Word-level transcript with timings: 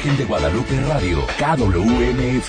Virgen 0.00 0.16
de 0.16 0.24
Guadalupe 0.24 0.80
Radio. 0.88 1.26
KWMF. 1.36 2.48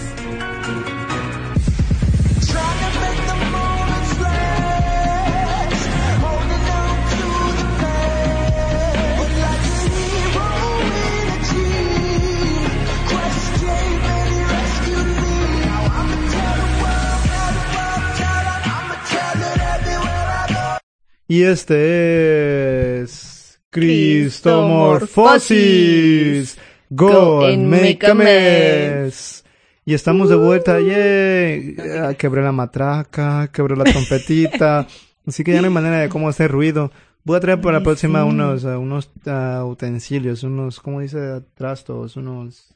Y 21.26 21.42
este 21.42 23.00
es 23.00 23.60
Cristomorfosis. 23.70 26.58
Go 26.90 27.46
and 27.46 27.66
make 27.66 28.06
a 28.06 28.14
mess. 28.14 29.42
Y 29.86 29.94
estamos 29.94 30.28
de 30.28 30.36
vuelta, 30.36 30.80
yay. 30.80 31.76
Ah, 32.00 32.14
Quebré 32.14 32.42
la 32.42 32.52
matraca, 32.52 33.50
quebré 33.52 33.76
la 33.76 33.84
trompetita. 33.84 34.86
Así 35.26 35.42
que 35.44 35.52
ya 35.52 35.60
no 35.60 35.66
hay 35.68 35.72
manera 35.72 35.98
de 36.00 36.08
cómo 36.08 36.28
hacer 36.28 36.50
ruido. 36.50 36.90
Voy 37.24 37.36
a 37.38 37.40
traer 37.40 37.60
para 37.60 37.78
la 37.78 37.84
próxima 37.84 38.24
unos, 38.26 38.64
ah, 38.66 38.78
unos 38.78 39.10
ah, 39.26 39.64
utensilios, 39.66 40.42
unos, 40.42 40.80
¿cómo 40.80 41.00
dice? 41.00 41.40
Trastos, 41.54 42.16
unos, 42.16 42.74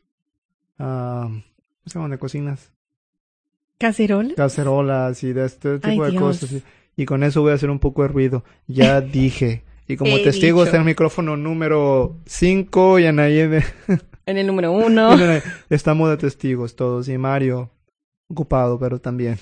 ah, 0.79 1.27
¿cómo 1.29 1.43
se 1.85 1.95
llaman 1.95 2.11
de 2.13 2.19
cocinas? 2.19 2.73
¿Cacerola? 3.79 4.35
Cacerolas 4.35 5.23
y 5.23 5.35
de 5.35 5.45
este 5.45 5.79
tipo 5.79 6.03
Ay, 6.05 6.11
de 6.11 6.11
Dios. 6.13 6.23
cosas. 6.23 6.63
Y, 6.99 7.07
con 7.07 7.23
eso 7.23 7.43
voy 7.43 7.53
a 7.53 7.55
hacer 7.55 7.71
un 7.71 7.79
poco 7.79 8.03
de 8.03 8.09
ruido. 8.09 8.45
Ya 8.67 9.01
dije. 9.01 9.63
Y 9.87 9.97
como 9.97 10.17
He 10.17 10.25
testigo 10.25 10.59
dicho. 10.59 10.67
está 10.67 10.79
el 10.79 10.85
micrófono 10.85 11.37
número 11.37 12.17
5 12.27 12.99
y 12.99 13.07
Anaí 13.07 13.39
En 14.27 14.37
el 14.37 14.47
número 14.47 14.73
uno. 14.73 15.17
Estamos 15.71 16.11
de 16.11 16.17
testigos 16.19 16.77
todos. 16.77 17.09
Y 17.09 17.17
Mario, 17.17 17.71
ocupado, 18.29 18.79
pero 18.79 19.01
también. 19.01 19.39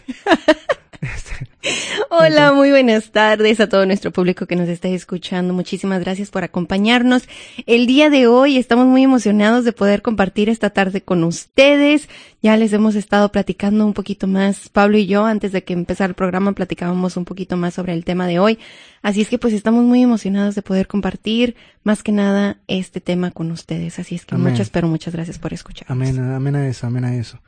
Hola, 2.09 2.53
muy 2.53 2.71
buenas 2.71 3.11
tardes 3.11 3.59
a 3.59 3.69
todo 3.69 3.84
nuestro 3.84 4.12
público 4.12 4.47
que 4.47 4.55
nos 4.55 4.69
está 4.69 4.87
escuchando. 4.89 5.53
Muchísimas 5.53 6.00
gracias 6.00 6.31
por 6.31 6.44
acompañarnos. 6.44 7.28
El 7.67 7.87
día 7.87 8.11
de 8.11 8.28
hoy 8.28 8.59
estamos 8.59 8.87
muy 8.87 9.03
emocionados 9.03 9.65
de 9.65 9.72
poder 9.72 10.03
compartir 10.03 10.49
esta 10.49 10.71
tarde 10.71 11.00
con 11.03 11.25
ustedes. 11.25 12.09
Ya 12.43 12.56
les 12.56 12.72
hemos 12.72 12.94
estado 12.94 13.33
platicando 13.33 13.84
un 13.84 13.93
poquito 13.93 14.28
más, 14.28 14.69
Pablo 14.69 14.99
y 14.99 15.06
yo, 15.06 15.25
antes 15.25 15.50
de 15.50 15.65
que 15.65 15.72
empezara 15.72 16.09
el 16.09 16.15
programa, 16.15 16.53
platicábamos 16.53 17.17
un 17.17 17.25
poquito 17.25 17.56
más 17.56 17.75
sobre 17.75 17.93
el 17.93 18.05
tema 18.05 18.28
de 18.28 18.38
hoy. 18.38 18.59
Así 19.03 19.21
es 19.21 19.28
que 19.28 19.38
pues 19.38 19.53
estamos 19.53 19.84
muy 19.84 20.03
emocionados 20.03 20.55
de 20.55 20.62
poder 20.62 20.87
compartir 20.87 21.56
más 21.83 22.05
que 22.05 22.12
nada 22.12 22.59
este 22.69 23.00
tema 23.00 23.33
con 23.33 23.50
ustedes. 23.50 23.99
Así 23.99 24.15
es 24.15 24.25
que 24.25 24.37
Amén. 24.37 24.53
muchas, 24.53 24.71
pero 24.71 24.87
muchas 24.87 25.12
gracias 25.12 25.41
por 25.41 25.53
escuchar. 25.53 25.87
Amén, 25.91 26.19
amén 26.21 26.55
a 26.55 26.69
eso, 26.69 26.87
amén 26.87 27.05
a 27.05 27.17
eso. 27.17 27.41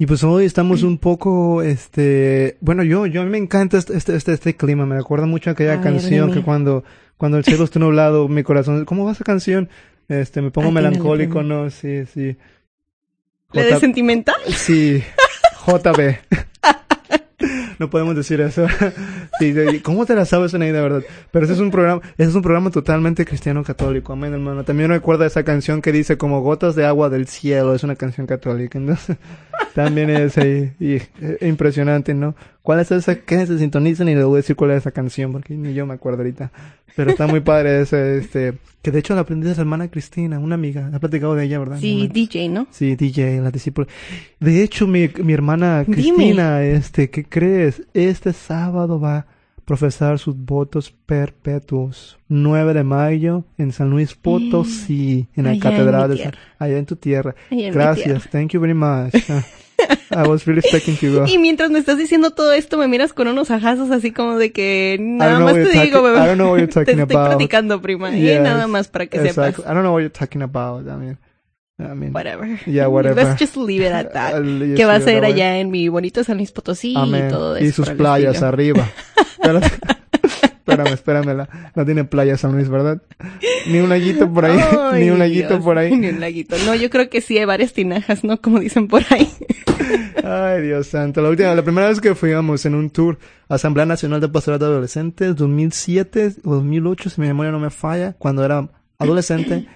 Y 0.00 0.06
pues 0.06 0.22
hoy 0.22 0.44
estamos 0.44 0.84
un 0.84 0.96
poco, 0.98 1.60
este, 1.62 2.56
bueno, 2.60 2.84
yo, 2.84 3.06
yo 3.06 3.20
a 3.22 3.24
mí 3.24 3.30
me 3.30 3.38
encanta 3.38 3.78
este, 3.78 3.96
este, 3.96 4.14
este, 4.14 4.32
este 4.32 4.56
clima, 4.56 4.86
me 4.86 4.96
recuerda 4.96 5.26
mucho 5.26 5.50
a 5.50 5.54
aquella 5.54 5.72
A 5.72 5.76
ver, 5.76 5.82
canción 5.84 6.32
que 6.32 6.40
cuando, 6.42 6.84
cuando 7.16 7.36
el 7.36 7.44
cielo 7.44 7.64
está 7.64 7.80
nublado, 7.80 8.28
mi 8.28 8.44
corazón, 8.44 8.84
¿cómo 8.84 9.04
va 9.04 9.10
esa 9.12 9.24
canción? 9.24 9.68
Este, 10.08 10.40
me 10.40 10.52
pongo 10.52 10.70
melancólico. 10.70 11.42
¿no? 11.42 11.68
Sí, 11.70 12.06
sí. 12.06 12.36
¿La 13.52 13.62
de 13.62 13.68
J- 13.70 13.80
sentimental? 13.80 14.36
Sí, 14.46 15.02
JB. 15.66 16.18
No 17.78 17.90
podemos 17.90 18.16
decir 18.16 18.40
eso. 18.40 18.66
Sí, 19.38 19.54
sí, 19.54 19.80
¿Cómo 19.80 20.04
te 20.04 20.16
la 20.16 20.24
sabes, 20.24 20.52
Anaí, 20.54 20.72
de 20.72 20.80
verdad? 20.80 21.02
Pero 21.30 21.44
ese 21.44 21.54
es 21.54 21.60
un 21.60 21.70
programa, 21.70 22.00
ese 22.16 22.30
es 22.30 22.34
un 22.34 22.42
programa 22.42 22.70
totalmente 22.70 23.24
cristiano 23.24 23.62
católico. 23.62 24.12
Amén, 24.12 24.32
hermano. 24.32 24.64
También 24.64 24.90
recuerda 24.90 25.26
esa 25.26 25.44
canción 25.44 25.80
que 25.80 25.92
dice 25.92 26.18
como 26.18 26.40
gotas 26.40 26.74
de 26.74 26.84
agua 26.84 27.08
del 27.08 27.28
cielo. 27.28 27.72
Es 27.74 27.84
una 27.84 27.94
canción 27.94 28.26
católica. 28.26 28.78
Entonces, 28.78 29.16
también 29.74 30.10
es 30.10 30.36
ahí, 30.38 30.72
eh, 30.80 31.38
impresionante, 31.42 32.14
¿no? 32.14 32.34
¿Cuál 32.62 32.80
es 32.80 32.90
esa? 32.90 33.16
Que 33.16 33.46
se 33.46 33.58
sintonizan 33.58 34.08
y 34.08 34.14
le 34.14 34.24
voy 34.24 34.34
a 34.34 34.36
decir 34.38 34.56
cuál 34.56 34.72
es 34.72 34.78
esa 34.78 34.90
canción, 34.90 35.32
porque 35.32 35.54
ni 35.54 35.72
yo 35.74 35.86
me 35.86 35.94
acuerdo 35.94 36.18
ahorita. 36.18 36.50
Pero 36.96 37.10
está 37.10 37.26
muy 37.26 37.40
padre 37.40 37.80
ese, 37.80 38.18
este, 38.18 38.54
que 38.82 38.90
de 38.90 38.98
hecho 38.98 39.14
la 39.14 39.20
aprendí 39.22 39.46
de 39.46 39.54
su 39.54 39.60
hermana 39.60 39.88
Cristina, 39.88 40.38
una 40.38 40.56
amiga. 40.56 40.90
Ha 40.92 40.98
platicado 40.98 41.34
de 41.34 41.44
ella, 41.44 41.58
¿verdad? 41.60 41.78
Sí, 41.80 42.00
Amén. 42.00 42.12
DJ, 42.12 42.48
¿no? 42.48 42.66
Sí, 42.70 42.96
DJ, 42.96 43.40
la 43.40 43.50
discípula. 43.50 43.86
De 44.40 44.62
hecho, 44.62 44.86
mi, 44.86 45.08
mi 45.22 45.32
hermana 45.32 45.84
Dime. 45.84 45.94
Cristina, 45.96 46.62
este, 46.64 47.08
¿qué 47.08 47.24
crees? 47.24 47.82
Este 47.94 48.32
sábado 48.32 48.98
va 49.00 49.16
a 49.18 49.26
profesar 49.64 50.18
sus 50.18 50.34
votos 50.36 50.90
perpetuos. 50.90 52.18
9 52.28 52.74
de 52.74 52.84
mayo 52.84 53.44
en 53.58 53.70
San 53.72 53.90
Luis 53.90 54.14
Potosí, 54.14 55.28
en 55.36 55.44
la 55.44 55.50
Allá 55.52 55.54
en 55.56 55.60
catedral 55.60 56.10
mi 56.10 56.16
de 56.16 56.22
San, 56.24 56.32
allá 56.58 56.78
en 56.78 56.86
tu 56.86 56.96
tierra. 56.96 57.34
Allá 57.50 57.66
en 57.68 57.72
Gracias, 57.74 58.04
tierra. 58.04 58.30
thank 58.32 58.50
you 58.52 58.60
very 58.60 58.74
much. 58.74 59.14
I 60.10 60.26
was 60.26 60.46
really 60.46 60.60
expecting 60.60 60.96
to 60.96 61.20
go. 61.20 61.26
Y 61.28 61.38
mientras 61.38 61.70
me 61.70 61.78
estás 61.78 61.98
diciendo 61.98 62.30
todo 62.30 62.52
esto, 62.52 62.78
me 62.78 62.88
miras 62.88 63.12
con 63.12 63.28
unos 63.28 63.50
ajazos 63.50 63.90
así 63.90 64.10
como 64.12 64.36
de 64.38 64.52
que 64.52 64.96
nada 65.00 65.38
más 65.40 65.54
te 65.54 65.80
digo, 65.82 66.02
bebé. 66.02 66.18
I 66.18 66.26
don't 66.26 66.36
know 66.36 66.50
what 66.50 66.58
you're 66.58 66.66
te 66.72 66.84
talking 66.84 67.00
estoy 67.00 67.16
about. 67.16 67.28
platicando, 67.36 67.80
prima. 67.82 68.16
Y 68.16 68.22
Yes, 68.22 68.40
nada 68.42 68.66
más 68.66 68.88
para 68.88 69.06
que 69.06 69.18
exacto. 69.18 69.62
sepas. 69.62 69.70
I 69.70 69.74
don't 69.74 69.82
know 69.82 69.92
what 69.92 70.00
you're 70.00 70.10
talking 70.10 70.42
about. 70.42 70.86
I 70.88 70.96
mean, 70.96 71.18
I 71.78 71.94
mean, 71.94 72.12
Whatever. 72.12 72.58
Yeah, 72.66 72.86
whatever. 72.88 73.22
Let's 73.22 73.38
just 73.40 73.56
leave 73.56 73.82
it 73.86 73.92
at 73.92 74.12
that. 74.12 74.42
Que 74.76 74.84
va 74.84 74.94
a 74.94 74.96
away. 74.96 75.24
allá 75.32 75.58
en 75.58 75.70
mi 75.70 75.88
bonito 75.88 76.24
San 76.24 76.36
Luis 76.38 76.50
Potosí 76.52 76.94
Amén. 76.96 77.26
y 77.26 77.30
todo 77.30 77.56
eso. 77.56 77.64
Y 77.66 77.72
sus 77.72 77.90
playas 77.90 78.42
arriba. 78.42 78.88
Espérame, 80.84 80.94
espérame. 80.94 81.36
la- 81.36 81.72
No 81.74 81.84
tiene 81.84 82.04
playas 82.04 82.40
San 82.40 82.52
Luis, 82.52 82.68
¿verdad? 82.68 83.02
Ni 83.66 83.78
un 83.78 83.88
laguito 83.88 84.32
por 84.32 84.44
ahí. 84.44 84.58
Ay, 84.92 85.04
ni 85.04 85.10
un 85.10 85.18
laguito 85.18 85.48
Dios. 85.54 85.64
por 85.64 85.78
ahí. 85.78 85.96
Ni 85.96 86.08
un 86.08 86.20
laguito. 86.20 86.56
No, 86.66 86.74
yo 86.74 86.90
creo 86.90 87.08
que 87.10 87.20
sí 87.20 87.36
hay 87.38 87.44
varias 87.44 87.72
tinajas, 87.72 88.24
¿no? 88.24 88.40
Como 88.40 88.60
dicen 88.60 88.88
por 88.88 89.02
ahí. 89.10 89.28
Ay, 90.24 90.62
Dios 90.62 90.86
santo. 90.88 91.20
La 91.22 91.30
última, 91.30 91.54
la 91.54 91.62
primera 91.62 91.88
vez 91.88 92.00
que 92.00 92.14
fuimos 92.14 92.64
en 92.66 92.74
un 92.74 92.90
tour 92.90 93.18
a 93.48 93.54
Asamblea 93.54 93.86
Nacional 93.86 94.20
de 94.20 94.28
Pastoral 94.28 94.58
de 94.60 94.66
Adolescentes, 94.66 95.36
2007 95.36 96.32
o 96.44 96.54
2008, 96.56 97.10
si 97.10 97.20
mi 97.20 97.26
memoria 97.28 97.52
no 97.52 97.58
me 97.60 97.70
falla, 97.70 98.14
cuando 98.18 98.44
era 98.44 98.68
adolescente, 98.98 99.66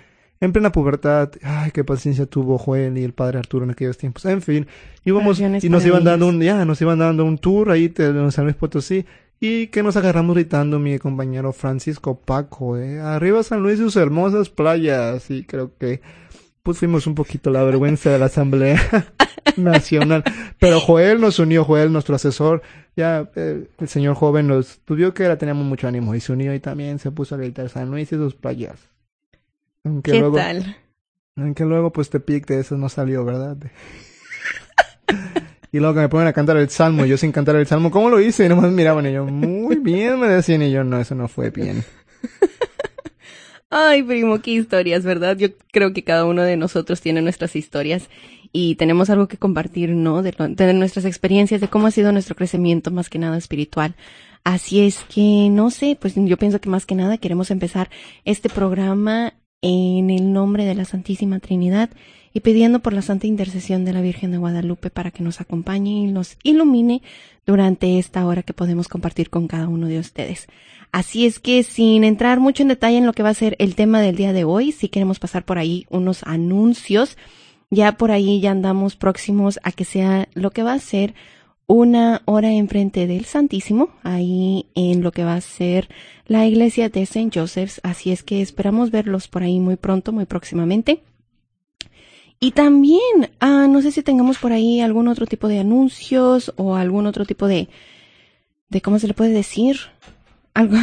en 0.40 0.52
plena 0.52 0.72
pubertad. 0.72 1.30
Ay, 1.42 1.70
qué 1.70 1.84
paciencia 1.84 2.26
tuvo 2.26 2.58
Joel 2.58 2.98
y 2.98 3.04
el 3.04 3.12
padre 3.12 3.38
Arturo 3.38 3.64
en 3.64 3.70
aquellos 3.70 3.96
tiempos. 3.96 4.24
En 4.26 4.42
fin, 4.42 4.66
íbamos 5.04 5.38
Oraciones 5.38 5.64
y 5.64 5.68
nos 5.68 5.86
iban 5.86 6.04
dando 6.04 6.26
un, 6.26 6.40
ya, 6.40 6.64
nos 6.64 6.80
iban 6.82 6.98
dando 6.98 7.24
un 7.24 7.38
tour 7.38 7.70
ahí 7.70 7.88
de 7.88 8.06
en 8.06 8.32
San 8.32 8.44
Luis 8.44 8.56
Potosí. 8.56 9.04
Y 9.44 9.66
que 9.66 9.82
nos 9.82 9.96
agarramos 9.96 10.36
gritando 10.36 10.78
mi 10.78 11.00
compañero 11.00 11.52
Francisco 11.52 12.16
Paco, 12.16 12.78
eh. 12.78 13.00
Arriba 13.00 13.42
San 13.42 13.60
Luis 13.60 13.80
y 13.80 13.82
sus 13.82 13.96
hermosas 13.96 14.50
playas. 14.50 15.32
Y 15.32 15.42
creo 15.42 15.76
que 15.76 16.00
pues 16.62 16.78
fuimos 16.78 17.08
un 17.08 17.16
poquito 17.16 17.50
la 17.50 17.64
vergüenza 17.64 18.08
de 18.10 18.20
la 18.20 18.26
Asamblea 18.26 18.80
Nacional. 19.56 20.22
Pero 20.60 20.78
Joel 20.78 21.20
nos 21.20 21.40
unió, 21.40 21.64
Joel, 21.64 21.92
nuestro 21.92 22.14
asesor. 22.14 22.62
Ya 22.94 23.32
eh, 23.34 23.68
el 23.80 23.88
señor 23.88 24.14
joven 24.14 24.46
nos 24.46 24.80
vio 24.86 25.12
que 25.12 25.24
era, 25.24 25.38
teníamos 25.38 25.66
mucho 25.66 25.88
ánimo 25.88 26.14
y 26.14 26.20
se 26.20 26.32
unió 26.32 26.54
y 26.54 26.60
también 26.60 27.00
se 27.00 27.10
puso 27.10 27.34
a 27.34 27.38
gritar 27.38 27.68
San 27.68 27.90
Luis 27.90 28.12
y 28.12 28.14
sus 28.14 28.36
playas. 28.36 28.78
Aunque 29.82 30.12
¿Qué 30.12 30.20
luego, 30.20 30.36
tal? 30.36 30.76
Aunque 31.34 31.64
luego 31.64 31.92
pues 31.92 32.10
Tepic 32.10 32.46
de 32.46 32.60
eso 32.60 32.76
no 32.76 32.88
salió, 32.88 33.24
¿verdad? 33.24 33.56
y 35.72 35.78
luego 35.78 35.94
que 35.94 36.00
me 36.00 36.08
ponen 36.08 36.28
a 36.28 36.32
cantar 36.32 36.56
el 36.58 36.68
salmo, 36.68 37.04
yo 37.06 37.16
sin 37.16 37.32
cantar 37.32 37.56
el 37.56 37.66
salmo, 37.66 37.90
¿cómo 37.90 38.10
lo 38.10 38.20
hice? 38.20 38.44
Y 38.44 38.48
nomás 38.48 38.70
miraban 38.70 39.06
yo, 39.10 39.24
muy 39.24 39.76
bien, 39.76 40.20
me 40.20 40.28
decían 40.28 40.62
y 40.62 40.70
yo, 40.70 40.84
no, 40.84 41.00
eso 41.00 41.14
no 41.14 41.26
fue 41.28 41.50
bien. 41.50 41.82
Ay, 43.74 44.02
primo, 44.02 44.40
qué 44.42 44.50
historias, 44.50 45.02
¿verdad? 45.02 45.36
Yo 45.38 45.48
creo 45.72 45.94
que 45.94 46.04
cada 46.04 46.26
uno 46.26 46.42
de 46.42 46.58
nosotros 46.58 47.00
tiene 47.00 47.22
nuestras 47.22 47.56
historias 47.56 48.10
y 48.52 48.74
tenemos 48.74 49.08
algo 49.08 49.28
que 49.28 49.38
compartir, 49.38 49.90
¿no? 49.90 50.22
De, 50.22 50.34
lo- 50.36 50.48
de 50.48 50.74
nuestras 50.74 51.06
experiencias, 51.06 51.62
de 51.62 51.68
cómo 51.68 51.86
ha 51.86 51.90
sido 51.90 52.12
nuestro 52.12 52.34
crecimiento, 52.36 52.90
más 52.90 53.08
que 53.08 53.18
nada 53.18 53.38
espiritual. 53.38 53.94
Así 54.44 54.80
es 54.84 54.98
que, 55.08 55.48
no 55.50 55.70
sé, 55.70 55.96
pues 55.98 56.12
yo 56.16 56.36
pienso 56.36 56.60
que 56.60 56.68
más 56.68 56.84
que 56.84 56.94
nada 56.94 57.16
queremos 57.16 57.50
empezar 57.50 57.88
este 58.26 58.50
programa 58.50 59.32
en 59.62 60.10
el 60.10 60.34
nombre 60.34 60.66
de 60.66 60.74
la 60.74 60.84
Santísima 60.84 61.38
Trinidad 61.40 61.88
y 62.32 62.40
pidiendo 62.40 62.80
por 62.80 62.92
la 62.92 63.02
santa 63.02 63.26
intercesión 63.26 63.84
de 63.84 63.92
la 63.92 64.00
Virgen 64.00 64.30
de 64.30 64.38
Guadalupe 64.38 64.90
para 64.90 65.10
que 65.10 65.22
nos 65.22 65.40
acompañe 65.40 65.90
y 65.90 66.06
nos 66.06 66.36
ilumine 66.42 67.02
durante 67.46 67.98
esta 67.98 68.26
hora 68.26 68.42
que 68.42 68.52
podemos 68.52 68.88
compartir 68.88 69.30
con 69.30 69.48
cada 69.48 69.68
uno 69.68 69.86
de 69.86 69.98
ustedes. 69.98 70.46
Así 70.92 71.26
es 71.26 71.38
que 71.38 71.62
sin 71.62 72.04
entrar 72.04 72.38
mucho 72.38 72.62
en 72.62 72.68
detalle 72.68 72.98
en 72.98 73.06
lo 73.06 73.14
que 73.14 73.22
va 73.22 73.30
a 73.30 73.34
ser 73.34 73.56
el 73.58 73.74
tema 73.74 74.00
del 74.00 74.16
día 74.16 74.32
de 74.32 74.44
hoy, 74.44 74.72
sí 74.72 74.88
queremos 74.88 75.18
pasar 75.18 75.44
por 75.44 75.58
ahí 75.58 75.86
unos 75.88 76.22
anuncios. 76.24 77.16
Ya 77.70 77.92
por 77.92 78.10
ahí 78.10 78.40
ya 78.40 78.50
andamos 78.50 78.96
próximos 78.96 79.58
a 79.62 79.72
que 79.72 79.86
sea 79.86 80.28
lo 80.34 80.50
que 80.50 80.62
va 80.62 80.74
a 80.74 80.78
ser 80.78 81.14
una 81.66 82.20
hora 82.26 82.52
enfrente 82.52 83.06
del 83.06 83.24
Santísimo, 83.24 83.88
ahí 84.02 84.66
en 84.74 85.02
lo 85.02 85.12
que 85.12 85.24
va 85.24 85.34
a 85.34 85.40
ser 85.40 85.88
la 86.26 86.46
iglesia 86.46 86.90
de 86.90 87.02
St. 87.02 87.30
Joseph's. 87.32 87.80
Así 87.82 88.12
es 88.12 88.22
que 88.22 88.42
esperamos 88.42 88.90
verlos 88.90 89.28
por 89.28 89.42
ahí 89.42 89.58
muy 89.58 89.76
pronto, 89.76 90.12
muy 90.12 90.26
próximamente. 90.26 91.02
Y 92.42 92.50
también, 92.50 93.30
ah, 93.38 93.68
no 93.70 93.80
sé 93.82 93.92
si 93.92 94.02
tengamos 94.02 94.38
por 94.38 94.50
ahí 94.50 94.80
algún 94.80 95.06
otro 95.06 95.26
tipo 95.26 95.46
de 95.46 95.60
anuncios 95.60 96.52
o 96.56 96.74
algún 96.74 97.06
otro 97.06 97.24
tipo 97.24 97.46
de, 97.46 97.68
de 98.68 98.80
¿cómo 98.80 98.98
se 98.98 99.06
le 99.06 99.14
puede 99.14 99.30
decir? 99.30 99.76
Algo, 100.52 100.76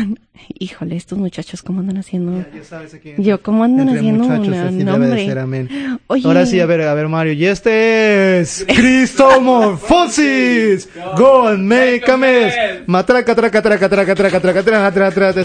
híjole, 0.58 0.96
estos 0.96 1.18
muchachos, 1.18 1.62
¿cómo 1.62 1.82
andan 1.82 1.98
haciendo? 1.98 2.46
Ya 2.56 2.64
sabes 2.64 2.94
aquí. 2.94 3.14
Yo, 3.18 3.44
¿cómo 3.44 3.66
andan 3.66 3.90
haciendo 3.90 4.24
una 4.24 4.38
nombre? 4.38 5.26
ser, 5.26 5.40
amén. 5.40 6.00
Oye. 6.08 6.26
Ahora 6.26 6.46
sí, 6.46 6.62
a 6.62 6.66
ver, 6.66 6.84
a 6.84 6.94
ver, 6.94 7.10
Mario. 7.10 7.34
Y 7.34 7.46
este 7.46 8.40
es 8.40 8.66
Cristomorfosis. 8.66 10.88
Go 11.18 11.46
and 11.46 11.66
make 11.66 12.10
a 12.10 12.16
mess. 12.16 12.54
Matraca, 12.86 13.36
traca, 13.36 13.62
traca, 13.62 13.90
traca, 13.90 14.16
traca, 14.16 14.16
traca, 14.16 14.40
traca, 14.64 14.92
traca, 14.94 15.12
traca. 15.12 15.44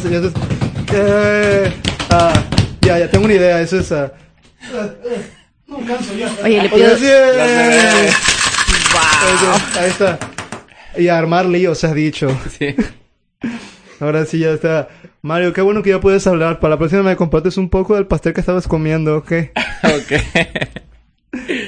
Eh, 0.95 1.73
ah, 2.11 2.33
ya, 2.83 3.01
ya 3.01 3.11
tengo 3.11 3.25
una 3.25 3.35
idea. 3.35 3.61
Eso 3.61 3.81
es. 3.81 3.91
ah, 3.91 4.13
no 5.79 5.87
canso 5.87 6.15
ya. 6.15 6.31
Oye, 6.45 6.63
le 6.63 6.69
pido... 6.69 6.97
sí, 6.97 7.05
eh. 7.07 8.09
Eso, 8.09 9.81
Ahí 9.81 9.91
está. 9.91 10.19
Y 10.97 11.09
a 11.09 11.19
armar 11.19 11.47
líos, 11.47 11.79
se 11.79 11.87
ha 11.89 11.95
dicho. 11.95 12.29
Sí. 12.51 12.75
Ahora 14.01 14.25
sí 14.27 14.39
ya 14.41 14.51
está. 14.53 14.89
Mario, 15.23 15.53
qué 15.53 15.61
bueno 15.63 15.83
que 15.83 15.91
ya 15.91 16.01
puedes 16.01 16.27
hablar. 16.27 16.61
Para 16.61 16.75
la 16.75 16.79
próxima 16.79 17.03
me 17.03 17.17
compartes 17.17 17.57
un 17.57 17.69
poco 17.71 17.95
del 17.95 18.07
pastel 18.07 18.33
que 18.35 18.41
estabas 18.41 18.69
comiendo, 18.69 19.17
¿ok? 19.19 19.33
ok. 19.83 20.13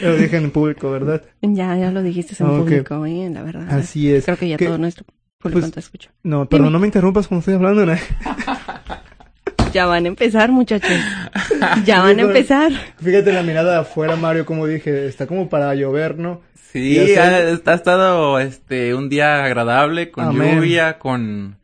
Lo 0.03 0.17
dije 0.17 0.37
en 0.37 0.51
público, 0.51 0.91
¿verdad? 0.91 1.23
Ya, 1.43 1.77
ya 1.77 1.91
lo 1.91 2.03
dijiste 2.03 2.37
en 2.43 2.51
Ok. 2.51 2.59
público, 2.59 3.07
eh, 3.07 3.31
la 3.33 3.43
verdad. 3.43 3.67
Así 3.71 4.13
es. 4.13 4.25
Creo 4.25 4.37
que 4.37 4.49
ya 4.49 4.57
¿Qué? 4.57 4.67
todo 4.67 4.79
nuestro 4.79 5.05
público 5.39 5.61
Pues- 5.61 5.73
te 5.73 5.81
escucha. 5.81 6.11
No, 6.23 6.49
pero 6.49 6.71
no 6.71 6.79
me 6.79 6.87
interrumpas 6.87 7.27
cuando 7.27 7.41
estoy 7.41 7.55
hablando, 7.55 7.85
¿no? 7.87 7.95
Ya 9.77 9.85
van 9.85 10.07
a 10.07 10.09
empezar, 10.09 10.51
muchachos. 10.53 10.91
Ya 11.85 12.01
van 12.01 12.19
a 12.19 12.23
empezar. 12.23 12.73
Fíjate 12.97 13.31
la 13.31 13.43
mirada 13.43 13.73
de 13.73 13.79
afuera, 13.81 14.17
Mario, 14.17 14.47
como 14.47 14.67
dije, 14.67 15.07
está 15.07 15.27
como 15.27 15.51
para 15.51 15.75
llover, 15.75 16.17
¿no? 16.17 16.41
Sí, 16.55 17.15
ha, 17.19 17.27
ha 17.27 17.75
estado 17.75 18.41
este 18.41 18.95
un 18.95 19.11
día 19.11 19.45
agradable, 19.45 20.11
con 20.11 20.29
Amén. 20.29 20.55
lluvia, 20.57 20.99
con, 20.99 21.59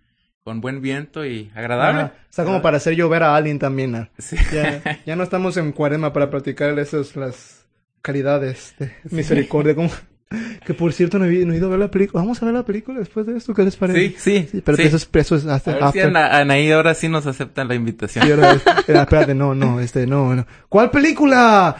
con 0.45 0.61
buen 0.61 0.83
viento 0.83 1.25
y 1.25 1.51
agradable. 1.55 2.11
Está 2.29 2.45
como 2.45 2.61
para 2.61 2.77
hacer 2.77 2.97
llover 2.97 3.23
a 3.23 3.35
alguien 3.35 3.59
también. 3.59 3.93
¿no? 3.93 4.09
Sí. 4.19 4.37
Ya, 4.53 4.83
ya 5.07 5.17
no 5.17 5.23
estamos 5.23 5.57
en 5.57 5.73
cuaresma 5.73 6.13
para 6.13 6.29
practicar 6.29 6.79
esas 6.79 7.17
las 7.17 7.65
caridades 8.03 8.75
de 8.79 8.93
misericordia. 9.11 9.75
Como... 9.75 9.89
Que 10.67 10.75
por 10.75 10.93
cierto 10.93 11.19
no 11.19 11.25
he, 11.25 11.45
no 11.45 11.53
he 11.53 11.57
ido 11.57 11.67
a 11.67 11.71
ver 11.71 11.79
la 11.79 11.91
película. 11.91 12.23
Vamos 12.23 12.43
a 12.43 12.47
ver 12.47 12.55
la 12.55 12.65
película 12.65 12.99
después 12.99 13.27
de 13.27 13.37
esto, 13.37 13.55
¿qué 13.55 13.63
les 13.65 13.77
parece? 13.77 14.15
Sí, 14.19 14.47
sí, 14.51 14.63
pero 14.65 14.77
sí. 14.77 14.83
eso 14.85 14.97
es, 14.97 15.09
eso 15.13 15.37
es 15.37 15.47
hasta 15.47 15.71
A 15.73 15.75
ver 15.75 15.83
si 15.83 15.87
after. 16.01 16.07
Ana- 16.09 16.39
Anaí 16.39 16.71
ahora 16.71 16.95
sí 16.95 17.09
nos 17.09 17.27
aceptan 17.27 17.69
la 17.69 17.75
invitación. 17.75 18.25
Sí, 18.25 18.31
ahora 18.33 18.53
es- 18.53 18.63
eh, 18.67 18.73
espérate, 18.95 19.35
no, 19.35 19.55
no, 19.55 19.81
este, 19.81 20.07
no, 20.07 20.35
no. 20.35 20.47
¿Cuál 20.69 20.91
película? 20.91 21.77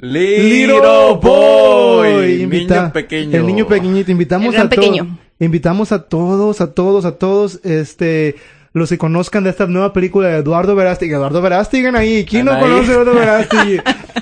Little 0.00 1.18
Boy, 1.20 2.42
Invita- 2.42 2.82
niño 2.82 2.92
pequeño. 2.92 3.36
El 3.38 3.46
niño 3.46 3.66
pequeñito. 3.66 4.10
Invitamos 4.12 4.46
El 4.48 4.52
gran 4.52 4.66
a 4.66 4.70
todos. 4.70 4.84
pequeño. 4.84 5.18
Invitamos 5.40 5.92
a 5.92 6.02
todos, 6.08 6.60
a 6.60 6.72
todos, 6.74 7.04
a 7.04 7.12
todos, 7.18 7.60
este, 7.64 8.36
los 8.72 8.88
que 8.90 8.98
conozcan 8.98 9.44
de 9.44 9.50
esta 9.50 9.66
nueva 9.66 9.92
película 9.92 10.28
de 10.28 10.38
Eduardo 10.38 10.74
Verástegui. 10.74 11.14
Eduardo 11.14 11.40
Verástegui 11.42 11.86
ahí. 11.96 12.24
¿Quién 12.28 12.46
no 12.46 12.58
conoce 12.58 12.90
a 12.90 12.94
Eduardo 12.94 13.14
Verástegui? 13.18 13.80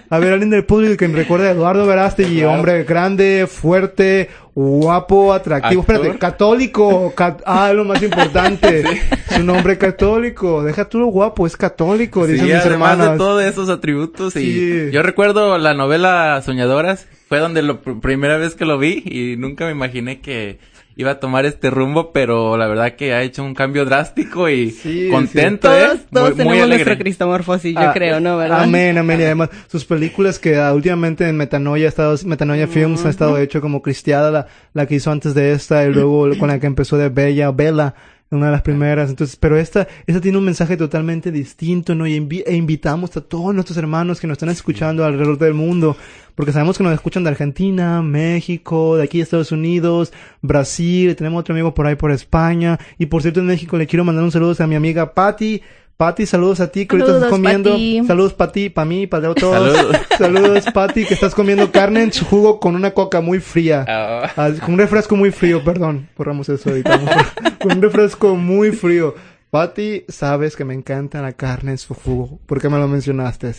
A 0.09 0.19
ver, 0.19 0.33
alguien 0.35 0.51
del 0.51 0.65
público 0.65 0.97
que 0.97 1.09
me 1.09 1.17
recuerde 1.17 1.49
a 1.49 1.51
Eduardo 1.53 1.87
Verástegui. 1.87 2.37
Claro. 2.39 2.53
Hombre 2.53 2.85
grande, 2.85 3.47
fuerte, 3.51 4.29
guapo, 4.55 5.33
atractivo. 5.33 5.81
Actor. 5.83 5.97
Espérate, 5.97 6.19
católico. 6.19 7.13
ca- 7.15 7.39
ah, 7.45 7.73
lo 7.73 7.85
más 7.85 8.03
importante. 8.03 8.85
Es 9.31 9.43
un 9.43 9.51
hombre 9.51 9.77
católico. 9.77 10.63
Deja 10.63 10.89
tú 10.89 10.99
lo 11.01 11.07
guapo, 11.09 11.47
es 11.47 11.57
católico, 11.57 12.27
dicen 12.27 12.47
Sí, 12.47 12.53
mis 12.53 12.61
además 12.63 12.93
hermanas. 12.93 13.13
de 13.13 13.19
todos 13.19 13.43
esos 13.45 13.69
atributos 13.69 14.35
y 14.37 14.41
Sí. 14.41 14.91
yo 14.93 15.03
recuerdo 15.03 15.59
la 15.59 15.75
novela 15.75 16.41
Soñadoras, 16.43 17.07
fue 17.29 17.39
donde 17.41 17.61
la 17.63 17.79
primera 18.01 18.39
vez 18.39 18.55
que 18.55 18.65
lo 18.65 18.79
vi 18.79 19.03
y 19.05 19.37
nunca 19.37 19.67
me 19.67 19.73
imaginé 19.73 20.21
que 20.21 20.59
iba 20.99 21.11
a 21.11 21.21
tomar 21.21 21.45
este 21.45 21.69
rumbo, 21.69 22.11
pero 22.11 22.57
la 22.57 22.67
verdad 22.67 22.97
que 22.97 23.13
ha 23.13 23.23
hecho 23.23 23.45
un 23.45 23.55
cambio 23.55 23.85
drástico 23.85 24.49
y 24.49 24.71
Sí, 24.71 25.09
contento, 25.11 25.69
Todos, 25.69 25.95
¿eh? 25.95 26.01
todos 26.11 26.29
Muy- 26.29 26.31
muy 26.31 26.37
tenemos 26.37 26.63
alegre. 26.63 26.85
nuestro 26.87 26.99
cristomorfosis, 27.05 27.75
yo 27.75 27.81
Ah, 27.81 27.93
creo, 27.93 28.19
¿no? 28.19 28.39
¿Verdad? 28.39 28.63
Amén, 28.63 28.97
amén. 28.97 29.21
Y 29.21 29.25
además, 29.25 29.51
sus 29.71 29.85
películas 29.85 30.39
que 30.39 30.57
ah, 30.57 30.73
últimamente 30.73 31.29
en 31.29 31.37
Metanoia, 31.37 31.87
ha 31.87 31.89
estado, 31.91 32.17
Metanoia 32.25 32.67
Films 32.67 33.05
ha 33.05 33.11
estado 33.11 33.37
hecho 33.39 33.61
como 33.61 33.83
Cristiada, 33.83 34.31
la, 34.31 34.47
la 34.73 34.87
que 34.87 34.95
hizo 34.95 35.11
antes 35.11 35.35
de 35.35 35.53
esta, 35.53 35.85
y 35.85 35.93
luego 35.93 36.31
con 36.39 36.49
la 36.49 36.59
que 36.59 36.67
empezó 36.67 36.97
de 36.97 37.11
Bella, 37.11 37.51
Bella, 37.51 37.95
una 38.31 38.47
de 38.47 38.53
las 38.53 38.63
primeras. 38.63 39.11
Entonces, 39.11 39.37
pero 39.37 39.57
esta, 39.57 39.87
esta 40.07 40.21
tiene 40.21 40.39
un 40.39 40.45
mensaje 40.45 40.77
totalmente 40.77 41.31
distinto, 41.31 41.95
¿no? 41.95 42.07
Y 42.07 42.19
invi- 42.19 42.43
e 42.47 42.55
invitamos 42.55 43.17
a 43.17 43.21
todos 43.21 43.55
nuestros 43.55 43.79
hermanos 43.79 44.21
que 44.21 44.27
nos 44.27 44.35
están 44.35 44.49
escuchando 44.49 45.05
alrededor 45.05 45.39
del 45.39 45.55
mundo, 45.55 45.97
porque 46.35 46.53
sabemos 46.53 46.77
que 46.77 46.85
nos 46.85 46.93
escuchan 46.93 47.25
de 47.25 47.31
Argentina, 47.31 48.03
México, 48.03 48.97
de 48.97 49.05
aquí 49.05 49.19
de 49.19 49.25
Estados 49.25 49.53
Unidos, 49.53 50.13
Brasil, 50.43 51.15
tenemos 51.17 51.41
otro 51.41 51.55
amigo 51.55 51.73
por 51.73 51.87
ahí 51.87 51.95
por 51.95 52.11
España, 52.11 52.79
y 52.99 53.07
por 53.07 53.23
cierto 53.23 53.41
en 53.41 53.47
México 53.47 53.77
le 53.79 53.87
quiero 53.87 54.05
mandar 54.05 54.25
un 54.25 54.33
saludo 54.33 54.55
a 54.59 54.67
mi 54.67 54.75
amiga 54.75 55.15
Patty. 55.15 55.63
Patty, 55.97 56.27
saludos 56.27 56.61
a 56.61 56.71
ti 56.71 56.87
que 56.87 56.97
ahorita 56.97 57.13
estás 57.17 57.31
Saludos, 57.31 57.41
comiendo. 57.41 57.71
Pati. 57.71 58.03
Saludos 58.07 58.35
para 58.35 58.53
ti, 58.53 58.69
para 58.69 58.85
mí, 58.85 59.07
para 59.07 59.35
todos. 59.35 59.55
Saludos. 59.55 59.97
Saludos, 60.19 60.65
Patty, 60.75 61.07
que 61.07 61.15
estás 61.15 61.35
comiendo 61.35 61.73
carne 61.73 62.03
en 62.03 62.13
su 62.13 62.27
jugo 62.27 62.61
con 62.61 62.75
una 62.75 62.91
coca 62.93 63.23
muy 63.23 63.41
fría. 63.41 63.85
Ah, 63.89 64.31
Ah, 64.37 64.51
con 64.63 64.75
un 64.75 64.79
refresco 64.79 65.17
muy 65.17 65.31
frío, 65.31 65.65
perdón. 65.65 66.09
Borramos 66.17 66.49
eso 66.51 66.69
ahorita. 66.69 67.01
con 67.61 67.73
un 67.73 67.83
refresco 67.83 68.37
muy 68.37 68.73
frío. 68.73 69.15
Patty, 69.51 70.05
sabes 70.09 70.55
que 70.55 70.67
me 70.67 70.75
encanta 70.75 71.23
la 71.23 71.33
carne 71.33 71.71
en 71.71 71.79
su 71.79 71.95
jugo. 71.95 72.41
¿Por 72.45 72.61
qué 72.61 72.69
me 72.69 72.79
lo 72.79 72.89
mencionaste? 72.89 73.53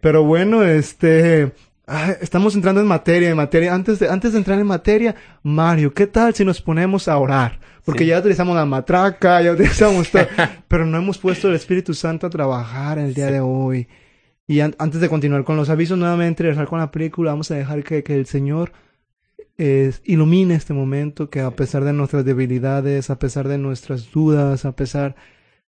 Pero 0.00 0.24
bueno, 0.24 0.62
este... 0.62 1.52
ah, 1.88 2.12
estamos 2.20 2.54
entrando 2.54 2.80
en 2.80 2.86
materia, 2.86 3.30
en 3.30 3.36
materia. 3.36 3.74
Antes 3.74 3.98
de, 3.98 4.08
antes 4.08 4.32
de 4.32 4.38
entrar 4.38 4.58
en 4.58 4.66
materia, 4.66 5.14
Mario, 5.42 5.92
¿qué 5.94 6.06
tal 6.06 6.34
si 6.34 6.44
nos 6.44 6.60
ponemos 6.62 7.08
a 7.08 7.16
orar? 7.18 7.58
Porque 7.84 8.04
Sí. 8.04 8.10
ya 8.10 8.18
utilizamos 8.18 8.54
la 8.54 8.66
matraca, 8.66 9.40
ya 9.42 9.52
utilizamos 9.52 10.10
todo. 10.10 10.26
pero 10.68 10.84
no 10.86 10.98
hemos 10.98 11.18
puesto 11.18 11.48
el 11.48 11.54
Espíritu 11.54 11.94
Santo 11.94 12.26
a 12.26 12.30
trabajar 12.30 12.98
el 12.98 13.14
día 13.14 13.30
de 13.30 13.40
hoy. 13.40 13.88
Y 14.46 14.60
an- 14.60 14.74
antes 14.78 15.00
de 15.00 15.08
continuar 15.08 15.44
con 15.44 15.56
los 15.56 15.68
avisos, 15.70 15.98
nuevamente 15.98 16.42
regresar 16.42 16.66
con 16.66 16.78
la 16.78 16.90
película, 16.90 17.32
vamos 17.32 17.50
a 17.50 17.54
dejar 17.56 17.82
que, 17.84 18.02
que 18.02 18.14
el 18.14 18.26
Señor 18.26 18.72
eh, 19.58 19.92
ilumine 20.04 20.54
este 20.54 20.72
momento, 20.74 21.30
que 21.30 21.40
a 21.40 21.50
pesar 21.50 21.84
de 21.84 21.92
nuestras 21.92 22.24
debilidades, 22.24 23.10
a 23.10 23.18
pesar 23.18 23.48
de 23.48 23.58
nuestras 23.58 24.10
dudas, 24.12 24.64
a 24.64 24.72
pesar 24.76 25.16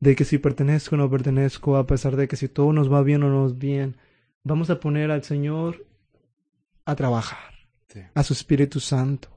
de 0.00 0.14
que 0.14 0.24
si 0.24 0.38
pertenezco 0.38 0.94
o 0.94 0.98
no 0.98 1.10
pertenezco, 1.10 1.76
a 1.76 1.86
pesar 1.86 2.14
de 2.16 2.28
que 2.28 2.36
si 2.36 2.48
todo 2.48 2.72
nos 2.72 2.92
va 2.92 3.02
bien 3.02 3.22
o 3.24 3.28
no 3.28 3.42
nos 3.42 3.58
bien, 3.58 3.96
vamos 4.44 4.70
a 4.70 4.78
poner 4.78 5.10
al 5.10 5.24
Señor 5.24 5.84
a 6.90 6.96
trabajar, 6.96 7.52
Sí. 7.88 8.00
a 8.14 8.22
su 8.22 8.32
Espíritu 8.32 8.80
Santo. 8.80 9.28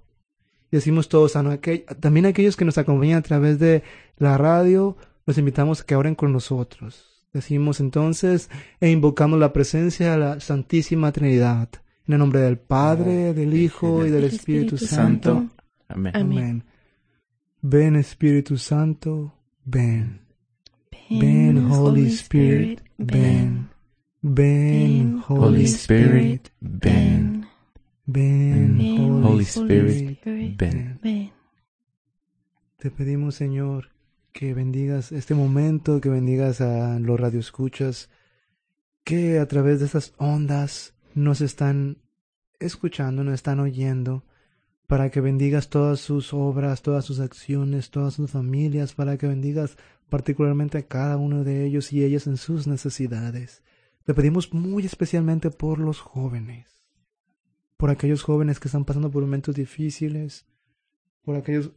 Y 0.72 0.78
decimos 0.78 1.10
todos, 1.10 1.36
a 1.36 1.44
no- 1.44 1.52
aquel- 1.52 1.86
también 2.00 2.26
aquellos 2.26 2.56
que 2.56 2.66
nos 2.66 2.78
acompañan 2.78 3.20
a 3.20 3.22
través 3.22 3.60
de 3.60 3.84
la 4.18 4.38
radio, 4.38 4.96
los 5.26 5.38
invitamos 5.38 5.82
a 5.82 5.86
que 5.86 5.96
oren 5.96 6.16
con 6.16 6.32
nosotros. 6.32 7.26
Decimos 7.34 7.80
entonces 7.80 8.50
e 8.80 8.90
invocamos 8.90 9.40
la 9.40 9.54
presencia 9.54 10.12
de 10.12 10.18
la 10.18 10.40
Santísima 10.40 11.12
Trinidad. 11.12 11.70
En 12.08 12.14
el 12.14 12.20
nombre 12.20 12.42
del 12.42 12.58
Padre, 12.58 13.34
del 13.34 13.54
Hijo 13.54 14.06
y 14.06 14.10
del 14.10 14.26
Espíritu 14.26 14.78
Santo. 14.78 15.48
Amén. 15.88 16.64
Ven 17.62 17.96
Espíritu 17.96 18.58
Santo, 18.58 19.34
ven. 19.66 20.22
Ven 21.10 21.70
Holy 21.72 22.08
Spirit, 22.08 22.82
ven. 22.98 23.70
Ven, 24.22 25.22
Holy 25.28 25.64
Spirit, 25.66 26.48
ven. 26.60 27.41
Ven, 28.06 28.78
Ven, 28.78 29.24
Holy 29.24 29.44
Spirit, 29.44 30.18
Spirit, 30.18 30.58
ven. 30.58 31.00
ven. 31.02 31.32
Te 32.78 32.90
pedimos, 32.92 33.36
Señor, 33.36 33.90
que 34.34 34.54
bendigas 34.54 35.12
este 35.12 35.36
momento, 35.36 36.02
que 36.02 36.10
bendigas 36.10 36.62
a 36.62 37.00
los 37.00 37.20
radioescuchas, 37.20 38.10
que 39.04 39.40
a 39.40 39.48
través 39.48 39.80
de 39.80 39.86
estas 39.86 40.14
ondas 40.18 40.94
nos 41.14 41.42
están 41.42 41.98
escuchando, 42.60 43.24
nos 43.24 43.36
están 43.36 43.60
oyendo, 43.60 44.24
para 44.88 45.10
que 45.10 45.22
bendigas 45.22 45.70
todas 45.70 46.00
sus 46.00 46.34
obras, 46.34 46.82
todas 46.82 47.06
sus 47.06 47.20
acciones, 47.20 47.92
todas 47.92 48.16
sus 48.16 48.32
familias, 48.32 48.94
para 48.94 49.18
que 49.18 49.28
bendigas 49.28 49.78
particularmente 50.10 50.78
a 50.78 50.88
cada 50.88 51.18
uno 51.18 51.44
de 51.44 51.66
ellos 51.66 51.94
y 51.94 52.04
ellas 52.04 52.28
en 52.28 52.38
sus 52.38 52.68
necesidades. 52.68 53.64
Te 54.04 54.14
pedimos 54.14 54.54
muy 54.54 54.86
especialmente 54.86 55.50
por 55.52 55.80
los 55.80 56.00
jóvenes, 56.00 56.81
por 57.82 57.90
aquellos 57.90 58.22
jóvenes 58.22 58.60
que 58.60 58.68
están 58.68 58.86
pasando 58.86 59.10
por 59.10 59.24
momentos 59.24 59.56
difíciles, 59.56 60.46
por 61.24 61.36
aquellos 61.36 61.72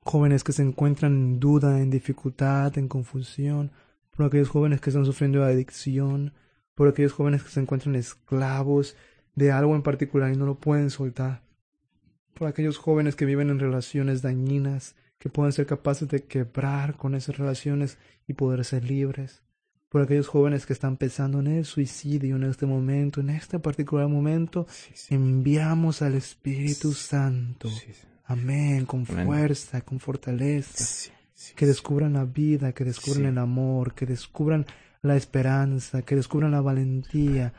jóvenes 0.00 0.44
que 0.44 0.54
se 0.54 0.62
encuentran 0.62 1.12
en 1.12 1.40
duda, 1.40 1.82
en 1.82 1.90
dificultad, 1.90 2.78
en 2.78 2.88
confusión, 2.88 3.70
por 4.10 4.24
aquellos 4.24 4.48
jóvenes 4.48 4.80
que 4.80 4.88
están 4.88 5.04
sufriendo 5.04 5.40
de 5.40 5.52
adicción, 5.52 6.32
por 6.74 6.88
aquellos 6.88 7.12
jóvenes 7.12 7.42
que 7.42 7.50
se 7.50 7.60
encuentran 7.60 7.96
esclavos 7.96 8.96
de 9.34 9.52
algo 9.52 9.76
en 9.76 9.82
particular 9.82 10.32
y 10.32 10.38
no 10.38 10.46
lo 10.46 10.58
pueden 10.58 10.88
soltar, 10.88 11.42
por 12.32 12.48
aquellos 12.48 12.78
jóvenes 12.78 13.14
que 13.14 13.26
viven 13.26 13.50
en 13.50 13.58
relaciones 13.58 14.22
dañinas, 14.22 14.96
que 15.18 15.28
pueden 15.28 15.52
ser 15.52 15.66
capaces 15.66 16.08
de 16.08 16.24
quebrar 16.24 16.96
con 16.96 17.14
esas 17.14 17.36
relaciones 17.36 17.98
y 18.26 18.32
poder 18.32 18.64
ser 18.64 18.84
libres, 18.84 19.42
por 19.92 20.00
aquellos 20.00 20.26
jóvenes 20.26 20.64
que 20.64 20.72
están 20.72 20.96
pensando 20.96 21.40
en 21.40 21.48
el 21.48 21.66
suicidio 21.66 22.36
en 22.36 22.44
este 22.44 22.64
momento, 22.64 23.20
en 23.20 23.28
este 23.28 23.58
particular 23.58 24.08
momento, 24.08 24.66
enviamos 25.10 26.00
al 26.00 26.14
Espíritu 26.14 26.94
Santo. 26.94 27.68
Amén, 28.24 28.86
con 28.86 29.04
Amén. 29.10 29.26
fuerza, 29.26 29.82
con 29.82 30.00
fortaleza. 30.00 31.12
que 31.54 31.66
descubran 31.66 32.14
la 32.14 32.24
vida, 32.24 32.72
que 32.72 32.84
descubran 32.84 33.26
el 33.26 33.36
amor, 33.36 33.92
que 33.92 34.06
descubran 34.06 34.64
la 35.02 35.14
esperanza, 35.14 36.00
que 36.00 36.16
descubran 36.16 36.52
la 36.52 36.62
valentía. 36.62 37.52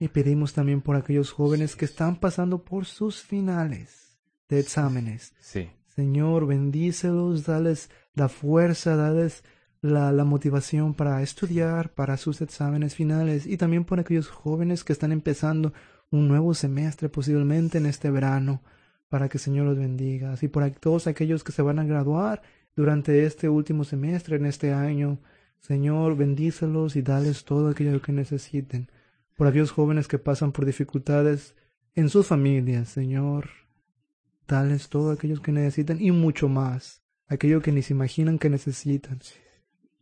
Y 0.00 0.08
pedimos 0.08 0.52
también 0.52 0.80
por 0.80 0.96
aquellos 0.96 1.30
jóvenes 1.30 1.76
que 1.76 1.84
están 1.84 2.16
pasando 2.16 2.64
por 2.64 2.84
sus 2.84 3.22
finales 3.22 4.18
de 4.48 4.58
exámenes. 4.58 5.34
Sí. 5.38 5.70
Señor, 5.94 6.48
bendícelos, 6.48 7.46
dales 7.46 7.90
la 8.14 8.28
fuerza, 8.28 8.96
dales 8.96 9.44
la, 9.82 10.12
la 10.12 10.24
motivación 10.24 10.94
para 10.94 11.22
estudiar, 11.22 11.92
para 11.94 12.16
sus 12.16 12.40
exámenes 12.40 12.94
finales 12.94 13.46
y 13.46 13.56
también 13.56 13.84
por 13.84 14.00
aquellos 14.00 14.28
jóvenes 14.28 14.84
que 14.84 14.92
están 14.92 15.12
empezando 15.12 15.72
un 16.10 16.28
nuevo 16.28 16.54
semestre 16.54 17.08
posiblemente 17.08 17.78
en 17.78 17.86
este 17.86 18.10
verano, 18.10 18.62
para 19.08 19.28
que 19.28 19.38
el 19.38 19.42
Señor 19.42 19.66
los 19.66 19.78
bendiga. 19.78 20.34
Y 20.40 20.48
por 20.48 20.68
todos 20.72 21.06
aquellos 21.06 21.44
que 21.44 21.52
se 21.52 21.62
van 21.62 21.78
a 21.78 21.84
graduar 21.84 22.42
durante 22.76 23.24
este 23.26 23.48
último 23.48 23.84
semestre, 23.84 24.36
en 24.36 24.46
este 24.46 24.72
año, 24.72 25.18
Señor, 25.60 26.16
bendícelos 26.16 26.96
y 26.96 27.02
dales 27.02 27.44
todo 27.44 27.68
aquello 27.68 28.00
que 28.00 28.12
necesiten. 28.12 28.90
Por 29.36 29.46
aquellos 29.46 29.72
jóvenes 29.72 30.08
que 30.08 30.18
pasan 30.18 30.52
por 30.52 30.64
dificultades 30.64 31.54
en 31.94 32.08
sus 32.08 32.26
familias, 32.26 32.88
Señor, 32.88 33.50
dales 34.46 34.88
todo 34.88 35.10
aquello 35.10 35.42
que 35.42 35.52
necesitan 35.52 36.00
y 36.00 36.12
mucho 36.12 36.48
más, 36.48 37.02
aquello 37.26 37.62
que 37.62 37.72
ni 37.72 37.82
se 37.82 37.94
imaginan 37.94 38.38
que 38.38 38.50
necesitan. 38.50 39.20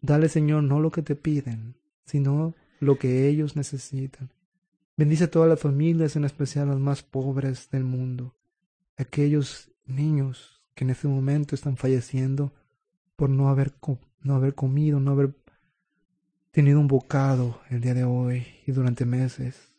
Dale, 0.01 0.29
Señor, 0.29 0.63
no 0.63 0.81
lo 0.81 0.91
que 0.91 1.03
te 1.03 1.17
piden, 1.17 1.75
sino 2.05 2.55
lo 2.81 2.99
que 2.99 3.29
ellos 3.29 3.57
necesitan. 3.57 4.31
Bendice 4.97 5.25
a 5.25 5.31
todas 5.31 5.49
las 5.49 5.61
familias, 5.61 6.17
en 6.17 6.25
especial 6.25 6.69
las 6.69 6.79
más 6.79 7.03
pobres 7.03 7.71
del 7.71 7.85
mundo, 7.85 8.35
aquellos 8.97 9.71
niños 9.87 10.63
que 10.75 10.85
en 10.85 10.91
este 10.91 11.09
momento 11.09 11.55
están 11.55 11.77
falleciendo 11.77 12.53
por 13.17 13.31
no 13.31 13.49
haber, 13.49 13.75
no 14.23 14.35
haber 14.35 14.55
comido, 14.55 15.01
no 15.01 15.13
haber 15.13 15.35
tenido 16.51 16.81
un 16.81 16.89
bocado 16.89 17.61
el 17.71 17.81
día 17.81 17.95
de 17.95 18.05
hoy 18.05 18.47
y 18.67 18.73
durante 18.73 19.05
meses, 19.05 19.73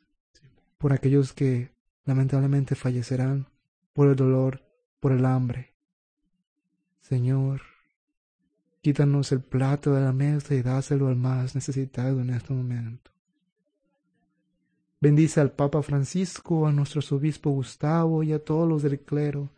por 0.78 0.94
aquellos 0.94 1.34
que 1.34 1.72
lamentablemente 2.06 2.76
fallecerán 2.76 3.48
por 3.94 4.10
el 4.10 4.16
dolor, 4.16 4.64
por 5.00 5.12
el 5.12 5.26
hambre. 5.26 5.74
Señor, 7.00 7.62
quítanos 8.82 9.32
el 9.32 9.42
plato 9.42 9.94
de 9.94 10.02
la 10.02 10.14
mesa 10.14 10.56
y 10.56 10.62
dáselo 10.62 11.08
al 11.08 11.16
más 11.16 11.56
necesitado 11.56 12.22
en 12.22 12.30
este 12.30 12.54
momento. 12.54 13.12
Bendice 15.02 15.40
al 15.40 15.52
Papa 15.52 15.82
Francisco, 15.82 16.68
a 16.68 16.74
nuestro 16.74 17.02
obispo 17.16 17.52
Gustavo 17.52 18.22
y 18.24 18.34
a 18.34 18.44
todos 18.44 18.68
los 18.68 18.84
del 18.84 19.00
clero, 19.00 19.50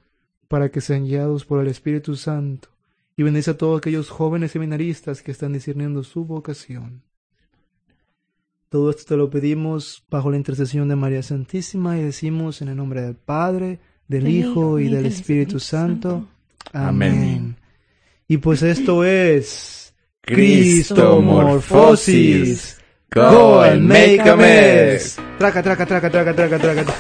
para 0.48 0.70
que 0.70 0.82
sean 0.82 1.06
guiados 1.06 1.46
por 1.46 1.62
el 1.62 1.68
Espíritu 1.68 2.16
Santo, 2.16 2.70
y 3.18 3.24
bendice 3.24 3.52
a 3.52 3.58
todos 3.58 3.80
aquellos 3.80 4.10
jóvenes 4.10 4.52
seminaristas 4.52 5.24
que 5.24 5.32
están 5.32 5.54
discerniendo 5.54 6.04
su 6.04 6.26
vocación. 6.26 7.02
Todo 8.70 8.92
esto 8.92 9.04
te 9.06 9.18
lo 9.18 9.30
pedimos 9.30 10.06
bajo 10.10 10.32
la 10.32 10.38
intercesión 10.38 10.88
de 10.88 10.96
María 10.96 11.24
Santísima 11.24 11.98
y 11.98 12.04
decimos 12.04 12.62
en 12.62 12.70
el 12.70 12.78
nombre 12.78 13.02
del 13.02 13.16
Padre, 13.16 13.80
del 14.08 14.28
Hijo 14.28 14.80
y 14.80 14.90
del 14.90 15.08
Espíritu 15.08 15.60
Santo. 15.60 16.28
Amén. 16.72 17.12
Amén. 17.12 17.61
Y 18.32 18.38
pues 18.38 18.64
esto 18.64 19.04
es 19.04 19.94
Cristomorfosis. 20.22 22.80
Go 23.14 23.62
and 23.62 23.86
make 23.86 24.22
a 24.22 24.38
mess. 24.38 25.20
Traca, 25.38 25.62
traca, 25.62 25.86
traca, 25.86 26.10
traca, 26.10 26.34
traca, 26.34 26.58
traca. 26.58 26.86
Tell 26.86 26.96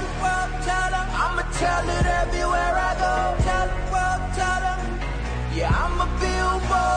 the 0.00 0.08
world, 0.20 0.52
tell 0.64 0.92
I'ma 1.22 1.42
tell 1.52 1.88
it 1.88 2.06
everywhere 2.20 2.74
I 2.74 2.94
go. 2.98 3.36
Tell 3.44 3.68
the 3.68 3.74
world, 3.92 4.22
tell 4.34 4.62
yeah, 5.54 5.70
I'm 5.70 6.00
a 6.00 6.06
billboard. 6.18 6.89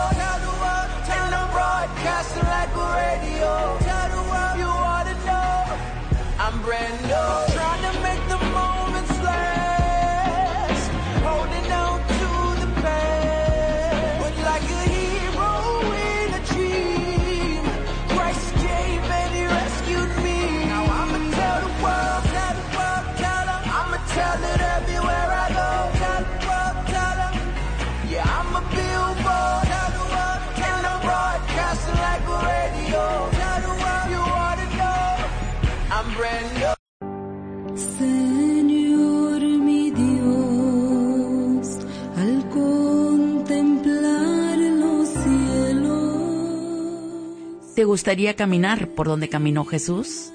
¿Te 47.84 47.88
gustaría 47.88 48.38
caminar 48.38 48.88
por 48.88 49.08
donde 49.08 49.28
caminó 49.28 49.66
Jesús? 49.66 50.32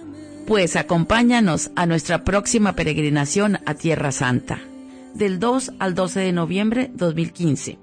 Pues 0.47 0.76
acompáñanos 0.76 1.71
a 1.76 1.87
nuestra 1.87 2.23
próxima 2.23 2.75
peregrinación 2.75 3.61
a 3.64 3.73
Tierra 3.73 4.12
Santa, 4.12 4.61
del 5.14 5.38
2 5.38 5.73
al 5.78 5.95
12 5.95 6.21
de 6.21 6.33
noviembre 6.33 6.90
2015, 6.93 7.78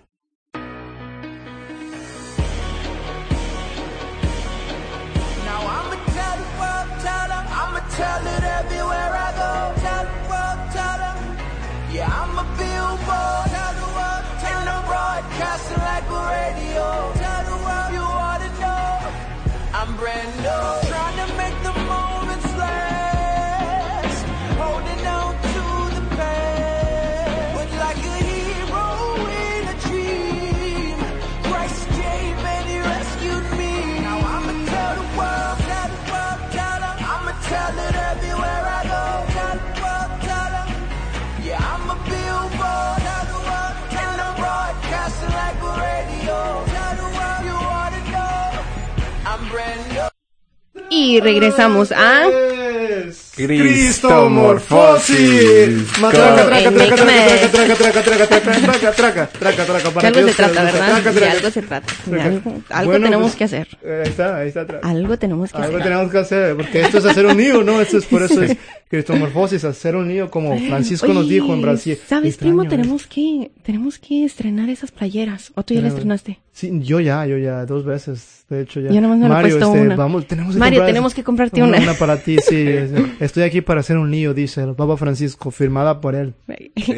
Y 50.89 51.19
regresamos 51.19 51.91
a 51.91 52.27
Cristomorfosis. 53.47 55.87
Traca, 55.93 56.45
traca, 56.45 56.71
traca, 56.71 56.95
traca, 56.95 57.75
traca, 57.75 58.93
traca, 58.93 59.29
De 60.01 60.07
algo 60.07 60.27
se 60.27 60.33
trata, 60.33 60.63
¿verdad? 60.63 61.13
De 61.13 61.25
algo 61.25 61.49
se 61.49 61.61
trata. 61.61 61.93
Algo 62.69 62.99
tenemos 62.99 63.35
que 63.35 63.43
hacer. 63.45 63.67
Ahí 63.83 64.09
está, 64.09 64.37
ahí 64.37 64.47
está. 64.49 64.65
Algo 64.81 65.17
tenemos 65.17 65.51
que 65.51 65.57
hacer. 65.57 65.69
Algo 65.69 65.83
tenemos 65.83 66.11
que 66.11 66.17
hacer, 66.17 66.55
porque 66.55 66.81
esto 66.81 66.97
es 66.97 67.05
hacer 67.05 67.25
un 67.25 67.37
nido, 67.37 67.63
¿no? 67.63 67.81
Esto 67.81 67.97
es 67.97 68.05
por 68.05 68.23
eso 68.23 68.41
es 68.41 68.57
cristomorfosis, 68.89 69.63
hacer 69.63 69.95
un 69.95 70.07
nido 70.07 70.29
como 70.29 70.57
Francisco 70.57 71.13
nos 71.13 71.29
dijo 71.29 71.53
en 71.53 71.61
Brasil. 71.61 71.97
¿Sabes, 72.07 72.37
primo? 72.37 72.67
Tenemos 72.67 73.07
que 73.07 73.51
tenemos 73.63 73.99
que 73.99 74.25
estrenar 74.25 74.69
esas 74.69 74.91
playeras. 74.91 75.51
¿O 75.55 75.63
tú 75.63 75.73
ya 75.73 75.81
las 75.81 75.93
estrenaste? 75.93 76.39
Sí, 76.51 76.71
yo 76.81 76.99
ya, 76.99 77.25
yo 77.25 77.37
ya, 77.37 77.65
dos 77.65 77.85
veces, 77.85 78.43
de 78.49 78.63
hecho 78.63 78.81
ya. 78.81 78.91
Yo 78.91 78.99
nomás 78.99 79.19
me 79.19 79.29
Mario, 79.29 79.47
he 79.47 79.51
puesto 79.51 79.73
este, 79.73 79.85
una. 79.85 79.95
Vamos, 79.95 80.27
tenemos 80.27 80.55
que 80.55 80.59
Mario, 80.59 80.85
tenemos 80.85 81.13
que 81.13 81.23
comprarte 81.23 81.63
una. 81.63 81.77
Una 81.77 81.93
para 81.93 82.17
ti, 82.17 82.37
sí 82.39 82.65
es- 83.29 83.37
Estoy 83.39 83.43
aquí 83.43 83.61
para 83.61 83.79
hacer 83.81 83.97
un 83.97 84.09
nido, 84.11 84.33
dice 84.33 84.61
el 84.63 84.73
Papa 84.75 84.97
Francisco, 84.97 85.51
firmada 85.51 86.01
por 86.01 86.15
él. 86.15 86.33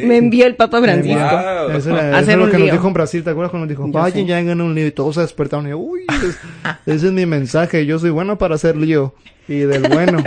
Me 0.04 0.16
envió 0.16 0.46
el 0.46 0.56
Papa 0.56 0.80
Francisco. 0.80 1.18
Wow. 1.20 1.76
Eso, 1.76 1.90
era- 1.90 2.08
eso 2.08 2.16
Hacer 2.16 2.30
es 2.30 2.36
lo 2.38 2.44
un 2.44 2.50
que 2.50 2.56
nos 2.58 2.64
lío. 2.66 2.72
dijo 2.72 2.88
en 2.88 2.94
Brasil, 2.94 3.22
¿te 3.24 3.30
acuerdas 3.30 3.50
cuando 3.50 3.66
nos 3.66 3.70
dijo, 3.70 3.86
Yo 3.86 3.92
vayan 3.92 4.26
ya 4.26 4.38
hagan 4.38 4.60
un 4.60 4.74
lío 4.74 4.86
y 4.86 4.90
todos 4.92 5.14
se 5.16 5.20
despertaron 5.20 5.66
y 5.66 5.70
yo, 5.70 5.78
uy, 5.78 6.00
es- 6.08 6.38
ese 6.86 7.06
es 7.06 7.12
mi 7.12 7.26
mensaje, 7.26 7.84
yo 7.86 7.98
soy 7.98 8.10
bueno 8.10 8.38
para 8.38 8.54
hacer 8.56 8.76
lío 8.76 9.14
y 9.48 9.58
del 9.60 9.82
bueno, 9.88 10.22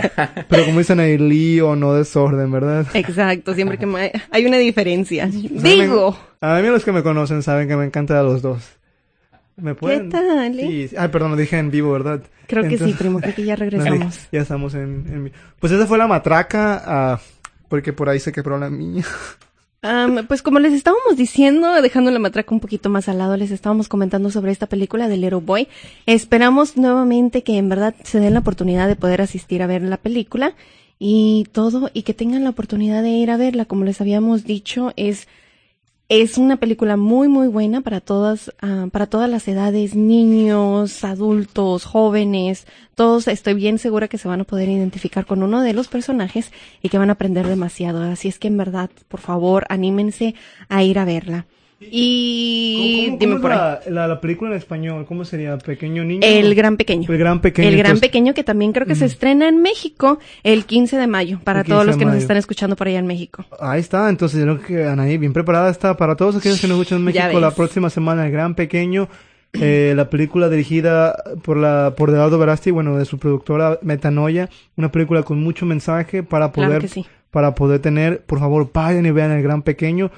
pero 0.48 0.64
como 0.66 0.78
dicen 0.78 1.00
ahí, 1.00 1.16
lío, 1.18 1.74
no 1.74 1.94
desorden, 1.94 2.50
¿verdad? 2.52 2.86
Exacto, 2.94 3.54
siempre 3.54 3.78
que 3.78 3.86
me- 3.86 4.12
hay 4.30 4.46
una 4.46 4.58
diferencia. 4.58 5.26
Digo, 5.32 6.16
A 6.40 6.58
mí 6.60 6.68
los 6.68 6.84
que 6.84 6.92
me 6.92 7.02
conocen 7.02 7.42
saben 7.42 7.66
que 7.66 7.76
me 7.76 7.84
encanta 7.86 8.20
a 8.20 8.22
los 8.22 8.42
dos. 8.42 8.62
¿Me 9.56 9.74
pueden? 9.74 10.10
tal, 10.10 10.58
eh? 10.58 10.88
Sí. 10.88 10.96
Ay, 10.96 11.08
perdón, 11.08 11.30
lo 11.30 11.36
dije 11.36 11.58
en 11.58 11.70
vivo, 11.70 11.92
¿verdad? 11.92 12.22
Creo 12.46 12.68
que 12.68 12.78
sí, 12.78 12.92
primo, 12.92 13.20
creo 13.20 13.34
que 13.34 13.44
ya 13.44 13.56
regresamos. 13.56 13.98
No, 13.98 14.28
ya 14.32 14.40
estamos 14.40 14.74
en, 14.74 15.04
en 15.08 15.32
Pues 15.58 15.72
esa 15.72 15.86
fue 15.86 15.98
la 15.98 16.06
matraca, 16.06 16.82
ah, 16.84 17.20
porque 17.68 17.92
por 17.92 18.08
ahí 18.08 18.20
se 18.20 18.32
quebró 18.32 18.58
la 18.58 18.68
mía. 18.68 19.04
Am, 19.82 20.26
pues 20.26 20.42
como 20.42 20.58
les 20.58 20.72
estábamos 20.72 21.16
diciendo, 21.16 21.80
dejando 21.80 22.10
la 22.10 22.18
matraca 22.18 22.54
un 22.54 22.60
poquito 22.60 22.90
más 22.90 23.08
al 23.08 23.18
lado, 23.18 23.36
les 23.36 23.50
estábamos 23.50 23.88
comentando 23.88 24.30
sobre 24.30 24.52
esta 24.52 24.66
película 24.66 25.08
de 25.08 25.16
Little 25.16 25.40
Boy. 25.40 25.68
Esperamos 26.06 26.76
nuevamente 26.76 27.42
que 27.42 27.56
en 27.56 27.68
verdad 27.68 27.94
se 28.02 28.20
den 28.20 28.34
la 28.34 28.40
oportunidad 28.40 28.88
de 28.88 28.96
poder 28.96 29.22
asistir 29.22 29.62
a 29.62 29.66
ver 29.66 29.82
la 29.82 29.96
película 29.96 30.54
y 30.98 31.46
todo, 31.52 31.90
y 31.92 32.02
que 32.02 32.14
tengan 32.14 32.44
la 32.44 32.50
oportunidad 32.50 33.02
de 33.02 33.10
ir 33.10 33.30
a 33.30 33.36
verla. 33.36 33.66
Como 33.66 33.84
les 33.84 34.00
habíamos 34.00 34.44
dicho, 34.44 34.92
es 34.96 35.28
es 36.08 36.38
una 36.38 36.56
película 36.56 36.96
muy 36.96 37.28
muy 37.28 37.48
buena 37.48 37.80
para 37.80 38.00
todas 38.00 38.52
ah, 38.62 38.86
para 38.92 39.06
todas 39.06 39.28
las 39.28 39.48
edades, 39.48 39.94
niños, 39.96 41.02
adultos, 41.04 41.84
jóvenes, 41.84 42.66
todos 42.94 43.28
estoy 43.28 43.54
bien 43.54 43.78
segura 43.78 44.08
que 44.08 44.18
se 44.18 44.28
van 44.28 44.40
a 44.40 44.44
poder 44.44 44.68
identificar 44.68 45.26
con 45.26 45.42
uno 45.42 45.62
de 45.62 45.72
los 45.72 45.88
personajes 45.88 46.52
y 46.82 46.88
que 46.88 46.98
van 46.98 47.10
a 47.10 47.14
aprender 47.14 47.46
demasiado. 47.46 48.02
Así 48.02 48.28
es 48.28 48.38
que 48.38 48.48
en 48.48 48.56
verdad, 48.56 48.90
por 49.08 49.20
favor, 49.20 49.66
anímense 49.68 50.34
a 50.68 50.82
ir 50.82 50.98
a 50.98 51.04
verla. 51.04 51.46
Y 51.78 53.06
¿Cómo, 53.06 53.18
dime 53.18 53.32
cómo 53.34 53.42
por 53.42 53.52
es 53.52 53.58
ahí. 53.58 53.78
la, 53.86 53.90
la, 54.02 54.08
la 54.08 54.20
película 54.20 54.50
en 54.50 54.56
español? 54.56 55.04
¿Cómo 55.06 55.24
sería? 55.24 55.58
¿Pequeño 55.58 56.04
niño? 56.04 56.20
El 56.24 56.54
gran 56.54 56.76
pequeño. 56.76 57.10
El 57.10 57.18
gran 57.18 57.40
pequeño. 57.40 57.68
El 57.68 57.76
gran 57.76 57.90
entonces- 57.92 58.08
pequeño 58.08 58.34
que 58.34 58.44
también 58.44 58.72
creo 58.72 58.86
que 58.86 58.94
se 58.94 59.04
estrena 59.04 59.48
en 59.48 59.60
México 59.60 60.18
el 60.42 60.64
15 60.64 60.96
de 60.96 61.06
mayo 61.06 61.40
para 61.44 61.60
El 61.60 61.66
15 61.66 61.74
todos 61.74 61.86
los 61.86 61.96
que 61.96 62.04
nos 62.06 62.14
están 62.16 62.36
escuchando 62.38 62.76
por 62.76 62.88
allá 62.88 62.98
en 62.98 63.06
México. 63.06 63.44
Ahí 63.60 63.80
está, 63.80 64.08
entonces 64.08 64.44
yo 64.44 64.58
creo 64.58 64.66
que 64.66 64.88
Anaí 64.88 65.18
bien 65.18 65.32
preparada 65.34 65.70
está 65.70 65.96
para 65.96 66.16
todos 66.16 66.36
aquellos 66.36 66.60
que 66.60 66.66
nos 66.66 66.78
escuchan 66.78 66.98
en 66.98 67.04
México 67.04 67.40
la 67.40 67.50
próxima 67.50 67.90
semana, 67.90 68.24
El 68.26 68.32
Gran 68.32 68.54
Pequeño, 68.54 69.08
eh, 69.52 69.92
la 69.94 70.08
película 70.10 70.48
dirigida 70.48 71.14
por 71.44 71.56
la 71.58 71.94
por 71.96 72.08
Eduardo 72.10 72.38
Verasti, 72.38 72.70
bueno, 72.70 72.96
de 72.96 73.04
su 73.04 73.18
productora 73.18 73.78
Metanoia, 73.82 74.48
una 74.76 74.90
película 74.90 75.22
con 75.24 75.42
mucho 75.42 75.66
mensaje 75.66 76.22
para 76.22 76.52
poder 76.52 76.88
sí. 76.88 77.04
para 77.30 77.54
poder 77.54 77.80
tener, 77.80 78.22
por 78.22 78.38
favor, 78.38 78.70
vayan 78.72 79.04
y 79.04 79.10
vean 79.10 79.30
El 79.30 79.42
Gran 79.42 79.60
Pequeño. 79.62 80.10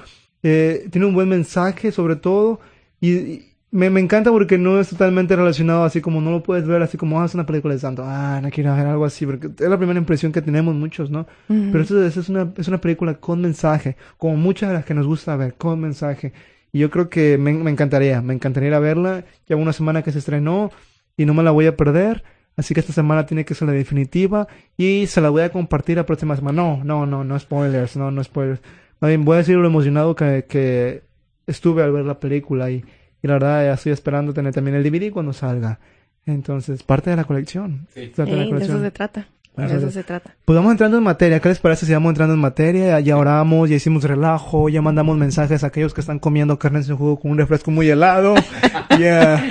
Eh, 0.43 0.87
tiene 0.91 1.05
un 1.05 1.13
buen 1.13 1.27
mensaje 1.27 1.91
sobre 1.91 2.15
todo 2.15 2.61
y, 3.01 3.11
y 3.11 3.49
me, 3.71 3.89
me 3.89 3.99
encanta 3.99 4.31
porque 4.31 4.57
no 4.57 4.79
es 4.79 4.89
totalmente 4.89 5.35
relacionado 5.35 5.83
así 5.83 6.01
como 6.01 6.21
no 6.21 6.31
lo 6.31 6.43
puedes 6.43 6.65
ver 6.65 6.81
así 6.81 6.97
como 6.97 7.21
ah, 7.21 7.25
es 7.25 7.33
una 7.33 7.45
película 7.45 7.73
de 7.73 7.79
santo, 7.79 8.03
ah, 8.05 8.39
no 8.41 8.49
quiero 8.49 8.75
ver 8.75 8.87
algo 8.87 9.05
así, 9.05 9.25
porque 9.25 9.47
es 9.47 9.69
la 9.69 9.77
primera 9.77 9.99
impresión 9.99 10.31
que 10.31 10.41
tenemos 10.41 10.73
muchos, 10.75 11.11
¿no? 11.11 11.27
Ujú. 11.49 11.69
Pero 11.71 11.81
esto, 11.81 12.05
esto 12.05 12.19
es, 12.21 12.29
una, 12.29 12.51
es 12.57 12.67
una 12.67 12.79
película 12.79 13.15
con 13.15 13.41
mensaje, 13.41 13.95
como 14.17 14.37
muchas 14.37 14.69
de 14.69 14.75
las 14.75 14.85
que 14.85 14.93
nos 14.93 15.05
gusta 15.05 15.35
ver, 15.35 15.55
con 15.55 15.79
mensaje. 15.79 16.33
Y 16.71 16.79
yo 16.79 16.89
creo 16.89 17.09
que 17.09 17.37
me, 17.37 17.53
me 17.53 17.71
encantaría, 17.71 18.21
me 18.21 18.33
encantaría 18.33 18.69
ir 18.69 18.75
a 18.75 18.79
verla. 18.79 19.25
Lleva 19.47 19.61
una 19.61 19.73
semana 19.73 20.03
que 20.03 20.11
se 20.11 20.19
estrenó 20.19 20.71
y 21.17 21.25
no 21.25 21.33
me 21.33 21.43
la 21.43 21.51
voy 21.51 21.65
a 21.65 21.75
perder. 21.75 22.23
Así 22.55 22.73
que 22.73 22.81
esta 22.81 22.93
semana 22.93 23.25
tiene 23.25 23.45
que 23.45 23.55
ser 23.55 23.67
la 23.67 23.73
definitiva 23.73 24.47
y 24.77 25.07
se 25.07 25.21
la 25.21 25.29
voy 25.29 25.43
a 25.43 25.51
compartir 25.51 25.97
la 25.97 26.05
próxima 26.05 26.35
semana. 26.35 26.61
No, 26.61 26.83
no, 26.83 27.05
no, 27.05 27.23
no 27.23 27.39
spoilers, 27.39 27.95
no, 27.95 28.11
no 28.11 28.23
spoilers. 28.23 28.61
Bien, 29.01 29.23
voy 29.25 29.35
a 29.35 29.37
decir 29.39 29.55
lo 29.55 29.67
emocionado 29.67 30.15
que, 30.15 30.45
que 30.49 31.03
estuve 31.47 31.83
al 31.83 31.91
ver 31.91 32.05
la 32.05 32.19
película 32.19 32.69
y, 32.69 32.83
y 33.23 33.27
la 33.27 33.33
verdad 33.33 33.65
ya 33.65 33.73
estoy 33.73 33.91
esperando 33.93 34.33
tener 34.33 34.53
también 34.53 34.75
el 34.75 34.83
DVD 34.83 35.11
cuando 35.11 35.33
salga. 35.33 35.79
Entonces, 36.25 36.83
parte 36.83 37.09
de 37.09 37.15
la 37.15 37.23
colección. 37.23 37.87
Parte 38.15 38.31
de 38.31 38.37
la 38.37 38.43
Ey, 38.43 38.43
de 38.45 38.49
colección. 38.51 38.77
eso 38.77 38.83
se 38.85 38.91
trata. 38.91 39.27
De 39.55 39.65
Eso 39.65 39.77
eso 39.77 39.87
es. 39.87 39.93
se 39.93 40.03
trata. 40.03 40.35
Pues 40.45 40.55
vamos 40.55 40.71
entrando 40.71 40.97
en 40.97 41.03
materia. 41.03 41.39
¿Qué 41.39 41.49
les 41.49 41.59
parece 41.59 41.85
si 41.85 41.93
vamos 41.93 42.11
entrando 42.11 42.33
en 42.33 42.39
materia? 42.39 42.99
Ya, 42.99 43.17
oramos, 43.17 43.69
ya 43.69 43.75
hicimos 43.77 44.03
relajo, 44.03 44.69
ya 44.69 44.81
mandamos 44.81 45.17
mensajes 45.17 45.63
a 45.63 45.67
aquellos 45.67 45.93
que 45.93 46.01
están 46.01 46.19
comiendo 46.19 46.59
carne 46.59 46.79
en 46.79 46.83
su 46.85 46.95
jugo 46.97 47.19
con 47.19 47.31
un 47.31 47.37
refresco 47.37 47.71
muy 47.71 47.89
helado. 47.89 48.35
Ya. 48.99 49.41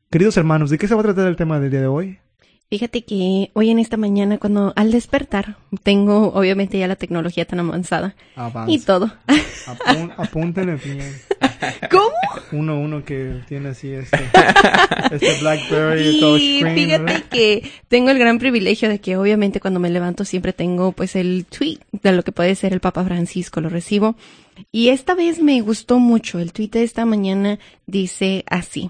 Queridos 0.10 0.38
hermanos, 0.38 0.70
¿de 0.70 0.78
qué 0.78 0.88
se 0.88 0.96
va 0.96 1.02
a 1.02 1.04
tratar 1.04 1.28
el 1.28 1.36
tema 1.36 1.60
del 1.60 1.70
día 1.72 1.82
de 1.82 1.88
hoy? 1.88 2.20
Fíjate 2.70 3.06
que 3.06 3.50
hoy 3.54 3.70
en 3.70 3.80
esta 3.80 3.96
mañana, 3.96 4.38
cuando 4.40 4.74
al 4.76 4.92
despertar, 4.92 5.56
tengo 5.84 6.34
obviamente 6.34 6.78
ya 6.78 6.88
la 6.90 6.98
tecnología 6.98 7.46
tan 7.46 7.62
avanzada 7.62 8.14
Avanza. 8.36 8.70
y 8.70 8.80
todo. 8.80 9.10
Apún- 9.66 10.14
apúntenle 10.18 10.76
bien. 10.76 11.16
¿Cómo? 11.90 12.12
Uno, 12.52 12.78
uno 12.78 13.06
que 13.06 13.42
tiene 13.48 13.70
así 13.70 13.92
este, 13.92 14.18
este 15.12 15.40
Blackberry, 15.40 16.10
Y 16.10 16.20
screen. 16.60 16.76
fíjate 16.76 17.04
¿verdad? 17.04 17.24
que 17.32 17.72
tengo 17.88 18.10
el 18.10 18.20
gran 18.20 18.38
privilegio 18.38 18.90
de 18.90 19.00
que 19.00 19.16
obviamente 19.16 19.62
cuando 19.62 19.80
me 19.80 19.90
levanto 19.90 20.26
siempre 20.26 20.52
tengo 20.52 20.92
pues 20.92 21.16
el 21.16 21.46
tweet 21.46 21.80
de 21.94 22.12
lo 22.12 22.24
que 22.24 22.34
puede 22.34 22.54
ser 22.56 22.74
el 22.74 22.82
Papa 22.82 23.06
Francisco, 23.06 23.62
lo 23.62 23.70
recibo. 23.70 24.16
Y 24.74 24.90
esta 24.90 25.16
vez 25.16 25.42
me 25.42 25.62
gustó 25.62 26.00
mucho. 26.00 26.38
El 26.40 26.52
tweet 26.52 26.70
de 26.72 26.84
esta 26.84 27.06
mañana 27.06 27.60
dice 27.86 28.44
así. 28.50 28.90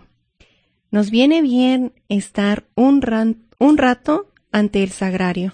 Nos 0.90 1.12
viene 1.12 1.44
bien 1.44 1.94
estar 2.10 2.63
un, 2.76 3.02
ran- 3.04 3.44
un 3.60 3.78
rato 3.78 4.32
ante 4.52 4.84
el 4.84 4.91
sagrario 4.91 5.54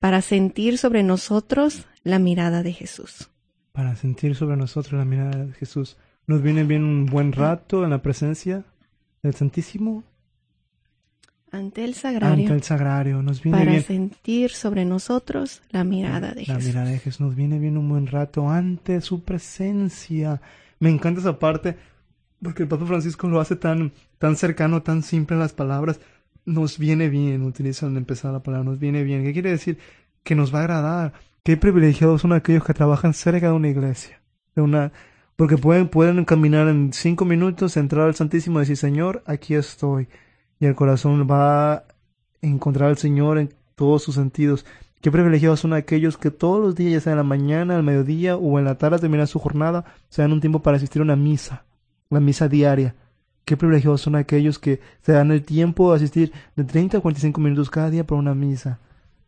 para 0.00 0.22
sentir 0.22 0.78
sobre 0.78 1.02
nosotros 1.02 1.86
la 2.02 2.18
mirada 2.18 2.62
de 2.62 2.72
Jesús. 2.72 3.30
Para 3.72 3.96
sentir 3.96 4.34
sobre 4.34 4.56
nosotros 4.56 4.98
la 4.98 5.04
mirada 5.04 5.46
de 5.46 5.52
Jesús. 5.52 5.96
Nos 6.26 6.42
viene 6.42 6.64
bien 6.64 6.84
un 6.84 7.06
buen 7.06 7.32
rato 7.32 7.84
en 7.84 7.90
la 7.90 8.02
presencia 8.02 8.64
del 9.22 9.34
Santísimo 9.34 10.04
Ante 11.50 11.84
el 11.84 11.94
sagrario 11.94 12.44
ante 12.44 12.54
el 12.54 12.62
sagrario. 12.62 13.22
Nos 13.22 13.42
viene 13.42 13.58
para 13.58 13.70
bien 13.70 13.84
sentir 13.84 14.50
sobre 14.50 14.84
nosotros 14.84 15.62
la 15.70 15.84
mirada 15.84 16.32
de 16.32 16.46
la 16.46 16.54
Jesús. 16.54 16.66
mirada 16.66 16.90
de 16.90 16.98
Jesús. 16.98 17.20
Nos 17.20 17.36
viene 17.36 17.58
bien 17.58 17.76
un 17.76 17.88
buen 17.88 18.06
rato 18.06 18.48
ante 18.48 19.00
su 19.00 19.22
presencia. 19.22 20.40
Me 20.80 20.90
encanta 20.90 21.20
esa 21.20 21.38
parte 21.38 21.76
porque 22.42 22.64
el 22.64 22.68
Papa 22.68 22.86
Francisco 22.86 23.28
lo 23.28 23.40
hace 23.40 23.56
tan, 23.56 23.92
tan 24.18 24.36
cercano, 24.36 24.82
tan 24.82 25.02
simple 25.02 25.36
en 25.36 25.40
las 25.40 25.52
palabras. 25.52 26.00
Nos 26.44 26.78
viene 26.78 27.08
bien, 27.08 27.42
utilizan 27.42 27.96
empezar 27.96 28.32
la 28.32 28.42
palabra, 28.42 28.64
nos 28.70 28.78
viene 28.78 29.04
bien. 29.04 29.24
¿Qué 29.24 29.32
quiere 29.32 29.50
decir? 29.50 29.78
Que 30.22 30.34
nos 30.34 30.54
va 30.54 30.60
a 30.60 30.62
agradar. 30.62 31.12
Qué 31.44 31.56
privilegiados 31.56 32.22
son 32.22 32.32
aquellos 32.32 32.64
que 32.64 32.74
trabajan 32.74 33.14
cerca 33.14 33.48
de 33.48 33.52
una 33.52 33.68
iglesia. 33.68 34.20
De 34.54 34.62
una, 34.62 34.92
porque 35.36 35.56
pueden, 35.56 35.88
pueden 35.88 36.24
caminar 36.24 36.68
en 36.68 36.92
cinco 36.92 37.24
minutos, 37.24 37.76
entrar 37.76 38.06
al 38.06 38.14
Santísimo 38.14 38.58
y 38.58 38.62
decir, 38.62 38.76
Señor, 38.76 39.22
aquí 39.26 39.54
estoy. 39.54 40.08
Y 40.60 40.66
el 40.66 40.74
corazón 40.74 41.26
va 41.28 41.72
a 41.74 41.84
encontrar 42.42 42.90
al 42.90 42.98
Señor 42.98 43.38
en 43.38 43.52
todos 43.74 44.02
sus 44.02 44.14
sentidos. 44.14 44.64
Qué 45.00 45.10
privilegiados 45.10 45.60
son 45.60 45.72
aquellos 45.72 46.16
que 46.16 46.30
todos 46.30 46.60
los 46.60 46.76
días, 46.76 46.92
ya 46.92 47.00
sea 47.00 47.12
en 47.12 47.16
la 47.18 47.24
mañana, 47.24 47.76
al 47.76 47.82
mediodía 47.82 48.36
o 48.36 48.58
en 48.58 48.64
la 48.64 48.78
tarde, 48.78 49.00
terminan 49.00 49.26
su 49.26 49.40
jornada, 49.40 49.84
se 50.08 50.22
dan 50.22 50.32
un 50.32 50.40
tiempo 50.40 50.62
para 50.62 50.76
asistir 50.76 51.00
a 51.00 51.04
una 51.04 51.16
misa, 51.16 51.64
la 52.08 52.20
misa 52.20 52.48
diaria. 52.48 52.94
Qué 53.44 53.56
privilegiados 53.56 54.00
son 54.00 54.14
aquellos 54.14 54.58
que 54.58 54.80
se 55.02 55.12
dan 55.12 55.30
el 55.32 55.42
tiempo 55.44 55.90
de 55.90 55.96
asistir 55.96 56.32
de 56.56 56.64
30 56.64 56.98
a 56.98 57.00
45 57.00 57.40
minutos 57.40 57.70
cada 57.70 57.90
día 57.90 58.04
para 58.06 58.18
una 58.18 58.34
misa. 58.34 58.78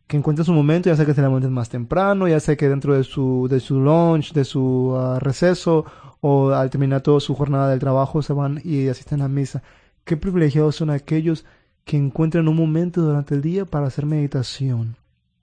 Que 0.07 0.17
encuentren 0.17 0.45
su 0.45 0.53
momento, 0.53 0.89
ya 0.89 0.95
sea 0.95 1.05
que 1.05 1.13
se 1.13 1.21
levanten 1.21 1.51
más 1.51 1.69
temprano, 1.69 2.27
ya 2.27 2.39
sea 2.39 2.55
que 2.55 2.69
dentro 2.69 2.93
de 2.93 3.03
su, 3.03 3.47
de 3.49 3.59
su 3.59 3.79
lunch, 3.79 4.33
de 4.33 4.45
su 4.45 4.95
ah, 4.95 5.19
receso, 5.19 5.85
o 6.21 6.51
al 6.51 6.69
terminar 6.69 7.01
toda 7.01 7.19
su 7.19 7.35
jornada 7.35 7.69
del 7.69 7.79
trabajo 7.79 8.21
se 8.21 8.33
van 8.33 8.61
y 8.63 8.87
asisten 8.87 9.21
a 9.21 9.27
misa. 9.27 9.63
Qué 10.05 10.15
privilegiados 10.15 10.75
son 10.75 10.91
aquellos 10.91 11.45
que 11.83 11.97
encuentran 11.97 12.47
un 12.47 12.55
momento 12.55 13.01
durante 13.01 13.35
el 13.35 13.41
día 13.41 13.65
para 13.65 13.87
hacer 13.87 14.05
meditación. 14.05 14.97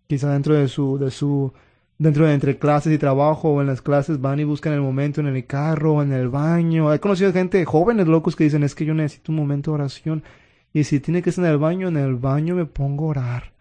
Quizá 0.06 0.32
dentro 0.32 0.54
de 0.54 0.68
su, 0.68 0.98
de 0.98 1.10
su, 1.10 1.52
dentro 2.02 2.26
de 2.26 2.34
entre 2.34 2.58
clases 2.58 2.92
y 2.92 2.98
trabajo 2.98 3.50
o 3.50 3.60
en 3.60 3.68
las 3.68 3.80
clases 3.80 4.20
van 4.20 4.40
y 4.40 4.44
buscan 4.44 4.72
el 4.72 4.80
momento 4.80 5.20
en 5.20 5.28
el 5.28 5.46
carro 5.46 5.94
o 5.94 6.02
en 6.02 6.12
el 6.12 6.28
baño. 6.28 6.92
He 6.92 6.98
conocido 6.98 7.32
gente, 7.32 7.64
jóvenes 7.64 8.08
locos 8.08 8.34
que 8.34 8.44
dicen 8.44 8.64
es 8.64 8.74
que 8.74 8.84
yo 8.84 8.92
necesito 8.92 9.30
un 9.30 9.36
momento 9.36 9.70
de 9.70 9.76
oración. 9.76 10.24
Y 10.74 10.82
si 10.84 10.98
tiene 10.98 11.22
que 11.22 11.30
ser 11.30 11.44
en 11.44 11.52
el 11.52 11.58
baño, 11.58 11.88
en 11.88 11.96
el 11.96 12.16
baño 12.16 12.56
me 12.56 12.64
pongo 12.64 13.06
a 13.06 13.08
orar. 13.08 13.52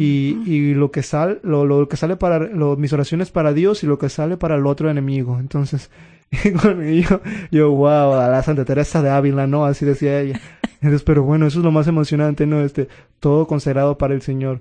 Y, 0.00 0.42
y 0.46 0.74
lo 0.74 0.90
que 0.90 1.04
sale, 1.04 1.38
lo, 1.44 1.64
lo 1.64 1.88
que 1.88 1.96
sale 1.96 2.16
para, 2.16 2.40
lo, 2.40 2.76
mis 2.76 2.92
oraciones 2.92 3.30
para 3.30 3.52
Dios 3.52 3.84
y 3.84 3.86
lo 3.86 4.00
que 4.00 4.08
sale 4.08 4.36
para 4.36 4.56
el 4.56 4.66
otro 4.66 4.90
enemigo. 4.90 5.38
Entonces, 5.38 5.92
yo, 6.42 7.20
yo, 7.52 7.70
wow, 7.70 8.14
a 8.14 8.26
la 8.26 8.42
Santa 8.42 8.64
Teresa 8.64 9.00
de 9.00 9.10
Ávila, 9.10 9.46
¿no? 9.46 9.64
Así 9.64 9.84
decía 9.84 10.20
ella. 10.20 10.40
Entonces, 10.80 11.04
pero 11.04 11.22
bueno, 11.22 11.46
eso 11.46 11.60
es 11.60 11.64
lo 11.64 11.70
más 11.70 11.86
emocionante, 11.86 12.46
¿no? 12.46 12.62
Este, 12.62 12.88
todo 13.20 13.46
consagrado 13.46 13.96
para 13.96 14.12
el 14.12 14.22
Señor. 14.22 14.60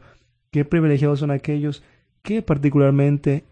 Qué 0.51 0.63
privilegiados 0.63 1.21
son 1.21 1.31
aquellos 1.31 1.81
que 2.25 2.41
particularmente 2.41 3.45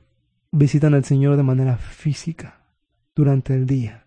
visitan 0.52 0.96
al 0.96 1.06
Señor 1.06 1.38
de 1.38 1.44
manera 1.44 1.78
física 1.78 2.66
durante 3.16 3.54
el 3.54 3.68
día. 3.68 4.06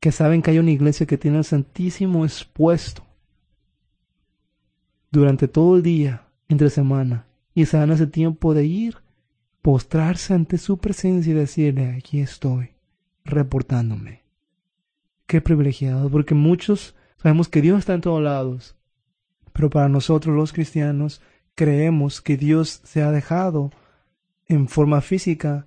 Que 0.00 0.10
saben 0.10 0.40
que 0.40 0.50
hay 0.50 0.58
una 0.58 0.70
iglesia 0.70 1.06
que 1.06 1.18
tiene 1.18 1.38
el 1.38 1.44
Santísimo 1.44 2.24
expuesto 2.24 3.04
durante 5.12 5.46
todo 5.46 5.76
el 5.76 5.82
día, 5.82 6.26
entre 6.48 6.70
semana, 6.70 7.26
y 7.54 7.66
se 7.66 7.76
dan 7.76 7.92
ese 7.92 8.06
tiempo 8.06 8.54
de 8.54 8.64
ir, 8.64 8.96
postrarse 9.60 10.32
ante 10.32 10.56
su 10.56 10.78
presencia 10.78 11.30
y 11.30 11.36
decirle, 11.36 11.94
aquí 11.94 12.20
estoy, 12.20 12.70
reportándome. 13.26 14.22
Qué 15.26 15.42
privilegiado, 15.42 16.08
porque 16.08 16.34
muchos 16.34 16.96
sabemos 17.18 17.50
que 17.50 17.60
Dios 17.60 17.80
está 17.80 17.92
en 17.92 18.00
todos 18.00 18.22
lados, 18.22 18.74
pero 19.52 19.68
para 19.68 19.90
nosotros 19.90 20.34
los 20.34 20.54
cristianos 20.54 21.20
creemos 21.54 22.22
que 22.22 22.38
Dios 22.38 22.80
se 22.84 23.02
ha 23.02 23.10
dejado 23.10 23.70
en 24.52 24.68
forma 24.68 25.00
física 25.00 25.66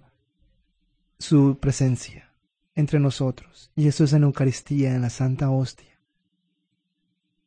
su 1.19 1.57
presencia 1.59 2.31
entre 2.75 2.99
nosotros, 2.99 3.71
y 3.75 3.87
eso 3.87 4.03
es 4.03 4.13
en 4.13 4.23
Eucaristía, 4.23 4.93
en 4.95 5.01
la 5.01 5.09
Santa 5.09 5.49
Hostia. 5.49 5.97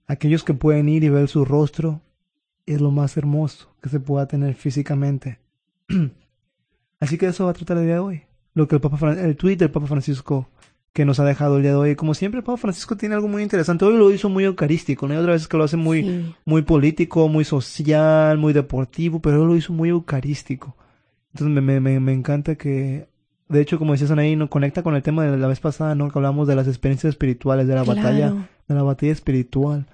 Aquellos 0.06 0.42
que 0.42 0.54
pueden 0.54 0.88
ir 0.88 1.04
y 1.04 1.10
ver 1.10 1.28
su 1.28 1.44
rostro 1.44 2.00
es 2.66 2.80
lo 2.80 2.90
más 2.90 3.16
hermoso 3.16 3.74
que 3.82 3.88
se 3.90 4.00
pueda 4.00 4.26
tener 4.26 4.54
físicamente. 4.54 5.38
Así 7.00 7.18
que 7.18 7.26
eso 7.26 7.44
va 7.44 7.50
a 7.50 7.54
tratar 7.54 7.76
el 7.78 7.84
día 7.84 7.94
de 7.94 8.00
hoy. 8.00 8.22
Lo 8.54 8.66
que 8.66 8.74
el 8.76 8.80
Papa 8.80 8.96
Fran- 8.96 9.18
el 9.18 9.36
tweet 9.36 9.56
del 9.56 9.70
Papa 9.70 9.86
Francisco 9.86 10.48
que 10.94 11.04
nos 11.04 11.20
ha 11.20 11.24
dejado 11.24 11.56
el 11.58 11.62
día 11.62 11.72
de 11.72 11.76
hoy. 11.76 11.94
Como 11.96 12.14
siempre, 12.14 12.38
el 12.38 12.44
Papa 12.44 12.56
Francisco 12.56 12.96
tiene 12.96 13.14
algo 13.14 13.28
muy 13.28 13.42
interesante. 13.42 13.84
Hoy 13.84 13.96
lo 13.96 14.10
hizo 14.10 14.28
muy 14.30 14.44
eucarístico, 14.44 15.06
¿no? 15.06 15.12
Hay 15.14 15.20
otras 15.20 15.34
veces 15.36 15.48
que 15.48 15.56
lo 15.58 15.64
hace 15.64 15.76
muy, 15.76 16.02
Sí. 16.02 16.34
muy 16.46 16.62
político, 16.62 17.28
muy 17.28 17.44
social, 17.44 18.36
muy 18.38 18.52
deportivo, 18.52 19.20
pero 19.20 19.42
hoy 19.42 19.46
lo 19.46 19.56
hizo 19.56 19.72
muy 19.72 19.90
eucarístico. 19.90 20.74
Entonces 21.32 21.54
me, 21.54 21.60
me, 21.60 21.80
me, 21.80 22.00
me 22.00 22.12
encanta 22.12 22.54
que, 22.56 23.08
de 23.48 23.60
hecho, 23.60 23.78
como 23.78 23.92
decías 23.92 24.10
Anaí, 24.10 24.36
no 24.36 24.48
conecta 24.50 24.82
con 24.82 24.94
el 24.96 25.02
tema 25.02 25.24
de 25.24 25.36
la 25.36 25.46
vez 25.48 25.60
pasada, 25.60 25.94
¿no? 25.94 26.10
Que 26.10 26.18
hablamos 26.18 26.48
de 26.48 26.56
las 26.56 26.66
experiencias 26.68 27.10
espirituales, 27.10 27.66
de 27.66 27.74
la 27.74 27.84
Claro. 27.84 28.00
batalla, 28.02 28.48
de 28.68 28.74
la 28.74 28.82
batalla 28.82 29.12
espiritual. 29.12 29.86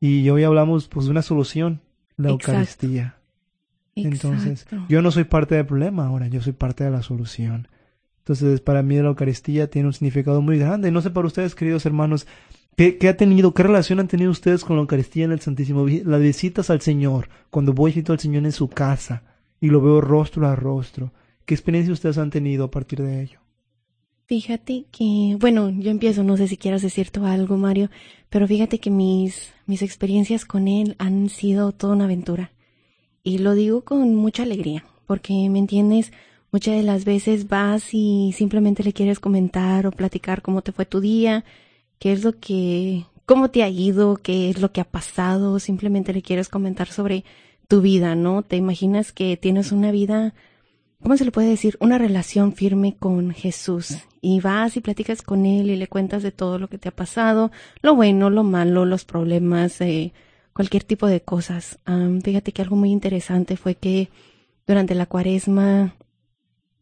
Y 0.00 0.28
hoy 0.30 0.44
hablamos, 0.44 0.88
pues, 0.88 1.06
de 1.06 1.10
una 1.12 1.22
solución, 1.22 1.80
la 2.16 2.30
Exacto. 2.30 2.52
Eucaristía. 2.52 3.16
Entonces, 3.96 4.66
yo 4.88 5.02
no 5.02 5.10
soy 5.10 5.24
parte 5.24 5.56
del 5.56 5.66
problema 5.66 6.06
ahora, 6.06 6.28
yo 6.28 6.40
soy 6.40 6.52
parte 6.52 6.84
de 6.84 6.90
la 6.90 7.02
solución. 7.02 7.68
Entonces, 8.18 8.60
para 8.60 8.82
mí 8.82 8.96
la 8.96 9.08
Eucaristía 9.08 9.68
tiene 9.68 9.88
un 9.88 9.92
significado 9.92 10.40
muy 10.40 10.58
grande. 10.58 10.90
No 10.90 11.02
sé 11.02 11.10
para 11.10 11.26
ustedes, 11.26 11.54
queridos 11.54 11.84
hermanos, 11.84 12.26
¿qué, 12.76 12.96
qué 12.96 13.08
ha 13.08 13.16
tenido, 13.16 13.52
qué 13.52 13.62
relación 13.64 13.98
han 14.00 14.08
tenido 14.08 14.30
ustedes 14.30 14.64
con 14.64 14.76
la 14.76 14.82
Eucaristía 14.82 15.24
en 15.24 15.32
el 15.32 15.40
Santísimo? 15.40 15.84
Las 16.04 16.20
visitas 16.20 16.70
al 16.70 16.80
Señor, 16.80 17.28
cuando 17.50 17.72
voy 17.74 17.90
y 17.90 17.94
visito 17.94 18.12
al 18.12 18.20
Señor 18.20 18.44
en 18.44 18.52
su 18.52 18.68
casa 18.68 19.22
y 19.60 19.68
lo 19.68 19.80
veo 19.80 20.00
rostro 20.00 20.46
a 20.48 20.56
rostro. 20.56 21.12
¿Qué 21.44 21.54
experiencia 21.54 21.92
ustedes 21.92 22.18
han 22.18 22.30
tenido 22.30 22.64
a 22.64 22.70
partir 22.70 23.02
de 23.02 23.22
ello? 23.22 23.40
Fíjate 24.26 24.86
que, 24.92 25.36
bueno, 25.40 25.70
yo 25.70 25.90
empiezo, 25.90 26.22
no 26.22 26.36
sé 26.36 26.46
si 26.46 26.56
quieras 26.56 26.82
decir 26.82 27.10
tú 27.10 27.24
algo, 27.26 27.56
Mario, 27.56 27.90
pero 28.28 28.46
fíjate 28.46 28.78
que 28.78 28.88
mis, 28.88 29.52
mis 29.66 29.82
experiencias 29.82 30.44
con 30.44 30.68
él 30.68 30.94
han 30.98 31.28
sido 31.28 31.72
toda 31.72 31.94
una 31.94 32.04
aventura. 32.04 32.52
Y 33.24 33.38
lo 33.38 33.54
digo 33.54 33.82
con 33.82 34.14
mucha 34.14 34.44
alegría, 34.44 34.84
porque, 35.06 35.48
¿me 35.50 35.58
entiendes? 35.58 36.12
Muchas 36.52 36.76
de 36.76 36.84
las 36.84 37.04
veces 37.04 37.48
vas 37.48 37.92
y 37.92 38.32
simplemente 38.36 38.84
le 38.84 38.92
quieres 38.92 39.18
comentar 39.18 39.86
o 39.86 39.90
platicar 39.90 40.42
cómo 40.42 40.62
te 40.62 40.70
fue 40.70 40.86
tu 40.86 41.00
día, 41.00 41.44
qué 41.98 42.12
es 42.12 42.22
lo 42.22 42.38
que, 42.38 43.06
cómo 43.26 43.50
te 43.50 43.64
ha 43.64 43.68
ido, 43.68 44.16
qué 44.16 44.48
es 44.48 44.60
lo 44.60 44.70
que 44.70 44.80
ha 44.80 44.84
pasado, 44.84 45.58
simplemente 45.58 46.12
le 46.12 46.22
quieres 46.22 46.48
comentar 46.48 46.86
sobre 46.86 47.24
tu 47.70 47.80
vida, 47.80 48.14
¿no? 48.16 48.42
Te 48.42 48.56
imaginas 48.56 49.12
que 49.12 49.38
tienes 49.38 49.72
una 49.72 49.90
vida 49.92 50.34
¿cómo 51.02 51.16
se 51.16 51.24
le 51.24 51.32
puede 51.32 51.48
decir? 51.48 51.76
Una 51.80 51.98
relación 51.98 52.52
firme 52.52 52.96
con 52.96 53.32
Jesús. 53.32 53.98
Y 54.20 54.40
vas 54.40 54.76
y 54.76 54.80
platicas 54.80 55.22
con 55.22 55.46
Él 55.46 55.70
y 55.70 55.76
le 55.76 55.88
cuentas 55.88 56.22
de 56.22 56.32
todo 56.32 56.58
lo 56.58 56.68
que 56.68 56.78
te 56.78 56.88
ha 56.88 56.94
pasado, 56.94 57.50
lo 57.80 57.94
bueno, 57.94 58.28
lo 58.28 58.44
malo, 58.44 58.84
los 58.84 59.04
problemas, 59.04 59.80
eh, 59.80 60.12
cualquier 60.52 60.84
tipo 60.84 61.06
de 61.06 61.22
cosas. 61.22 61.78
Am, 61.86 62.20
fíjate 62.20 62.52
que 62.52 62.60
algo 62.60 62.76
muy 62.76 62.90
interesante 62.90 63.56
fue 63.56 63.76
que 63.76 64.10
durante 64.66 64.94
la 64.94 65.06
cuaresma 65.06 65.94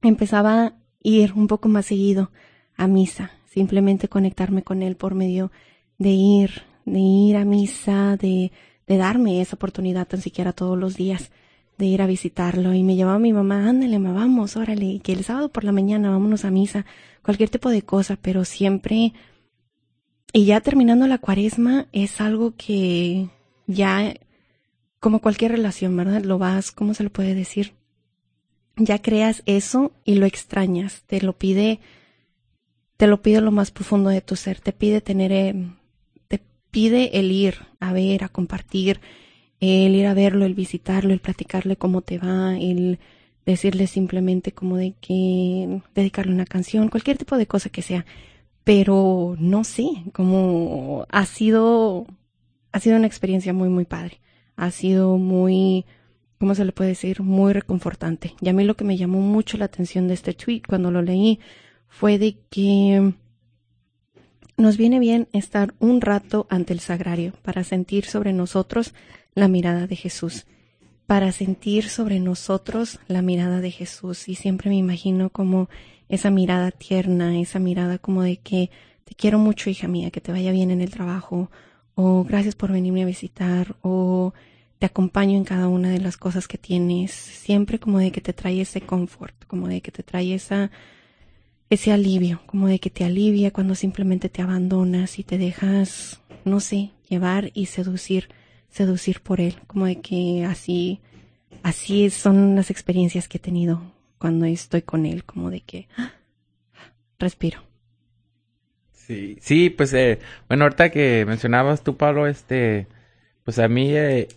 empezaba 0.02 0.64
a 0.64 0.74
ir 1.00 1.32
un 1.34 1.46
poco 1.46 1.68
más 1.68 1.86
seguido 1.86 2.32
a 2.76 2.88
misa, 2.88 3.30
simplemente 3.46 4.08
conectarme 4.08 4.62
con 4.62 4.82
Él 4.82 4.96
por 4.96 5.14
medio 5.14 5.52
de 5.98 6.10
ir, 6.10 6.62
de 6.84 6.98
ir 6.98 7.36
a 7.36 7.44
misa, 7.44 8.16
de, 8.16 8.50
de 8.88 8.96
darme 8.96 9.40
esa 9.40 9.56
oportunidad 9.56 10.08
tan 10.08 10.20
siquiera 10.20 10.52
todos 10.52 10.78
los 10.78 10.96
días 10.96 11.30
de 11.76 11.86
ir 11.86 12.02
a 12.02 12.06
visitarlo 12.06 12.74
y 12.74 12.82
me 12.82 12.96
llevaba 12.96 13.20
mi 13.20 13.32
mamá, 13.32 13.68
ándale, 13.68 13.98
ma, 14.00 14.12
vamos, 14.12 14.56
órale, 14.56 15.00
que 15.00 15.12
el 15.12 15.22
sábado 15.22 15.50
por 15.50 15.62
la 15.62 15.70
mañana 15.70 16.10
vámonos 16.10 16.44
a 16.44 16.50
misa, 16.50 16.84
cualquier 17.22 17.50
tipo 17.50 17.70
de 17.70 17.82
cosa, 17.82 18.18
pero 18.20 18.44
siempre, 18.44 19.12
y 20.32 20.44
ya 20.44 20.60
terminando 20.60 21.06
la 21.06 21.18
cuaresma, 21.18 21.86
es 21.92 22.20
algo 22.20 22.54
que 22.56 23.28
ya 23.68 24.14
como 24.98 25.20
cualquier 25.20 25.52
relación, 25.52 25.96
¿verdad? 25.96 26.22
Lo 26.24 26.38
vas, 26.38 26.72
¿cómo 26.72 26.94
se 26.94 27.04
lo 27.04 27.10
puede 27.10 27.34
decir? 27.34 27.74
Ya 28.76 29.00
creas 29.00 29.42
eso 29.46 29.92
y 30.04 30.16
lo 30.16 30.26
extrañas, 30.26 31.02
te 31.06 31.20
lo 31.20 31.34
pide, 31.34 31.78
te 32.96 33.06
lo 33.06 33.22
pide 33.22 33.40
lo 33.40 33.52
más 33.52 33.70
profundo 33.70 34.10
de 34.10 34.20
tu 34.20 34.34
ser, 34.34 34.58
te 34.60 34.72
pide 34.72 35.00
tener, 35.00 35.30
eh, 35.30 35.70
pide 36.70 37.18
el 37.18 37.32
ir 37.32 37.56
a 37.80 37.92
ver, 37.92 38.24
a 38.24 38.28
compartir, 38.28 39.00
el 39.60 39.94
ir 39.94 40.06
a 40.06 40.14
verlo, 40.14 40.44
el 40.44 40.54
visitarlo, 40.54 41.12
el 41.12 41.20
platicarle 41.20 41.76
cómo 41.76 42.02
te 42.02 42.18
va, 42.18 42.56
el 42.56 42.98
decirle 43.46 43.86
simplemente 43.86 44.52
como 44.52 44.76
de 44.76 44.94
que 45.00 45.80
dedicarle 45.94 46.32
una 46.32 46.44
canción, 46.44 46.88
cualquier 46.88 47.18
tipo 47.18 47.36
de 47.36 47.46
cosa 47.46 47.70
que 47.70 47.82
sea. 47.82 48.04
Pero 48.64 49.36
no 49.38 49.64
sé, 49.64 49.88
como 50.12 51.06
ha 51.10 51.24
sido, 51.24 52.06
ha 52.72 52.80
sido 52.80 52.96
una 52.96 53.06
experiencia 53.06 53.52
muy, 53.54 53.70
muy 53.70 53.86
padre. 53.86 54.20
Ha 54.56 54.70
sido 54.70 55.16
muy, 55.16 55.86
¿cómo 56.38 56.54
se 56.54 56.64
le 56.64 56.72
puede 56.72 56.90
decir? 56.90 57.22
Muy 57.22 57.52
reconfortante. 57.54 58.34
Y 58.40 58.48
a 58.50 58.52
mí 58.52 58.64
lo 58.64 58.76
que 58.76 58.84
me 58.84 58.98
llamó 58.98 59.20
mucho 59.20 59.56
la 59.56 59.64
atención 59.66 60.08
de 60.08 60.14
este 60.14 60.34
tweet 60.34 60.62
cuando 60.68 60.90
lo 60.90 61.00
leí 61.00 61.40
fue 61.88 62.18
de 62.18 62.36
que 62.50 63.14
nos 64.58 64.76
viene 64.76 64.98
bien 64.98 65.28
estar 65.32 65.72
un 65.78 66.00
rato 66.00 66.46
ante 66.50 66.72
el 66.72 66.80
sagrario 66.80 67.32
para 67.42 67.62
sentir 67.62 68.04
sobre 68.04 68.32
nosotros 68.32 68.92
la 69.34 69.46
mirada 69.46 69.86
de 69.86 69.94
Jesús, 69.94 70.46
para 71.06 71.30
sentir 71.30 71.88
sobre 71.88 72.18
nosotros 72.18 72.98
la 73.06 73.22
mirada 73.22 73.60
de 73.60 73.70
Jesús. 73.70 74.28
Y 74.28 74.34
siempre 74.34 74.68
me 74.68 74.76
imagino 74.76 75.30
como 75.30 75.70
esa 76.08 76.30
mirada 76.30 76.72
tierna, 76.72 77.38
esa 77.38 77.60
mirada 77.60 77.98
como 77.98 78.22
de 78.22 78.38
que 78.38 78.70
te 79.04 79.14
quiero 79.14 79.38
mucho, 79.38 79.70
hija 79.70 79.86
mía, 79.86 80.10
que 80.10 80.20
te 80.20 80.32
vaya 80.32 80.50
bien 80.50 80.72
en 80.72 80.80
el 80.80 80.90
trabajo, 80.90 81.50
o 81.94 82.24
gracias 82.24 82.56
por 82.56 82.72
venirme 82.72 83.04
a 83.04 83.06
visitar, 83.06 83.76
o 83.82 84.34
te 84.80 84.86
acompaño 84.86 85.36
en 85.36 85.44
cada 85.44 85.68
una 85.68 85.90
de 85.90 86.00
las 86.00 86.16
cosas 86.16 86.48
que 86.48 86.58
tienes, 86.58 87.12
siempre 87.12 87.78
como 87.78 87.98
de 88.00 88.10
que 88.10 88.20
te 88.20 88.32
trae 88.32 88.60
ese 88.60 88.80
confort, 88.80 89.44
como 89.46 89.68
de 89.68 89.80
que 89.80 89.92
te 89.92 90.02
trae 90.02 90.34
esa 90.34 90.70
ese 91.70 91.92
alivio, 91.92 92.40
como 92.46 92.68
de 92.68 92.78
que 92.78 92.90
te 92.90 93.04
alivia 93.04 93.50
cuando 93.50 93.74
simplemente 93.74 94.28
te 94.28 94.42
abandonas 94.42 95.18
y 95.18 95.24
te 95.24 95.38
dejas, 95.38 96.20
no 96.44 96.60
sé, 96.60 96.90
llevar 97.08 97.50
y 97.54 97.66
seducir, 97.66 98.28
seducir 98.70 99.20
por 99.20 99.40
él, 99.40 99.56
como 99.66 99.86
de 99.86 100.00
que 100.00 100.44
así, 100.44 101.00
así 101.62 102.10
son 102.10 102.56
las 102.56 102.70
experiencias 102.70 103.28
que 103.28 103.38
he 103.38 103.40
tenido 103.40 103.82
cuando 104.18 104.46
estoy 104.46 104.82
con 104.82 105.06
él, 105.06 105.24
como 105.24 105.50
de 105.50 105.60
que 105.60 105.88
¡ah! 105.96 106.12
respiro. 107.18 107.62
Sí, 108.92 109.38
sí, 109.40 109.70
pues 109.70 109.92
eh, 109.94 110.18
bueno, 110.48 110.64
ahorita 110.64 110.90
que 110.90 111.24
mencionabas 111.26 111.82
tú, 111.82 111.96
Pablo, 111.96 112.26
este, 112.26 112.86
pues 113.44 113.58
a 113.58 113.68
mí, 113.68 113.94
eh, 113.94 114.28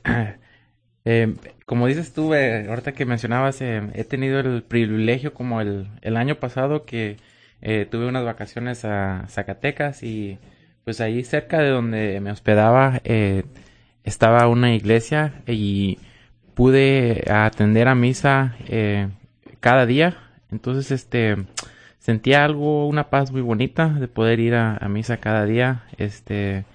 eh, 1.05 1.33
como 1.71 1.88
dices 1.88 2.12
tú, 2.12 2.34
eh, 2.34 2.67
ahorita 2.67 2.91
que 2.91 3.05
mencionabas, 3.05 3.62
eh, 3.62 3.81
he 3.93 4.03
tenido 4.03 4.41
el 4.41 4.62
privilegio 4.62 5.34
como 5.34 5.62
el, 5.62 5.88
el 6.01 6.17
año 6.17 6.36
pasado 6.36 6.84
que 6.84 7.15
eh, 7.62 7.88
tuve 7.89 8.07
unas 8.07 8.25
vacaciones 8.25 8.84
a 8.84 9.23
Zacatecas 9.29 10.03
y 10.03 10.38
pues 10.84 10.99
ahí 10.99 11.23
cerca 11.23 11.60
de 11.60 11.69
donde 11.69 12.19
me 12.19 12.29
hospedaba 12.29 12.99
eh, 13.05 13.45
estaba 14.03 14.49
una 14.49 14.75
iglesia 14.75 15.43
y 15.47 15.97
pude 16.55 17.23
atender 17.31 17.88
a 17.88 17.95
misa 17.95 18.57
cada 19.62 19.86
día. 19.86 20.17
Entonces, 20.51 20.91
este, 20.91 21.38
sentía 21.99 22.43
algo, 22.43 22.86
una 22.86 23.10
paz 23.10 23.31
muy 23.31 23.41
bonita 23.41 23.88
de 23.88 24.10
poder 24.10 24.41
ir 24.41 24.55
a, 24.55 24.75
a 24.75 24.89
misa 24.89 25.21
cada 25.21 25.45
día. 25.45 25.86
Este, 25.97 26.65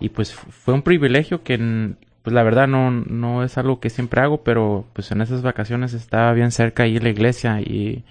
y 0.00 0.08
pues 0.08 0.34
fue 0.34 0.74
un 0.74 0.82
privilegio 0.82 1.44
que, 1.44 1.94
pues 2.22 2.34
la 2.34 2.42
verdad 2.42 2.68
no, 2.68 2.90
no 2.90 3.44
es 3.44 3.56
algo 3.58 3.80
que 3.80 3.90
siempre 3.90 4.20
hago, 4.20 4.42
pero 4.42 4.86
pues 4.92 5.10
en 5.12 5.20
esas 5.22 5.42
vacaciones 5.42 5.94
estaba 5.94 6.32
bien 6.32 6.50
cerca 6.50 6.82
ahí 6.84 6.98
la 6.98 7.08
iglesia 7.08 7.60
y 7.60 8.04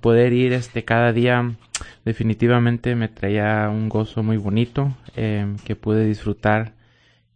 poder 0.00 0.32
ir 0.32 0.52
este 0.52 0.84
cada 0.84 1.12
día 1.12 1.52
definitivamente 2.04 2.94
me 2.96 3.08
traía 3.08 3.68
un 3.70 3.88
gozo 3.88 4.22
muy 4.22 4.36
bonito 4.36 4.92
eh, 5.16 5.46
que 5.64 5.76
pude 5.76 6.04
disfrutar. 6.06 6.72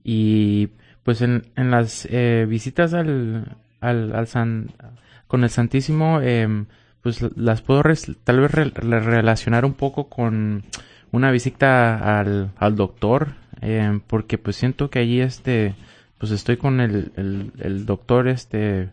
Y 0.04 0.68
pues 1.02 1.22
en, 1.22 1.44
en 1.56 1.70
las 1.70 2.06
eh, 2.10 2.46
visitas 2.48 2.94
al, 2.94 3.56
al, 3.80 4.14
al 4.14 4.26
San, 4.26 4.70
con 5.26 5.44
el 5.44 5.50
Santísimo 5.50 6.20
em, 6.20 6.66
pues 7.02 7.22
las 7.36 7.62
puedo 7.62 7.82
tal 8.24 8.40
vez 8.40 8.50
re- 8.50 8.70
re- 8.74 9.00
relacionar 9.00 9.64
un 9.64 9.74
poco 9.74 10.08
con 10.08 10.64
una 11.12 11.30
visita 11.30 12.18
al, 12.20 12.50
al 12.56 12.76
doctor 12.76 13.34
em, 13.60 14.00
porque 14.00 14.38
pues 14.38 14.56
siento 14.56 14.90
que 14.90 14.98
allí 15.00 15.20
este 15.20 15.74
pues 16.18 16.32
estoy 16.32 16.56
con 16.56 16.80
el, 16.80 17.12
el, 17.58 17.86
doctor 17.86 18.28
este 18.28 18.90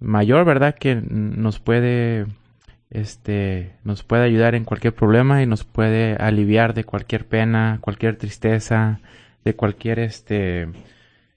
mayor 0.00 0.44
verdad 0.44 0.74
que 0.74 0.94
nos 0.94 1.58
puede 1.58 2.26
este 2.90 3.72
nos 3.84 4.02
puede 4.02 4.24
ayudar 4.24 4.54
en 4.54 4.64
cualquier 4.64 4.94
problema 4.94 5.42
y 5.42 5.46
nos 5.46 5.64
puede 5.64 6.16
aliviar 6.16 6.74
de 6.74 6.84
cualquier 6.84 7.26
pena 7.26 7.78
cualquier 7.80 8.16
tristeza 8.16 9.00
de 9.44 9.54
cualquier 9.54 9.98
este 9.98 10.68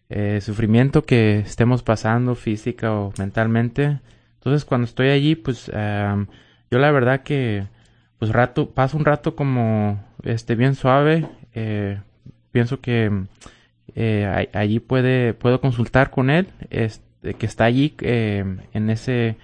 eh, 0.09 0.39
sufrimiento 0.41 1.03
que 1.03 1.39
estemos 1.39 1.81
pasando 1.81 2.35
física 2.35 2.93
o 2.93 3.11
mentalmente. 3.17 3.99
Entonces 4.35 4.63
cuando 4.63 4.85
estoy 4.85 5.09
allí 5.09 5.35
pues 5.35 5.65
yo 5.67 6.79
la 6.79 6.91
verdad 6.91 7.23
que 7.23 7.67
pues 8.19 8.31
rato 8.31 8.69
paso 8.69 8.97
un 8.97 9.05
rato 9.05 9.35
como 9.35 10.03
este 10.23 10.55
bien 10.55 10.75
suave. 10.75 11.27
Eh, 11.53 11.99
pienso 12.51 12.81
que 12.81 13.11
eh, 13.93 14.49
allí 14.53 14.79
puede 14.79 15.33
puedo 15.33 15.61
consultar 15.61 16.09
con 16.09 16.29
él 16.29 16.47
este, 16.69 17.33
que 17.35 17.45
está 17.45 17.65
allí 17.65 17.93
eh, 18.01 18.43
en 18.73 18.89
ese 18.89 19.37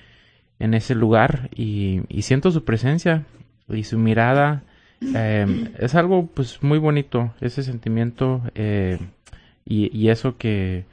en 0.59 0.73
ese 0.73 0.95
lugar 0.95 1.49
y, 1.55 2.01
siento 2.21 2.51
su 2.51 2.63
presencia 2.63 3.25
y 3.67 3.83
su 3.83 3.97
mirada. 3.97 4.63
Eh, 5.01 5.71
es 5.79 5.95
algo 5.95 6.27
pues 6.27 6.61
muy 6.61 6.77
bonito 6.77 7.33
ese 7.41 7.63
sentimiento 7.63 8.43
eh, 8.53 8.99
y, 9.65 10.09
eso 10.09 10.37
que 10.37 10.85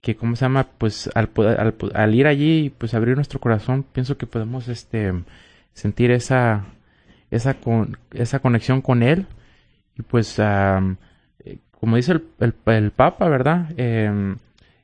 que 0.00 0.16
cómo 0.16 0.34
se 0.36 0.46
llama 0.46 0.66
pues 0.78 1.10
al, 1.14 1.30
al, 1.36 1.74
al 1.94 2.14
ir 2.14 2.26
allí 2.26 2.66
y 2.66 2.70
pues 2.70 2.94
abrir 2.94 3.14
nuestro 3.14 3.38
corazón 3.38 3.84
pienso 3.84 4.16
que 4.16 4.26
podemos 4.26 4.68
este 4.68 5.12
sentir 5.74 6.10
esa 6.10 6.64
esa 7.30 7.54
con, 7.54 7.98
esa 8.12 8.38
conexión 8.38 8.80
con 8.80 9.02
él. 9.02 9.26
Y 9.98 10.02
pues 10.02 10.38
como 11.82 11.96
dice 11.96 12.12
el, 12.12 12.24
el, 12.38 12.54
el 12.66 12.90
Papa 12.92 13.28
verdad 13.28 13.66
Em, 13.76 14.36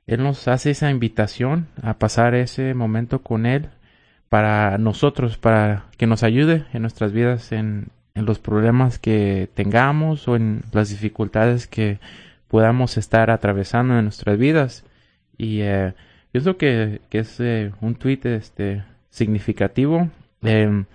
él 0.09 0.23
nos 0.23 0.49
hace 0.49 0.71
esa 0.71 0.91
invitación 0.91 1.69
a 1.83 1.95
pasar 1.95 2.35
ese 2.35 2.75
momento 2.75 3.21
con 3.21 3.47
él 3.47 3.69
para 4.31 4.79
nosotros, 4.79 5.37
para 5.37 5.85
que 5.99 6.07
nos 6.07 6.23
ayude 6.23 6.65
en 6.73 6.83
nuestras 6.83 7.13
vidas, 7.13 7.53
en, 7.53 7.89
los 8.15 8.41
problemas 8.41 8.99
que 8.99 9.49
tengamos 9.55 10.27
o 10.27 10.35
en 10.35 10.63
las 10.73 10.89
dificultades 10.89 11.69
que 11.69 12.01
podamos 12.49 12.97
estar 12.97 13.31
atravesando 13.31 13.97
en 13.97 14.07
nuestras 14.07 14.37
vidas. 14.37 14.85
Y 15.37 15.61
eh, 15.61 15.95
pienso 16.33 16.57
que, 16.57 17.01
que 17.11 17.21
es 17.21 17.39
eh, 17.39 17.71
un 17.81 17.95
tweet 17.95 18.23
este, 18.25 18.83
significativo. 19.11 20.09
Em, 20.43 20.87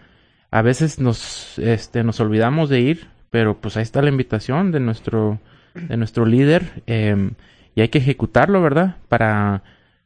a 0.52 0.62
veces 0.63 1.00
nos, 1.00 1.58
este, 1.60 2.04
nos 2.04 2.20
olvidamos 2.20 2.68
de 2.68 2.82
ir, 2.82 3.08
pero 3.30 3.56
pues 3.56 3.78
ahí 3.78 3.84
está 3.84 4.02
la 4.02 4.10
invitación 4.10 4.74
de 4.74 4.82
nuestro, 4.82 5.39
de 5.74 5.98
nuestro 5.98 6.26
líder 6.26 6.84
em, 6.86 7.32
y 7.76 7.82
hay 7.82 7.90
que 7.90 7.98
ejecutarlo, 7.98 8.62
¿verdad? 8.62 8.98
Para 9.10 9.64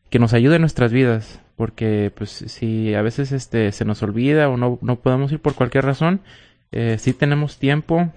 que 0.09 0.19
nos 0.19 0.33
ayude 0.33 0.55
en 0.55 0.61
nuestras 0.61 0.91
vidas, 0.91 1.41
porque 1.55 2.11
pues 2.15 2.29
si 2.29 2.93
a 2.93 3.01
veces 3.01 3.31
este 3.31 3.71
se 3.71 3.85
nos 3.85 4.01
olvida 4.03 4.49
o 4.49 4.57
no, 4.57 4.79
no 4.81 4.99
podemos 4.99 5.31
ir 5.31 5.39
por 5.39 5.55
cualquier 5.55 5.85
razón, 5.85 6.21
eh, 6.71 6.97
sí 6.99 7.13
tenemos 7.13 7.57
tiempo 7.57 8.11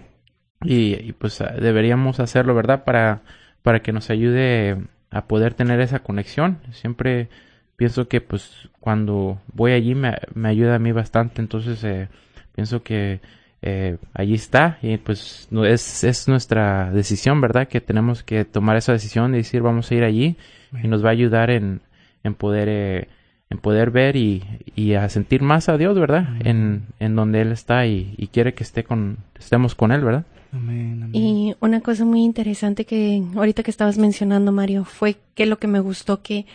y, 0.63 0.95
y, 0.95 1.13
pues 1.13 1.41
ah, 1.41 1.55
deberíamos 1.61 2.21
hacerlo, 2.21 2.55
¿verdad? 2.55 2.85
Para, 2.85 3.23
para 3.63 3.81
que 3.81 3.93
nos 3.93 4.11
ayude 4.11 4.77
a 5.11 5.27
poder 5.27 5.55
tener 5.55 5.81
esa 5.81 6.01
conexión. 6.01 6.59
Siempre 6.73 7.29
pienso 7.77 8.09
que 8.09 8.21
pues 8.21 8.69
cuando 8.79 9.41
voy 9.53 9.73
allí 9.73 9.95
me, 9.95 10.17
me 10.35 10.49
ayuda 10.49 10.77
a 10.77 10.79
mí 10.79 10.93
bastante, 10.93 11.41
entonces 11.41 11.83
eh, 11.85 12.09
pienso 12.55 12.83
que 12.83 13.21
eh, 13.63 13.99
allí 14.15 14.35
está 14.35 14.79
y 14.83 14.97
pues 14.97 15.49
no 15.51 15.65
es, 15.65 16.03
es 16.05 16.29
nuestra 16.29 16.91
decisión, 16.93 17.41
¿verdad? 17.41 17.69
Que 17.69 17.81
tenemos 17.81 18.23
que 18.23 18.45
tomar 18.45 18.77
esa 18.77 18.93
decisión 18.93 19.33
de 19.33 19.39
decir 19.39 19.63
vamos 19.63 19.91
a 19.91 19.95
ir 19.95 20.03
allí 20.05 20.37
y 20.83 20.89
nos 20.89 21.05
va 21.05 21.09
a 21.09 21.13
ayudar 21.13 21.51
en, 21.51 21.81
en 22.25 22.35
poder 22.35 22.69
eh, 22.71 23.09
en 23.51 23.59
poder 23.59 23.91
ver 23.91 24.15
y, 24.17 24.45
y 24.77 24.95
a 24.95 25.09
sentir 25.09 25.43
más 25.43 25.69
a 25.69 25.77
Dios, 25.77 25.99
¿verdad? 25.99 26.29
En, 26.45 26.85
en 27.01 27.17
donde 27.17 27.41
Él 27.43 27.51
está 27.51 27.85
y, 27.85 28.15
y 28.17 28.29
quiere 28.29 28.55
que 28.55 28.63
esté 28.63 28.85
con, 28.85 29.17
estemos 29.39 29.75
con 29.75 29.91
Él, 29.91 30.03
¿verdad? 30.05 30.25
Amén, 30.53 31.03
amén. 31.03 31.11
Y 31.13 31.55
una 31.61 31.81
cosa 31.81 32.05
muy 32.05 32.23
interesante 32.23 32.85
que 32.85 33.23
ahorita 33.35 33.65
que 33.65 33.73
estabas 33.73 33.99
mencionando, 33.99 34.53
Mario, 34.53 34.85
fue 34.85 35.17
que 35.35 35.47
lo 35.47 35.59
que 35.59 35.67
me 35.67 35.81
gustó 35.81 36.23
que 36.23 36.47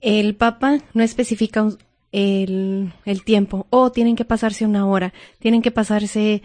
el 0.00 0.34
Papa 0.34 0.78
no 0.94 1.02
especifica 1.02 1.62
un- 1.62 1.76
el, 2.14 2.92
el 3.04 3.24
tiempo. 3.24 3.66
O 3.70 3.90
tienen 3.90 4.14
que 4.16 4.24
pasarse 4.24 4.64
una 4.64 4.86
hora, 4.86 5.12
tienen 5.40 5.62
que 5.62 5.70
pasarse 5.72 6.42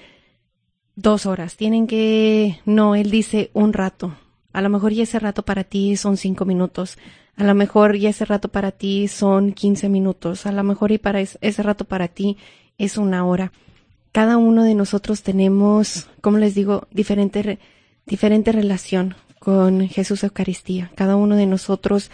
dos 0.96 1.26
horas, 1.26 1.56
tienen 1.56 1.86
que... 1.88 2.60
No, 2.66 2.96
él 2.96 3.12
dice 3.12 3.52
un 3.54 3.72
rato. 3.74 4.16
A 4.52 4.62
lo 4.62 4.70
mejor 4.70 4.94
y 4.94 5.02
ese 5.02 5.20
rato 5.20 5.44
para 5.44 5.64
ti 5.64 5.96
son 5.96 6.18
cinco 6.18 6.44
minutos. 6.46 6.98
A 7.36 7.44
lo 7.44 7.54
mejor 7.54 7.96
y 7.96 8.08
ese 8.08 8.26
rato 8.26 8.50
para 8.50 8.72
ti 8.72 9.08
son 9.08 9.54
15 9.54 9.88
minutos, 9.88 10.46
a 10.46 10.52
lo 10.52 10.62
mejor 10.64 10.92
y 10.92 10.98
para 10.98 11.22
es- 11.22 11.38
ese 11.40 11.64
rato 11.64 11.86
para 11.86 12.10
ti 12.10 12.36
es 12.78 12.98
una 12.98 13.26
hora. 13.26 13.54
Cada 14.12 14.36
uno 14.36 14.64
de 14.64 14.76
nosotros 14.76 15.22
tenemos, 15.24 16.08
como 16.20 16.38
les 16.38 16.54
digo, 16.54 16.90
diferente, 16.92 17.42
re- 17.44 17.60
diferente 18.06 18.52
relación 18.52 19.16
con 19.40 19.88
Jesús 19.88 20.24
Eucaristía. 20.26 20.92
Cada 20.96 21.16
uno 21.16 21.38
de 21.38 21.46
nosotros 21.46 22.12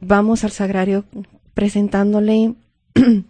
vamos 0.00 0.44
al 0.44 0.52
sagrario 0.52 1.04
presentándole, 1.54 2.54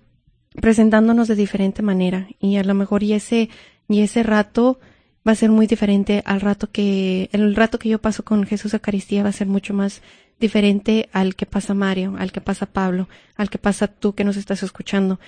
presentándonos 0.60 1.28
de 1.28 1.36
diferente 1.36 1.82
manera 1.82 2.28
y 2.40 2.56
a 2.56 2.64
lo 2.64 2.74
mejor 2.74 3.02
y 3.02 3.12
ese, 3.12 3.50
y 3.88 4.00
ese 4.00 4.22
rato 4.22 4.78
va 5.26 5.32
a 5.32 5.36
ser 5.36 5.50
muy 5.50 5.66
diferente 5.66 6.22
al 6.24 6.40
rato 6.40 6.70
que, 6.70 7.28
el 7.32 7.54
rato 7.56 7.78
que 7.78 7.88
yo 7.88 8.00
paso 8.00 8.24
con 8.24 8.44
Jesús 8.44 8.74
Eucaristía 8.74 9.22
va 9.22 9.30
a 9.30 9.32
ser 9.32 9.48
mucho 9.48 9.74
más 9.74 10.02
diferente 10.38 11.08
al 11.12 11.34
que 11.34 11.46
pasa 11.46 11.74
Mario, 11.74 12.14
al 12.18 12.30
que 12.30 12.40
pasa 12.40 12.66
Pablo, 12.66 13.08
al 13.36 13.50
que 13.50 13.58
pasa 13.58 13.88
tú 13.88 14.14
que 14.14 14.24
nos 14.24 14.36
estás 14.36 14.62
escuchando. 14.62 15.18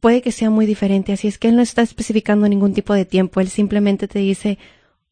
Puede 0.00 0.22
que 0.22 0.32
sea 0.32 0.50
muy 0.50 0.66
diferente, 0.66 1.12
así 1.12 1.28
es 1.28 1.38
que 1.38 1.48
él 1.48 1.56
no 1.56 1.62
está 1.62 1.82
especificando 1.82 2.48
ningún 2.48 2.74
tipo 2.74 2.94
de 2.94 3.04
tiempo, 3.04 3.40
él 3.40 3.48
simplemente 3.48 4.08
te 4.08 4.18
dice 4.18 4.58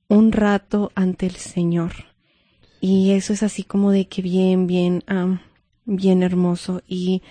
un 0.09 0.33
rato 0.33 0.90
ante 0.94 1.26
el 1.26 1.37
Señor. 1.37 1.92
Y 2.81 3.12
eso 3.12 3.33
es 3.33 3.42
así 3.42 3.62
como 3.62 3.90
de 3.90 4.09
que 4.09 4.22
bien, 4.22 4.66
bien, 4.66 5.05
am, 5.07 5.40
bien 5.85 6.22
hermoso. 6.22 6.83
Y, 6.88 7.22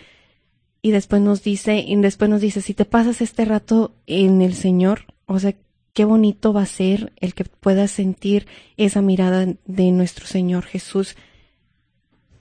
y 0.86 0.92
después 0.92 1.20
nos 1.20 1.42
dice, 1.42 1.80
y 1.80 1.96
después 1.96 2.30
nos 2.30 2.42
dice, 2.42 2.62
si 2.62 2.76
te 2.76 2.86
pasas 2.86 3.20
este 3.20 3.44
rato 3.44 3.96
en 4.06 4.44
el 4.44 4.54
Señor, 4.54 5.00
o 5.26 5.40
sea, 5.40 5.56
qué 5.94 6.06
bonito 6.06 6.54
va 6.54 6.62
a 6.62 6.68
ser 6.68 7.12
el 7.22 7.34
que 7.34 7.44
puedas 7.44 7.90
sentir 7.90 8.46
esa 8.78 9.02
mirada 9.02 9.48
de 9.66 9.92
nuestro 9.92 10.28
Señor 10.28 10.64
Jesús 10.64 11.16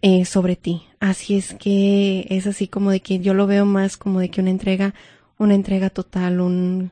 eh, 0.03 0.27
sobre 0.27 0.57
ti. 0.57 0.83
Así 1.01 1.39
es 1.39 1.55
que 1.55 2.27
es 2.29 2.47
así 2.47 2.69
como 2.69 2.91
de 2.91 3.01
que 3.01 3.19
yo 3.19 3.33
lo 3.33 3.47
veo 3.47 3.65
más 3.65 3.97
como 3.97 4.21
de 4.21 4.29
que 4.29 4.43
una 4.43 4.51
entrega, 4.51 4.93
una 5.39 5.55
entrega 5.55 5.89
total, 5.89 6.43
un, 6.43 6.91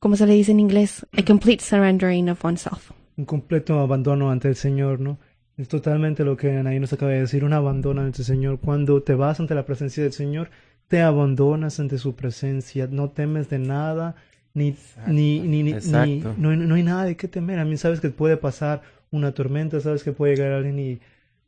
¿cómo 0.00 0.16
se 0.16 0.26
le 0.26 0.34
dice 0.34 0.50
en 0.50 0.58
inglés? 0.58 1.06
A 1.16 1.24
complete 1.24 1.62
surrendering 1.62 2.28
of 2.28 2.44
oneself. 2.44 2.90
Un 3.16 3.24
completo 3.24 3.78
abandono 3.78 4.32
ante 4.32 4.48
el 4.48 4.56
Señor, 4.56 4.98
¿no? 4.98 5.18
Es 5.56 5.68
totalmente 5.68 6.24
lo 6.24 6.36
que 6.36 6.56
Anaí 6.56 6.78
nos 6.78 6.92
acaba 6.92 7.12
de 7.12 7.20
decir, 7.20 7.42
un 7.44 7.52
abandono 7.54 8.02
ante 8.02 8.20
el 8.22 8.26
Señor. 8.26 8.60
Cuando 8.60 9.02
te 9.02 9.14
vas 9.14 9.40
ante 9.40 9.54
la 9.54 9.64
presencia 9.64 10.02
del 10.02 10.12
Señor, 10.12 10.50
te 10.88 11.00
abandonas 11.00 11.80
ante 11.80 11.98
su 11.98 12.14
presencia, 12.14 12.86
no 12.90 13.10
temes 13.10 13.48
de 13.48 13.58
nada, 13.58 14.16
ni, 14.54 14.76
ni, 15.06 15.40
ni, 15.40 15.48
ni, 15.48 15.62
ni- 15.62 15.72
exacto. 15.72 16.34
no, 16.38 16.54
no 16.54 16.74
hay 16.74 16.82
nada 16.82 17.04
de 17.04 17.16
qué 17.16 17.26
temer. 17.26 17.58
A 17.58 17.64
mí 17.64 17.76
sabes 17.78 18.00
que 18.00 18.10
puede 18.10 18.36
pasar 18.36 18.82
una 19.10 19.32
tormenta, 19.32 19.80
sabes 19.80 20.04
que 20.04 20.12
puede 20.12 20.36
llegar 20.36 20.52
alguien 20.52 20.78
y 20.78 21.00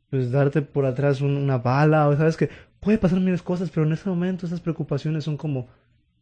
pues 0.09 0.31
darte 0.31 0.63
por 0.63 0.85
atrás 0.85 1.21
un- 1.21 1.37
una 1.37 1.59
bala, 1.59 2.07
o 2.07 2.17
sabes 2.17 2.35
que 2.35 2.49
puede 2.79 2.97
pasar 2.97 3.19
miles 3.19 3.43
cosas, 3.43 3.69
pero 3.69 3.85
en 3.85 3.93
ese 3.93 4.09
momento 4.09 4.47
esas 4.47 4.59
preocupaciones 4.61 5.23
son 5.23 5.37
como 5.37 5.67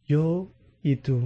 yo 0.06 0.50
y 0.82 0.96
tú. 0.96 1.20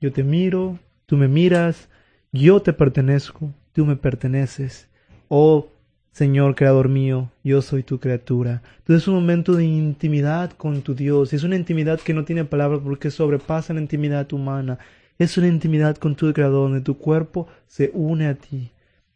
Yo 0.00 0.12
te 0.12 0.24
miro, 0.24 0.78
tú 1.06 1.16
me 1.16 1.28
miras, 1.28 1.88
yo 2.32 2.60
te 2.62 2.72
pertenezco, 2.72 3.52
tú 3.72 3.86
me 3.86 3.94
perteneces. 3.96 4.88
Oh 5.28 5.68
Señor 6.12 6.56
Creador 6.56 6.88
mío, 6.88 7.30
yo 7.44 7.62
soy 7.62 7.82
tu 7.82 8.00
criatura. 8.00 8.62
Entonces 8.78 9.02
es 9.02 9.08
un 9.08 9.14
momento 9.14 9.54
de 9.54 9.64
intimidad 9.64 10.50
con 10.52 10.82
tu 10.82 10.94
Dios. 10.94 11.32
Es 11.32 11.44
una 11.44 11.56
intimidad 11.56 12.00
que 12.00 12.14
no 12.14 12.24
tiene 12.24 12.44
palabras 12.44 12.80
porque 12.82 13.10
sobrepasa 13.10 13.72
la 13.72 13.80
intimidad 13.80 14.30
humana. 14.32 14.78
Es 15.18 15.38
una 15.38 15.46
intimidad 15.46 15.96
con 15.96 16.16
tu 16.16 16.32
Creador 16.32 16.70
donde 16.70 16.80
tu 16.80 16.98
cuerpo 16.98 17.46
se 17.66 17.90
une 17.94 18.26
a 18.26 18.34
ti. 18.34 18.72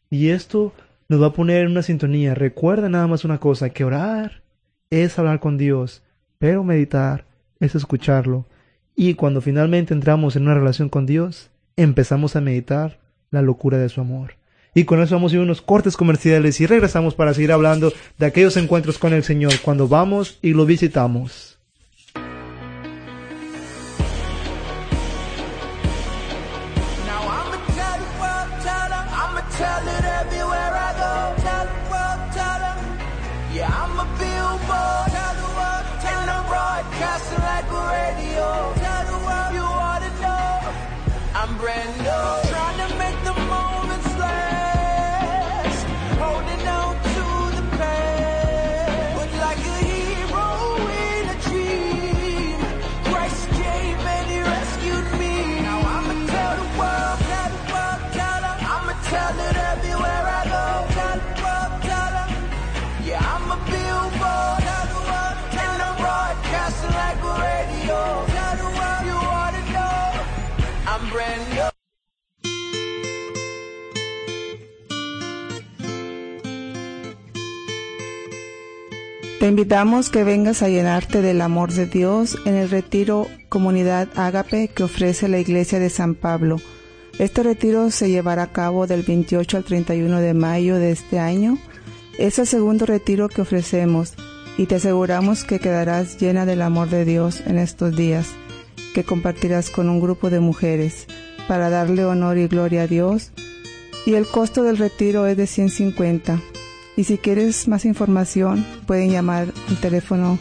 Y 0.08 0.28
esto 0.28 0.72
nos 1.08 1.20
va 1.20 1.26
a 1.26 1.32
poner 1.32 1.64
en 1.64 1.72
una 1.72 1.82
sintonía. 1.82 2.34
Recuerda 2.34 2.88
nada 2.88 3.06
más 3.06 3.24
una 3.24 3.38
cosa, 3.38 3.70
que 3.70 3.84
orar 3.84 4.42
es 4.90 5.18
hablar 5.18 5.40
con 5.40 5.58
Dios, 5.58 6.02
pero 6.38 6.62
meditar 6.62 7.24
es 7.58 7.74
escucharlo. 7.74 8.46
Y 8.94 9.14
cuando 9.14 9.40
finalmente 9.40 9.92
entramos 9.92 10.36
en 10.36 10.44
una 10.44 10.54
relación 10.54 10.88
con 10.88 11.06
Dios, 11.06 11.50
empezamos 11.76 12.36
a 12.36 12.40
meditar 12.40 13.00
la 13.30 13.42
locura 13.42 13.78
de 13.78 13.88
su 13.88 14.00
amor. 14.00 14.36
Y 14.74 14.84
con 14.84 15.00
eso 15.00 15.14
vamos 15.14 15.32
a 15.32 15.36
ir 15.36 15.40
unos 15.40 15.62
cortes 15.62 15.96
comerciales 15.96 16.60
y 16.60 16.66
regresamos 16.66 17.14
para 17.14 17.32
seguir 17.32 17.52
hablando 17.52 17.92
de 18.18 18.26
aquellos 18.26 18.56
encuentros 18.56 18.98
con 18.98 19.12
el 19.12 19.22
Señor 19.22 19.52
cuando 19.62 19.86
vamos 19.86 20.38
y 20.42 20.52
lo 20.52 20.66
visitamos. 20.66 21.53
Te 79.44 79.48
invitamos 79.48 80.08
que 80.08 80.24
vengas 80.24 80.62
a 80.62 80.70
llenarte 80.70 81.20
del 81.20 81.42
amor 81.42 81.70
de 81.70 81.84
Dios 81.84 82.38
en 82.46 82.54
el 82.54 82.70
retiro 82.70 83.28
Comunidad 83.50 84.08
Ágape 84.16 84.68
que 84.68 84.84
ofrece 84.84 85.28
la 85.28 85.38
Iglesia 85.38 85.78
de 85.78 85.90
San 85.90 86.14
Pablo. 86.14 86.62
Este 87.18 87.42
retiro 87.42 87.90
se 87.90 88.08
llevará 88.08 88.44
a 88.44 88.52
cabo 88.52 88.86
del 88.86 89.02
28 89.02 89.58
al 89.58 89.64
31 89.64 90.18
de 90.20 90.32
mayo 90.32 90.76
de 90.76 90.92
este 90.92 91.18
año. 91.18 91.58
Es 92.18 92.38
el 92.38 92.46
segundo 92.46 92.86
retiro 92.86 93.28
que 93.28 93.42
ofrecemos 93.42 94.14
y 94.56 94.64
te 94.64 94.76
aseguramos 94.76 95.44
que 95.44 95.58
quedarás 95.58 96.18
llena 96.18 96.46
del 96.46 96.62
amor 96.62 96.88
de 96.88 97.04
Dios 97.04 97.42
en 97.44 97.58
estos 97.58 97.94
días, 97.94 98.30
que 98.94 99.04
compartirás 99.04 99.68
con 99.68 99.90
un 99.90 100.00
grupo 100.00 100.30
de 100.30 100.40
mujeres 100.40 101.06
para 101.48 101.68
darle 101.68 102.06
honor 102.06 102.38
y 102.38 102.48
gloria 102.48 102.84
a 102.84 102.86
Dios. 102.86 103.30
Y 104.06 104.14
el 104.14 104.26
costo 104.26 104.62
del 104.62 104.78
retiro 104.78 105.26
es 105.26 105.36
de 105.36 105.46
150. 105.46 106.40
Y 106.96 107.04
si 107.04 107.18
quieres 107.18 107.68
más 107.68 107.84
información, 107.84 108.66
pueden 108.86 109.10
llamar 109.10 109.52
al 109.68 109.80
teléfono 109.80 110.38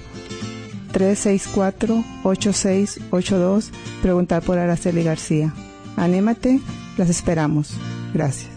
364-8682, 0.93 3.71
preguntar 4.01 4.41
por 4.43 4.57
Araceli 4.59 5.03
García. 5.03 5.53
Anímate, 5.97 6.61
las 6.97 7.09
esperamos. 7.09 7.73
Gracias. 8.13 8.49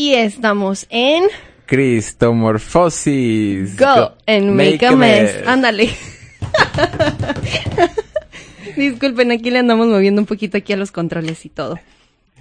Y 0.00 0.14
estamos 0.14 0.86
en 0.88 1.24
Cristomorfosis. 1.66 3.76
Go 3.76 4.12
and 4.26 4.46
Make, 4.54 4.86
a 4.86 4.96
Mess. 4.96 5.46
Ándale. 5.46 5.90
Disculpen, 8.78 9.30
aquí 9.30 9.50
le 9.50 9.58
andamos 9.58 9.88
moviendo 9.88 10.22
un 10.22 10.26
poquito 10.26 10.56
aquí 10.56 10.72
a 10.72 10.78
los 10.78 10.90
controles 10.90 11.44
y 11.44 11.50
todo. 11.50 11.78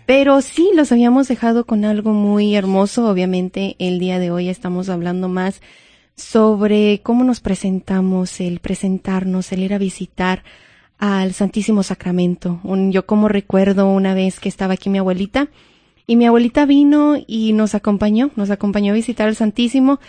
Pero 0.05 0.41
sí, 0.41 0.70
los 0.74 0.93
habíamos 0.93 1.28
dejado 1.28 1.66
con 1.66 1.84
algo 1.84 2.14
muy 2.14 2.55
hermoso. 2.55 3.10
Obviamente, 3.10 3.76
el 3.78 3.99
día 3.99 4.20
de 4.20 4.32
hoy 4.32 4.47
estamos 4.47 4.88
hablando 4.88 5.28
más 5.28 5.60
sobre 6.16 7.01
cómo 7.03 7.26
nos 7.26 7.41
presentamos, 7.41 8.39
el 8.39 8.62
presentarnos, 8.62 9.51
el 9.51 9.64
ir 9.64 9.74
a 9.74 9.80
visitar 9.80 10.45
al 10.97 11.34
Santísimo 11.34 11.84
Sacramento. 11.84 12.62
Un- 12.64 12.93
yo 12.93 13.05
como 13.05 13.28
recuerdo 13.28 13.89
una 13.89 14.14
vez 14.14 14.39
que 14.39 14.47
estaba 14.47 14.76
aquí 14.76 14.89
mi 14.89 14.99
abuelita 14.99 15.49
y 16.10 16.16
mi 16.16 16.26
abuelita 16.26 16.66
vino 16.66 17.18
y 17.28 17.53
nos 17.53 17.76
acompañó, 17.76 18.32
nos 18.36 18.49
acompañó 18.49 18.93
a 18.93 18.95
visitar 18.95 19.28
al 19.28 19.36
Santísimo. 19.36 19.99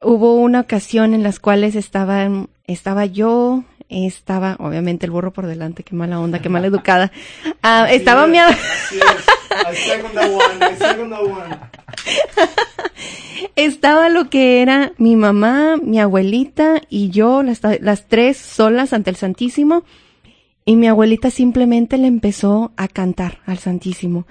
Hubo 0.00 0.36
una 0.36 0.60
ocasión 0.60 1.12
en 1.12 1.22
las 1.22 1.38
cuales 1.38 1.76
estaba, 1.76 2.26
estaba 2.66 3.04
yo, 3.04 3.62
estaba, 3.90 4.56
obviamente 4.58 5.04
el 5.04 5.12
burro 5.12 5.34
por 5.34 5.46
delante, 5.46 5.82
qué 5.82 5.94
mala 5.94 6.18
onda, 6.18 6.40
qué 6.40 6.48
mala 6.48 6.68
educada. 6.68 7.12
Ah, 7.62 7.86
estaba 7.90 8.26
mi, 8.26 8.38
ab- 8.38 8.56
estaba 13.56 14.08
lo 14.08 14.30
que 14.30 14.62
era 14.62 14.92
mi 14.98 15.16
mamá, 15.16 15.76
mi 15.82 16.00
abuelita 16.00 16.80
y 16.88 17.10
yo, 17.10 17.42
las, 17.42 17.60
las 17.80 18.06
tres 18.08 18.36
solas 18.38 18.92
ante 18.92 19.10
el 19.10 19.16
Santísimo. 19.16 19.84
Y 20.64 20.76
mi 20.76 20.88
abuelita 20.88 21.30
simplemente 21.30 21.98
le 21.98 22.06
empezó 22.06 22.72
a 22.78 22.88
cantar 22.88 23.40
al 23.44 23.58
Santísimo. 23.58 24.26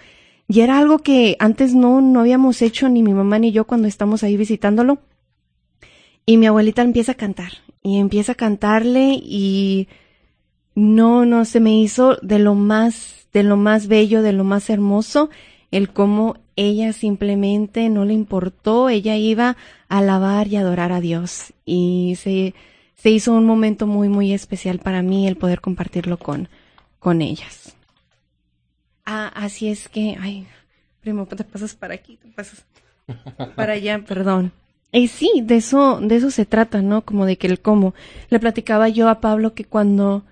Y 0.47 0.61
era 0.61 0.77
algo 0.77 0.99
que 0.99 1.35
antes 1.39 1.73
no, 1.73 2.01
no 2.01 2.19
habíamos 2.19 2.61
hecho 2.61 2.89
ni 2.89 3.01
mi 3.01 3.13
mamá 3.13 3.39
ni 3.39 3.51
yo 3.51 3.65
cuando 3.65 3.87
estamos 3.87 4.23
ahí 4.23 4.37
visitándolo. 4.37 4.99
Y 6.25 6.37
mi 6.37 6.47
abuelita 6.47 6.81
empieza 6.81 7.13
a 7.13 7.15
cantar. 7.15 7.53
Y 7.81 7.99
empieza 7.99 8.33
a 8.33 8.35
cantarle 8.35 9.19
y 9.21 9.87
no, 10.75 11.25
no, 11.25 11.45
se 11.45 11.59
me 11.59 11.79
hizo 11.79 12.17
de 12.21 12.39
lo 12.39 12.55
más, 12.55 13.27
de 13.33 13.43
lo 13.43 13.57
más 13.57 13.87
bello, 13.87 14.21
de 14.21 14.33
lo 14.33 14.43
más 14.43 14.69
hermoso, 14.69 15.29
el 15.71 15.89
cómo 15.89 16.37
ella 16.55 16.93
simplemente 16.93 17.89
no 17.89 18.05
le 18.05 18.13
importó, 18.13 18.89
ella 18.89 19.15
iba 19.17 19.57
a 19.89 19.97
alabar 19.97 20.47
y 20.47 20.55
adorar 20.55 20.91
a 20.91 21.01
Dios. 21.01 21.53
Y 21.65 22.15
se, 22.17 22.53
se 22.95 23.09
hizo 23.09 23.33
un 23.33 23.45
momento 23.45 23.87
muy, 23.87 24.09
muy 24.09 24.33
especial 24.33 24.79
para 24.79 25.01
mí 25.01 25.27
el 25.27 25.35
poder 25.35 25.61
compartirlo 25.61 26.17
con, 26.17 26.47
con 26.99 27.21
ellas. 27.21 27.75
Ah, 29.05 29.31
así 29.35 29.69
es 29.69 29.89
que, 29.89 30.17
ay, 30.19 30.47
primo, 31.01 31.25
te 31.25 31.43
pasas 31.43 31.75
para 31.75 31.93
aquí, 31.93 32.17
te 32.17 32.29
pasas 32.29 32.65
para 33.55 33.73
allá, 33.73 33.99
perdón. 34.07 34.51
Y 34.91 35.07
sí, 35.07 35.41
de 35.43 35.55
eso, 35.55 35.99
de 35.99 36.15
eso 36.15 36.29
se 36.29 36.45
trata, 36.45 36.81
¿no? 36.81 37.01
Como 37.01 37.25
de 37.25 37.37
que 37.37 37.47
el 37.47 37.59
cómo. 37.59 37.95
Le 38.29 38.39
platicaba 38.39 38.89
yo 38.89 39.09
a 39.09 39.19
Pablo 39.19 39.55
que 39.55 39.65
cuando 39.65 40.23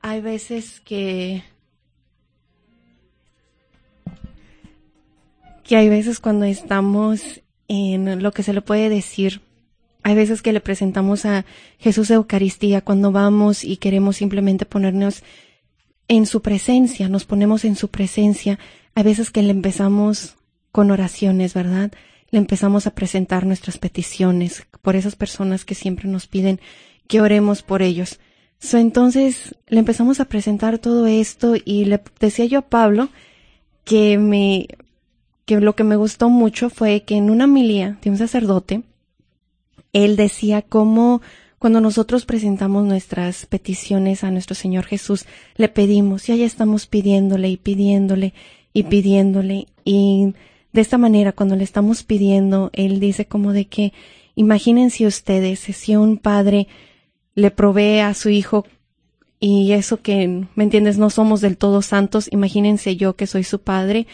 hay 0.00 0.20
veces 0.20 0.80
que 0.80 1.44
que 5.62 5.76
hay 5.76 5.88
veces 5.88 6.18
cuando 6.18 6.46
estamos 6.46 7.42
en 7.68 8.22
lo 8.22 8.32
que 8.32 8.42
se 8.42 8.54
le 8.54 8.62
puede 8.62 8.88
decir, 8.88 9.42
hay 10.02 10.14
veces 10.14 10.40
que 10.40 10.52
le 10.52 10.60
presentamos 10.60 11.26
a 11.26 11.44
Jesús 11.78 12.10
Eucaristía 12.10 12.80
cuando 12.80 13.12
vamos 13.12 13.64
y 13.64 13.76
queremos 13.76 14.16
simplemente 14.16 14.64
ponernos 14.64 15.22
en 16.08 16.26
su 16.26 16.42
presencia, 16.42 17.08
nos 17.08 17.24
ponemos 17.24 17.64
en 17.64 17.76
su 17.76 17.88
presencia, 17.88 18.58
hay 18.94 19.04
veces 19.04 19.30
que 19.30 19.42
le 19.42 19.50
empezamos 19.50 20.36
con 20.72 20.90
oraciones, 20.90 21.54
¿verdad? 21.54 21.92
Le 22.30 22.38
empezamos 22.38 22.86
a 22.86 22.94
presentar 22.94 23.46
nuestras 23.46 23.78
peticiones 23.78 24.66
por 24.82 24.96
esas 24.96 25.16
personas 25.16 25.64
que 25.64 25.74
siempre 25.74 26.08
nos 26.08 26.26
piden 26.26 26.60
que 27.06 27.20
oremos 27.20 27.62
por 27.62 27.82
ellos. 27.82 28.18
So, 28.58 28.78
entonces 28.78 29.54
le 29.68 29.78
empezamos 29.78 30.20
a 30.20 30.24
presentar 30.24 30.78
todo 30.78 31.06
esto 31.06 31.54
y 31.62 31.84
le 31.84 32.02
decía 32.18 32.46
yo 32.46 32.58
a 32.58 32.68
Pablo 32.68 33.08
que 33.84 34.18
me 34.18 34.66
que 35.44 35.60
lo 35.60 35.74
que 35.74 35.84
me 35.84 35.96
gustó 35.96 36.28
mucho 36.28 36.68
fue 36.68 37.04
que 37.04 37.16
en 37.16 37.30
una 37.30 37.44
homilía 37.44 37.98
de 38.02 38.10
un 38.10 38.18
sacerdote 38.18 38.82
él 39.94 40.16
decía 40.16 40.60
cómo 40.60 41.22
cuando 41.58 41.80
nosotros 41.80 42.24
presentamos 42.24 42.84
nuestras 42.84 43.46
peticiones 43.46 44.22
a 44.22 44.30
nuestro 44.30 44.54
Señor 44.54 44.84
Jesús, 44.84 45.26
le 45.56 45.68
pedimos, 45.68 46.28
y 46.28 46.32
allá 46.32 46.46
estamos 46.46 46.86
pidiéndole 46.86 47.48
y 47.48 47.56
pidiéndole 47.56 48.32
y 48.72 48.84
pidiéndole. 48.84 49.66
Y 49.84 50.34
de 50.72 50.80
esta 50.80 50.98
manera, 50.98 51.32
cuando 51.32 51.56
le 51.56 51.64
estamos 51.64 52.04
pidiendo, 52.04 52.70
Él 52.72 53.00
dice 53.00 53.26
como 53.26 53.52
de 53.52 53.66
que, 53.66 53.92
imagínense 54.36 55.06
ustedes, 55.06 55.60
si 55.60 55.96
un 55.96 56.18
padre 56.18 56.68
le 57.34 57.50
provee 57.50 58.00
a 58.00 58.14
su 58.14 58.28
hijo 58.28 58.64
y 59.40 59.72
eso 59.72 60.00
que, 60.00 60.46
¿me 60.54 60.64
entiendes? 60.64 60.98
No 60.98 61.10
somos 61.10 61.40
del 61.40 61.56
todo 61.56 61.82
santos, 61.82 62.28
imagínense 62.30 62.96
yo 62.96 63.16
que 63.16 63.26
soy 63.26 63.44
su 63.44 63.60
padre, 63.60 64.06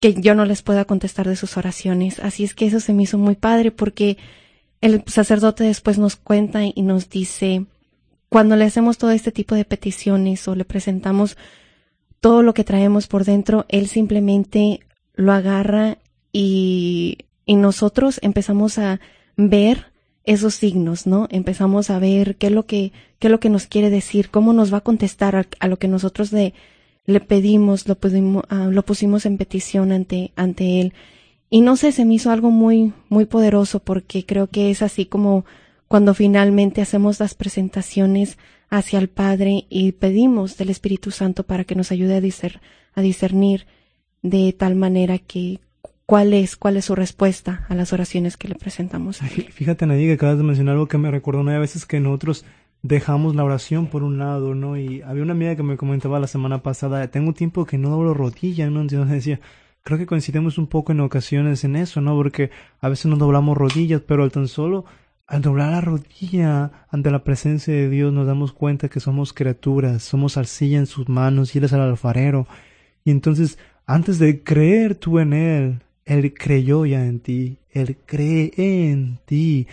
que 0.00 0.14
yo 0.14 0.34
no 0.34 0.44
les 0.44 0.62
pueda 0.62 0.84
contestar 0.84 1.28
de 1.28 1.36
sus 1.36 1.56
oraciones. 1.56 2.18
Así 2.20 2.44
es 2.44 2.54
que 2.54 2.66
eso 2.66 2.78
se 2.78 2.92
me 2.92 3.04
hizo 3.04 3.18
muy 3.18 3.36
padre 3.36 3.70
porque 3.70 4.18
el 4.84 5.02
sacerdote 5.06 5.64
después 5.64 5.98
nos 5.98 6.16
cuenta 6.16 6.60
y 6.62 6.82
nos 6.82 7.08
dice, 7.08 7.64
cuando 8.28 8.54
le 8.54 8.66
hacemos 8.66 8.98
todo 8.98 9.12
este 9.12 9.32
tipo 9.32 9.54
de 9.54 9.64
peticiones 9.64 10.46
o 10.46 10.54
le 10.54 10.66
presentamos 10.66 11.38
todo 12.20 12.42
lo 12.42 12.52
que 12.52 12.64
traemos 12.64 13.06
por 13.06 13.24
dentro, 13.24 13.64
él 13.70 13.86
simplemente 13.88 14.80
lo 15.14 15.32
agarra 15.32 15.96
y, 16.34 17.16
y 17.46 17.56
nosotros 17.56 18.18
empezamos 18.22 18.76
a 18.76 19.00
ver 19.38 19.86
esos 20.24 20.54
signos, 20.54 21.06
¿no? 21.06 21.28
Empezamos 21.30 21.88
a 21.88 21.98
ver 21.98 22.36
qué 22.36 22.48
es 22.48 22.52
lo 22.52 22.66
que, 22.66 22.92
qué 23.18 23.28
es 23.28 23.30
lo 23.30 23.40
que 23.40 23.48
nos 23.48 23.66
quiere 23.66 23.88
decir, 23.88 24.28
cómo 24.28 24.52
nos 24.52 24.70
va 24.70 24.78
a 24.78 24.82
contestar 24.82 25.46
a, 25.58 25.66
lo 25.66 25.78
que 25.78 25.88
nosotros 25.88 26.30
le, 26.30 26.52
le 27.06 27.20
pedimos, 27.20 27.88
lo, 27.88 27.96
uh, 28.02 28.70
lo 28.70 28.82
pusimos 28.84 29.24
en 29.24 29.38
petición 29.38 29.92
ante, 29.92 30.32
ante 30.36 30.82
él. 30.82 30.92
Y 31.54 31.60
no 31.60 31.76
sé, 31.76 31.92
se 31.92 32.04
me 32.04 32.14
hizo 32.14 32.32
algo 32.32 32.50
muy, 32.50 32.92
muy 33.08 33.26
poderoso 33.26 33.78
porque 33.78 34.26
creo 34.26 34.48
que 34.48 34.72
es 34.72 34.82
así 34.82 35.06
como 35.06 35.44
cuando 35.86 36.12
finalmente 36.12 36.82
hacemos 36.82 37.20
las 37.20 37.34
presentaciones 37.34 38.38
hacia 38.70 38.98
el 38.98 39.08
Padre 39.08 39.64
y 39.70 39.92
pedimos 39.92 40.56
del 40.56 40.70
Espíritu 40.70 41.12
Santo 41.12 41.44
para 41.44 41.62
que 41.62 41.76
nos 41.76 41.92
ayude 41.92 42.16
a, 42.16 42.20
discer, 42.20 42.60
a 42.92 43.02
discernir 43.02 43.68
de 44.20 44.52
tal 44.52 44.74
manera 44.74 45.18
que 45.18 45.60
cuál 46.06 46.32
es, 46.32 46.56
cuál 46.56 46.76
es 46.76 46.86
su 46.86 46.96
respuesta 46.96 47.66
a 47.68 47.76
las 47.76 47.92
oraciones 47.92 48.36
que 48.36 48.48
le 48.48 48.56
presentamos. 48.56 49.18
Fíjate, 49.18 49.86
Nadie, 49.86 50.08
que 50.08 50.14
acabas 50.14 50.38
de 50.38 50.42
mencionar 50.42 50.72
algo 50.72 50.88
que 50.88 50.98
me 50.98 51.12
recordó, 51.12 51.44
¿no? 51.44 51.52
Hay 51.52 51.60
veces 51.60 51.86
que 51.86 52.00
nosotros 52.00 52.44
dejamos 52.82 53.36
la 53.36 53.44
oración 53.44 53.86
por 53.86 54.02
un 54.02 54.18
lado, 54.18 54.56
¿no? 54.56 54.76
Y 54.76 55.02
había 55.02 55.22
una 55.22 55.34
amiga 55.34 55.54
que 55.54 55.62
me 55.62 55.76
comentaba 55.76 56.18
la 56.18 56.26
semana 56.26 56.64
pasada, 56.64 57.06
tengo 57.12 57.32
tiempo 57.32 57.64
que 57.64 57.78
no 57.78 57.90
doblo 57.90 58.12
rodilla, 58.12 58.68
¿no? 58.70 58.80
Entonces 58.80 59.08
decía, 59.08 59.40
creo 59.84 59.98
que 59.98 60.06
coincidimos 60.06 60.58
un 60.58 60.66
poco 60.66 60.92
en 60.92 61.00
ocasiones 61.00 61.62
en 61.62 61.76
eso, 61.76 62.00
¿no? 62.00 62.16
Porque 62.16 62.50
a 62.80 62.88
veces 62.88 63.06
nos 63.06 63.18
doblamos 63.18 63.56
rodillas, 63.56 64.02
pero 64.04 64.24
al 64.24 64.32
tan 64.32 64.48
solo 64.48 64.84
al 65.26 65.42
doblar 65.42 65.70
la 65.72 65.80
rodilla 65.80 66.86
ante 66.90 67.10
la 67.10 67.24
presencia 67.24 67.72
de 67.72 67.88
Dios 67.88 68.12
nos 68.12 68.26
damos 68.26 68.52
cuenta 68.52 68.88
que 68.88 69.00
somos 69.00 69.32
criaturas, 69.32 70.02
somos 70.02 70.36
arcilla 70.36 70.78
en 70.78 70.86
sus 70.86 71.08
manos 71.08 71.54
y 71.54 71.58
Él 71.58 71.64
es 71.64 71.72
el 71.72 71.80
alfarero. 71.80 72.46
Y 73.04 73.10
entonces, 73.10 73.58
antes 73.86 74.18
de 74.18 74.42
creer 74.42 74.94
tú 74.94 75.18
en 75.18 75.32
Él, 75.32 75.80
Él 76.04 76.34
creyó 76.34 76.84
ya 76.84 77.06
en 77.06 77.20
ti, 77.20 77.56
Él 77.70 77.96
cree 78.04 78.52
en 78.56 79.18
ti. 79.24 79.66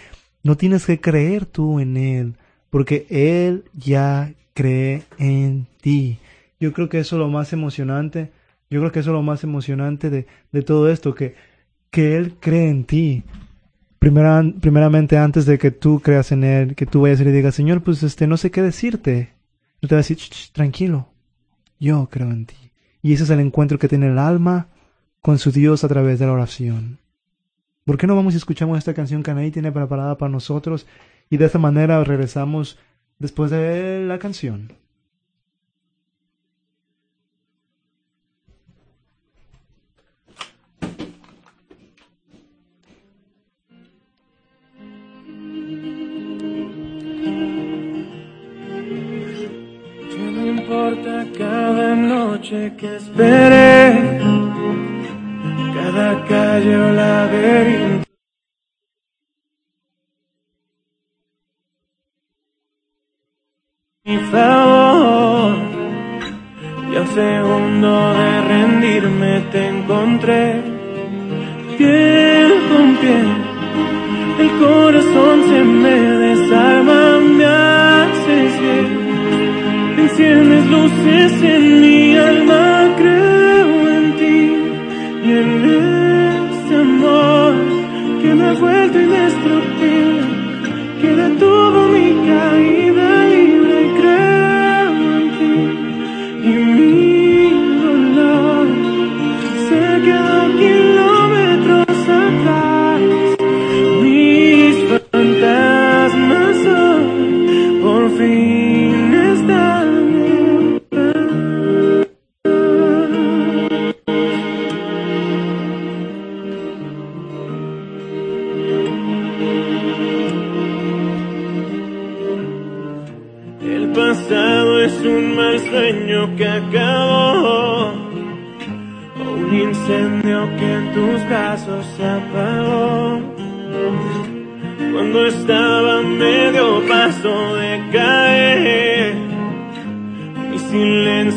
No 0.43 0.55
tienes 0.57 0.85
que 0.85 0.99
creer 0.99 1.45
tú 1.45 1.79
en 1.79 1.97
Él, 1.97 2.35
porque 2.69 3.05
Él 3.09 3.65
ya 3.73 4.33
cree 4.53 5.03
en 5.17 5.67
ti. 5.81 6.17
Yo 6.59 6.73
creo 6.73 6.89
que 6.89 6.99
eso 6.99 7.15
es 7.17 7.19
lo 7.19 7.27
más 7.27 7.51
emocionante 7.53 8.31
yo 8.71 8.79
creo 8.79 8.91
que 8.91 9.01
eso 9.01 9.09
es 9.11 9.13
lo 9.13 9.21
más 9.21 9.43
emocionante 9.43 10.09
de, 10.09 10.27
de 10.51 10.61
todo 10.61 10.89
esto, 10.89 11.13
que, 11.13 11.35
que 11.91 12.15
Él 12.15 12.35
cree 12.39 12.69
en 12.69 12.85
ti. 12.85 13.23
Primera, 13.99 14.41
primeramente, 14.61 15.17
antes 15.17 15.45
de 15.45 15.59
que 15.59 15.71
tú 15.71 15.99
creas 15.99 16.31
en 16.31 16.45
Él, 16.45 16.75
que 16.75 16.85
tú 16.85 17.01
vayas 17.01 17.19
y 17.19 17.25
le 17.25 17.33
digas, 17.33 17.53
Señor, 17.53 17.83
pues 17.83 18.01
este, 18.01 18.27
no 18.27 18.37
sé 18.37 18.49
qué 18.49 18.61
decirte. 18.61 19.33
Él 19.81 19.89
te 19.89 19.95
va 19.95 19.99
a 19.99 20.03
decir, 20.03 20.17
tranquilo, 20.53 21.09
yo 21.79 22.07
creo 22.09 22.31
en 22.31 22.45
ti. 22.45 22.55
Y 23.01 23.13
ese 23.13 23.23
es 23.23 23.29
el 23.29 23.41
encuentro 23.41 23.77
que 23.77 23.89
tiene 23.89 24.07
el 24.07 24.17
alma 24.17 24.67
con 25.19 25.37
su 25.37 25.51
Dios 25.51 25.83
a 25.83 25.89
través 25.89 26.17
de 26.17 26.25
la 26.25 26.31
oración. 26.31 26.99
¿Por 27.83 27.97
qué 27.97 28.07
no 28.07 28.15
vamos 28.15 28.35
y 28.35 28.37
escuchamos 28.37 28.77
esta 28.77 28.93
canción 28.93 29.21
que 29.21 29.31
Anaí 29.31 29.51
tiene 29.51 29.71
preparada 29.71 30.17
para 30.17 30.31
nosotros? 30.31 30.87
Y 31.29 31.35
de 31.35 31.45
esta 31.45 31.59
manera 31.59 32.01
regresamos 32.05 32.79
después 33.19 33.51
de 33.51 34.05
la 34.05 34.17
canción. 34.17 34.71
Noche 52.51 52.75
que 52.77 52.95
esperé, 52.95 54.19
cada 55.73 56.25
calle 56.25 56.75
o 56.75 56.91
laberinto. 56.91 58.05
Mi 64.03 64.17
favor, 64.31 65.55
y 66.91 66.95
al 66.95 67.07
segundo 67.07 68.13
de 68.13 68.41
rendirme 68.41 69.41
te 69.51 69.67
encontré, 69.67 70.61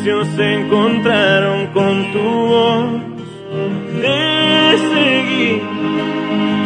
se 0.05 0.53
encontraron 0.53 1.65
con 1.73 2.11
tu 2.13 2.19
voz. 2.21 2.85
Te 4.01 4.77
seguí 4.93 5.61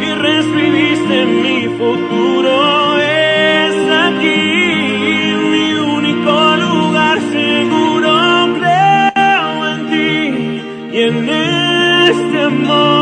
y 0.06 0.14
reescribiste 0.14 1.24
mi 1.24 1.68
futuro. 1.78 2.98
Es 2.98 3.76
aquí 4.04 4.42
mi 5.52 5.72
único 5.72 6.56
lugar 6.56 7.18
seguro. 7.32 8.12
Creo 8.58 9.68
en 9.72 9.80
ti 9.90 10.98
y 10.98 11.02
en 11.04 11.28
este 11.30 12.42
amor 12.42 12.99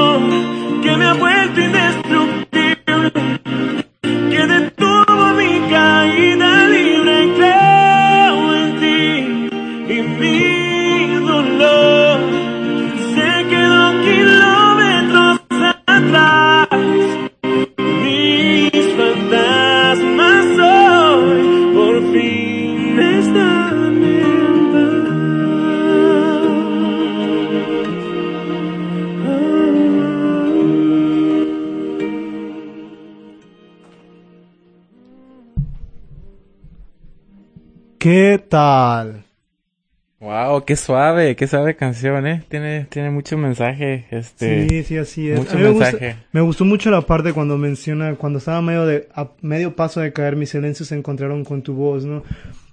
qué 40.69 40.77
suave, 40.77 41.35
qué 41.35 41.47
suave 41.47 41.77
canción, 41.77 42.27
¿eh? 42.27 42.45
Tiene, 42.47 42.87
tiene 42.91 43.09
mucho 43.09 43.39
mensaje, 43.39 44.05
este... 44.11 44.69
Sí, 44.69 44.83
sí, 44.85 44.99
así 44.99 45.31
es. 45.31 45.39
Mucho 45.39 45.57
me, 45.57 46.17
me 46.31 46.41
gustó 46.43 46.67
mucho 46.67 46.91
la 46.91 47.01
parte 47.01 47.33
cuando 47.33 47.57
menciona, 47.57 48.17
cuando 48.17 48.39
estaba 48.39 48.61
medio 48.61 48.85
de, 48.85 49.09
a 49.15 49.31
medio 49.41 49.75
paso 49.75 50.01
de 50.01 50.13
caer, 50.13 50.37
mis 50.37 50.51
silencios 50.51 50.91
se 50.91 50.95
encontraron 50.95 51.43
con 51.43 51.63
tu 51.63 51.73
voz, 51.73 52.05
¿no? 52.05 52.23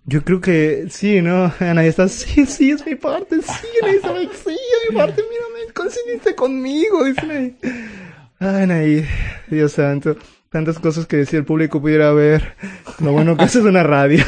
Yo 0.03 0.25
creo 0.25 0.41
que 0.41 0.87
sí, 0.89 1.21
¿no? 1.21 1.53
Anaí 1.61 1.87
está, 1.87 2.09
sí, 2.09 2.45
sí, 2.45 2.71
es 2.71 2.85
mi 2.85 2.95
parte, 2.95 3.41
sí, 3.41 3.67
está, 3.95 4.13
sí, 4.13 4.49
es 4.49 4.91
mi 4.91 4.97
parte, 4.97 5.21
mírame, 5.21 5.71
coincidiste 5.73 6.35
conmigo, 6.35 7.05
dice. 7.05 7.53
Ay, 8.39 8.63
Anaí, 8.63 9.05
Dios 9.47 9.71
santo, 9.71 10.17
tantas 10.49 10.79
cosas 10.79 11.05
que 11.05 11.15
decía 11.15 11.39
el 11.39 11.45
público 11.45 11.79
pudiera 11.79 12.11
ver. 12.11 12.55
Lo 12.99 13.13
bueno 13.13 13.37
que 13.37 13.45
eso 13.45 13.59
es 13.59 13.65
una 13.65 13.83
radio 13.83 14.25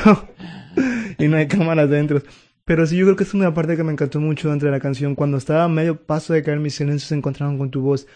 y 1.18 1.28
no 1.28 1.36
hay 1.36 1.50
cámaras 1.50 1.90
dentro. 1.90 2.22
Pero 2.68 2.86
sí, 2.86 2.98
yo 2.98 3.06
creo 3.06 3.16
que 3.16 3.24
es 3.24 3.34
una 3.34 3.54
parte 3.54 3.78
que 3.78 3.84
me 3.86 3.94
encantó 3.94 4.20
mucho 4.20 4.50
dentro 4.50 4.66
de 4.68 4.74
la 4.74 4.82
canción. 4.82 5.16
Cuando 5.16 5.38
estaba 5.38 5.64
a 5.64 5.70
medio 5.70 6.06
paso 6.06 6.34
de 6.34 6.44
caer, 6.44 6.60
mis 6.60 6.76
silencios 6.76 7.08
se 7.08 7.16
encontraron 7.16 7.58
con 7.58 7.72
tu 7.72 7.80
voz. 7.80 8.08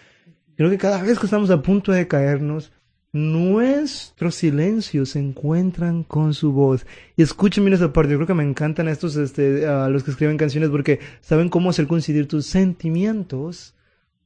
Creo 0.58 0.70
que 0.70 0.78
cada 0.78 1.02
vez 1.02 1.20
que 1.20 1.26
estamos 1.26 1.50
a 1.52 1.62
punto 1.62 1.94
de 1.94 2.06
caernos, 2.10 2.74
nuestros 3.14 4.36
silencios 4.36 5.12
se 5.12 5.20
encuentran 5.20 6.04
con 6.04 6.34
su 6.34 6.52
voz. 6.52 6.86
Y 7.16 7.22
escuchen 7.22 7.64
bien 7.64 7.76
esa 7.76 7.94
parte. 7.94 8.12
Yo 8.12 8.18
creo 8.18 8.28
que 8.28 8.34
me 8.34 8.44
encantan 8.44 8.90
estos, 8.90 9.16
este, 9.16 9.66
a 9.68 9.88
los 9.88 10.04
que 10.04 10.12
escriben 10.12 10.36
canciones 10.36 10.70
porque 10.70 11.00
saben 11.22 11.48
cómo 11.48 11.70
hacer 11.70 11.88
coincidir 11.88 12.28
tus 12.28 12.46
sentimientos 12.46 13.74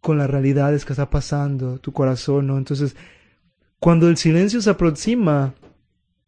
con 0.01 0.17
las 0.17 0.27
realidades 0.27 0.85
que 0.85 0.93
está 0.93 1.11
pasando, 1.11 1.77
tu 1.77 1.93
corazón, 1.93 2.47
¿no? 2.47 2.57
Entonces, 2.57 2.95
cuando 3.77 4.09
el 4.09 4.17
silencio 4.17 4.59
se 4.59 4.71
aproxima, 4.71 5.53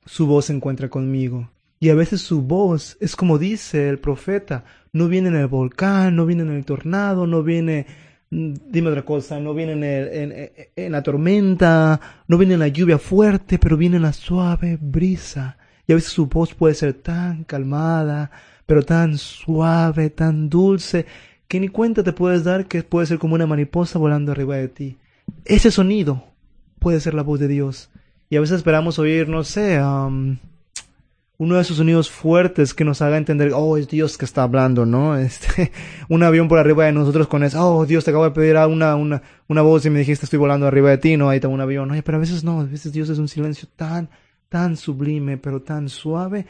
su 0.05 0.27
voz 0.27 0.45
se 0.45 0.53
encuentra 0.53 0.87
conmigo. 0.87 1.49
Y 1.79 1.89
a 1.89 1.95
veces 1.95 2.21
su 2.21 2.41
voz 2.41 2.97
es 2.99 3.15
como 3.15 3.37
dice 3.37 3.89
el 3.89 3.99
profeta, 3.99 4.63
no 4.93 5.07
viene 5.07 5.29
en 5.29 5.35
el 5.35 5.47
volcán, 5.47 6.15
no 6.15 6.25
viene 6.25 6.43
en 6.43 6.51
el 6.51 6.65
tornado, 6.65 7.27
no 7.27 7.43
viene, 7.43 7.85
mm, 8.31 8.53
dime 8.71 8.89
otra 8.89 9.03
cosa, 9.05 9.39
no 9.39 9.53
viene 9.53 9.73
en, 9.73 9.83
el- 9.83 10.07
en- 10.07 10.51
en- 10.75 10.91
la 10.91 11.03
tormenta, 11.03 11.99
no 12.27 12.37
viene 12.37 12.55
en 12.55 12.61
la 12.61 12.67
lluvia 12.69 12.97
fuerte, 12.97 13.59
pero 13.59 13.77
viene 13.77 13.97
en 13.97 14.03
la 14.03 14.13
suave 14.13 14.77
brisa. 14.81 15.57
Y 15.87 15.91
a 15.91 15.95
veces 15.95 16.11
su 16.11 16.25
voz 16.27 16.53
puede 16.55 16.73
ser 16.73 16.93
tan 16.93 17.43
calmada, 17.43 18.31
pero 18.65 18.83
tan 18.83 19.17
suave, 19.17 20.09
tan 20.09 20.49
dulce, 20.49 21.05
que 21.47 21.59
ni 21.59 21.69
cuenta 21.69 22.03
te 22.03 22.11
puedes 22.11 22.43
dar 22.43 22.65
que 22.65 22.83
puede 22.83 23.05
ser 23.07 23.19
como 23.19 23.35
una 23.35 23.45
mariposa 23.47 23.99
volando 23.99 24.31
arriba 24.31 24.57
de 24.57 24.67
ti. 24.67 24.97
Ese 25.45 25.71
sonido 25.71 26.25
puede 26.79 26.99
ser 26.99 27.13
la 27.13 27.21
voz 27.23 27.39
de 27.39 27.47
Dios. 27.47 27.89
Y 28.29 28.35
a 28.35 28.41
veces 28.41 28.57
esperamos 28.57 28.99
oír, 28.99 29.29
no 29.29 29.43
sé, 29.45 29.77
am, 29.77 30.39
uno 31.39 31.55
de 31.55 31.61
esos 31.61 31.77
sonidos 31.77 32.09
fuertes 32.09 32.73
que 32.73 32.83
nos 32.83 33.01
haga 33.01 33.17
entender, 33.17 33.51
oh, 33.53 33.77
es 33.77 33.87
Dios 33.87 34.17
que 34.17 34.25
está 34.25 34.43
hablando, 34.43 34.85
¿no? 34.85 35.17
Este, 35.27 35.71
un 36.09 36.23
avión 36.23 36.47
por 36.47 36.59
arriba 36.59 36.85
de 36.85 36.91
nosotros 36.91 37.27
con 37.27 37.43
eso, 37.43 37.59
oh, 37.63 37.85
Dios, 37.85 38.03
te 38.03 38.11
acabo 38.11 38.25
de 38.25 38.31
pedir 38.31 38.57
a 38.57 38.67
una, 38.67 38.95
una, 38.95 39.21
una 39.47 39.61
voz 39.61 39.85
y 39.85 39.89
me 39.89 39.99
dijiste 39.99 40.25
estoy 40.25 40.39
volando 40.39 40.65
arriba 40.65 40.89
de 40.89 40.97
ti, 40.97 41.17
¿no? 41.17 41.29
Ahí 41.29 41.37
está 41.37 41.47
un 41.47 41.61
avión. 41.61 41.91
Oye, 41.91 42.01
pero 42.01 42.17
a 42.17 42.21
veces 42.21 42.43
no, 42.43 42.61
a 42.61 42.65
veces 42.65 42.91
Dios 42.91 43.09
es 43.09 43.19
un 43.19 43.27
silencio 43.27 43.67
tan, 43.75 44.09
tan 44.49 44.77
sublime, 44.77 45.37
pero 45.37 45.61
tan 45.61 45.89
suave, 45.89 46.45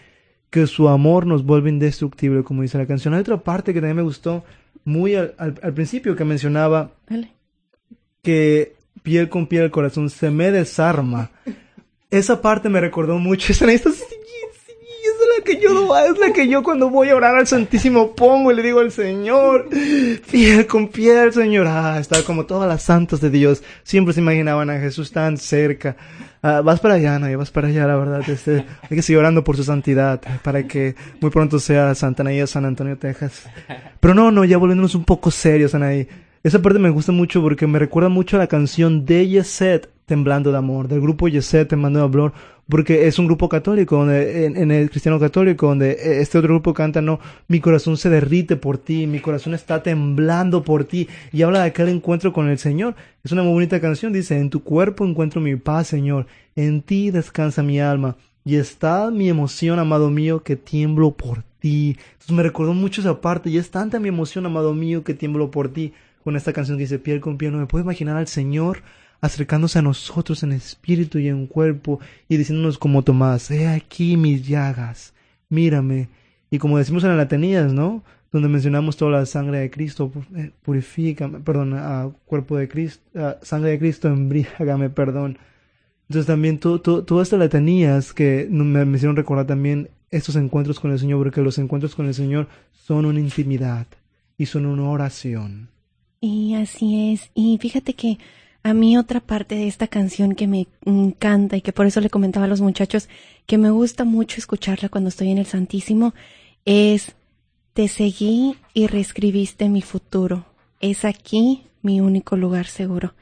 que 0.49 0.65
su 0.67 0.87
amor 0.87 1.25
nos 1.25 1.43
vuelve 1.43 1.69
indestructible, 1.69 2.43
como 2.43 2.61
dice 2.61 2.77
la 2.77 2.85
canción. 2.85 3.13
Hay 3.13 3.21
otra 3.21 3.37
parte 3.37 3.73
que 3.73 3.81
también 3.81 3.97
me 3.97 4.03
gustó 4.03 4.45
muy 4.85 5.15
al, 5.15 5.35
al, 5.37 5.59
al 5.61 5.73
principio 5.73 6.15
que 6.15 6.23
mencionaba 6.23 6.91
que 8.21 8.75
piel 9.03 9.29
con 9.29 9.47
piel 9.47 9.63
el 9.63 9.71
corazón 9.71 10.09
se 10.09 10.31
me 10.31 10.51
desarma. 10.51 11.31
Esa 12.09 12.41
parte 12.41 12.69
me 12.69 12.79
recordó 12.79 13.17
mucho. 13.19 13.51
Esa, 13.51 13.71
esta, 13.71 13.89
la 15.37 15.43
que 15.43 15.59
yo 15.61 15.97
es 15.97 16.17
la 16.17 16.33
que 16.33 16.47
yo 16.47 16.63
cuando 16.63 16.89
voy 16.89 17.09
a 17.09 17.15
orar 17.15 17.35
al 17.35 17.47
Santísimo 17.47 18.15
pongo 18.15 18.51
y 18.51 18.55
le 18.55 18.63
digo 18.63 18.79
al 18.79 18.91
Señor, 18.91 19.69
piel 20.31 20.65
con 20.67 20.87
piel, 20.87 21.33
Señor. 21.33 21.67
Ah, 21.67 21.97
está 21.99 22.23
como 22.23 22.45
todas 22.45 22.67
las 22.67 22.83
santas 22.83 23.21
de 23.21 23.29
Dios. 23.29 23.63
Siempre 23.83 24.13
se 24.13 24.21
imaginaban 24.21 24.69
a 24.69 24.79
Jesús 24.79 25.11
tan 25.11 25.37
cerca. 25.37 25.95
Ah, 26.41 26.61
vas 26.61 26.79
para 26.79 26.95
allá, 26.95 27.19
no, 27.19 27.37
vas 27.37 27.51
para 27.51 27.67
allá, 27.67 27.87
la 27.87 27.95
verdad. 27.95 28.29
Este, 28.29 28.65
hay 28.81 28.95
que 28.95 29.01
seguir 29.01 29.19
orando 29.19 29.43
por 29.43 29.55
su 29.55 29.63
santidad 29.63 30.21
para 30.43 30.67
que 30.67 30.95
muy 31.19 31.31
pronto 31.31 31.59
sea 31.59 31.93
Santa 31.95 32.23
Anaí 32.23 32.45
San 32.47 32.65
Antonio, 32.65 32.97
Texas. 32.97 33.43
Pero 33.99 34.13
no, 34.13 34.31
no, 34.31 34.45
ya 34.45 34.57
volviéndonos 34.57 34.95
un 34.95 35.03
poco 35.03 35.31
serios, 35.31 35.75
Anaí. 35.75 36.07
Esa 36.47 36.61
parte 36.61 36.79
me 36.79 36.89
gusta 36.89 37.11
mucho 37.11 37.41
porque 37.41 37.67
me 37.67 37.77
recuerda 37.77 38.07
mucho 38.07 38.37
a 38.37 38.39
la 38.39 38.47
canción 38.47 39.05
de 39.05 39.27
Yeset, 39.27 39.89
Temblando 40.05 40.49
de 40.53 40.57
Amor, 40.57 40.87
del 40.87 41.01
grupo 41.01 41.27
Yeset, 41.27 41.67
Temblando 41.67 41.99
de 41.99 42.05
Amor, 42.05 42.31
porque 42.69 43.05
es 43.05 43.19
un 43.19 43.25
grupo 43.25 43.49
católico, 43.49 43.97
donde, 43.97 44.45
en, 44.45 44.55
en 44.55 44.71
el 44.71 44.89
cristiano 44.89 45.19
católico, 45.19 45.67
donde 45.67 45.91
eh, 45.91 46.21
este 46.21 46.37
otro 46.37 46.53
grupo 46.53 46.73
canta, 46.73 47.01
no, 47.01 47.19
mi 47.49 47.59
corazón 47.59 47.97
se 47.97 48.09
derrite 48.09 48.55
por 48.55 48.77
ti, 48.77 49.07
mi 49.07 49.19
corazón 49.19 49.55
está 49.55 49.83
temblando 49.83 50.63
por 50.63 50.85
ti, 50.85 51.09
y 51.33 51.41
habla 51.41 51.59
de 51.59 51.65
aquel 51.65 51.89
encuentro 51.89 52.31
con 52.31 52.47
el 52.47 52.57
Señor. 52.59 52.95
Es 53.25 53.33
una 53.33 53.43
muy 53.43 53.51
bonita 53.51 53.81
canción, 53.81 54.13
dice, 54.13 54.37
en 54.37 54.49
tu 54.49 54.63
cuerpo 54.63 55.05
encuentro 55.05 55.41
mi 55.41 55.57
paz, 55.57 55.87
Señor, 55.87 56.27
en 56.55 56.81
ti 56.81 57.11
descansa 57.11 57.61
mi 57.61 57.81
alma, 57.81 58.15
y 58.45 58.55
está 58.55 59.11
mi 59.11 59.27
emoción, 59.27 59.79
amado 59.79 60.09
mío, 60.09 60.43
que 60.43 60.55
tiemblo 60.55 61.11
por 61.11 61.43
ti. 61.59 61.97
Entonces 62.13 62.31
me 62.31 62.43
recordó 62.43 62.73
mucho 62.73 63.01
esa 63.01 63.19
parte, 63.19 63.49
y 63.49 63.57
es 63.57 63.69
tanta 63.69 63.99
mi 63.99 64.07
emoción, 64.07 64.45
amado 64.45 64.73
mío, 64.73 65.03
que 65.03 65.13
tiemblo 65.13 65.51
por 65.51 65.67
ti, 65.73 65.91
con 66.27 66.35
esta 66.35 66.51
canción 66.51 66.77
que 66.77 66.83
dice 66.83 66.99
piel 66.99 67.21
con 67.21 67.37
piel, 67.37 67.53
no 67.53 67.57
me 67.57 67.67
puedo 67.67 67.85
imaginar 67.85 68.17
al 68.17 68.27
Señor 68.27 68.79
acercándose 69.21 69.79
a 69.79 69.81
nosotros 69.81 70.43
en 70.43 70.51
espíritu 70.51 71.19
y 71.19 71.29
en 71.29 71.47
cuerpo 71.47 72.01
y 72.27 72.35
diciéndonos 72.35 72.77
como 72.77 73.01
Tomás, 73.01 73.49
he 73.49 73.65
aquí 73.69 74.17
mis 74.17 74.45
llagas, 74.45 75.13
mírame. 75.47 76.09
Y 76.51 76.57
como 76.57 76.79
decimos 76.79 77.05
en 77.05 77.11
la 77.11 77.15
Latanías, 77.15 77.71
¿no? 77.71 78.03
Donde 78.29 78.49
mencionamos 78.49 78.97
toda 78.97 79.11
la 79.11 79.25
sangre 79.25 79.59
de 79.59 79.71
Cristo, 79.71 80.11
eh, 80.35 80.51
purifícame, 80.63 81.39
perdón, 81.39 81.75
a 81.75 82.11
cuerpo 82.25 82.57
de 82.57 82.67
Cristo, 82.67 83.01
a 83.25 83.37
sangre 83.41 83.69
de 83.69 83.79
Cristo, 83.79 84.09
embriágame, 84.09 84.89
perdón. 84.89 85.37
Entonces 86.09 86.27
también 86.27 86.59
to, 86.59 86.81
to, 86.81 87.05
todas 87.05 87.27
estas 87.27 87.39
latanías 87.39 88.11
que 88.11 88.49
me, 88.51 88.83
me 88.83 88.97
hicieron 88.97 89.15
recordar 89.15 89.47
también 89.47 89.91
estos 90.11 90.35
encuentros 90.35 90.77
con 90.81 90.91
el 90.91 90.99
Señor, 90.99 91.19
porque 91.23 91.41
los 91.41 91.57
encuentros 91.57 91.95
con 91.95 92.05
el 92.05 92.13
Señor 92.13 92.49
son 92.73 93.05
una 93.05 93.21
intimidad 93.21 93.87
y 94.37 94.47
son 94.47 94.65
una 94.65 94.89
oración. 94.89 95.69
Y 96.19 96.55
así 96.55 97.13
es. 97.13 97.31
Y 97.33 97.57
fíjate 97.59 97.93
que 97.93 98.17
a 98.63 98.73
mí 98.73 98.97
otra 98.97 99.21
parte 99.21 99.55
de 99.55 99.67
esta 99.67 99.87
canción 99.87 100.35
que 100.35 100.47
me 100.47 100.67
encanta 100.85 101.55
y 101.55 101.61
que 101.61 101.73
por 101.73 101.85
eso 101.85 102.01
le 102.01 102.09
comentaba 102.09 102.45
a 102.45 102.49
los 102.49 102.61
muchachos 102.61 103.07
que 103.45 103.57
me 103.57 103.69
gusta 103.69 104.03
mucho 104.03 104.39
escucharla 104.39 104.89
cuando 104.89 105.09
estoy 105.09 105.31
en 105.31 105.37
el 105.37 105.45
Santísimo 105.45 106.13
es 106.65 107.13
Te 107.73 107.87
seguí 107.87 108.57
y 108.73 108.87
reescribiste 108.87 109.69
mi 109.69 109.81
futuro. 109.81 110.45
Es 110.81 111.05
aquí 111.05 111.63
mi 111.81 112.01
único 112.01 112.35
lugar 112.35 112.67
seguro. 112.67 113.13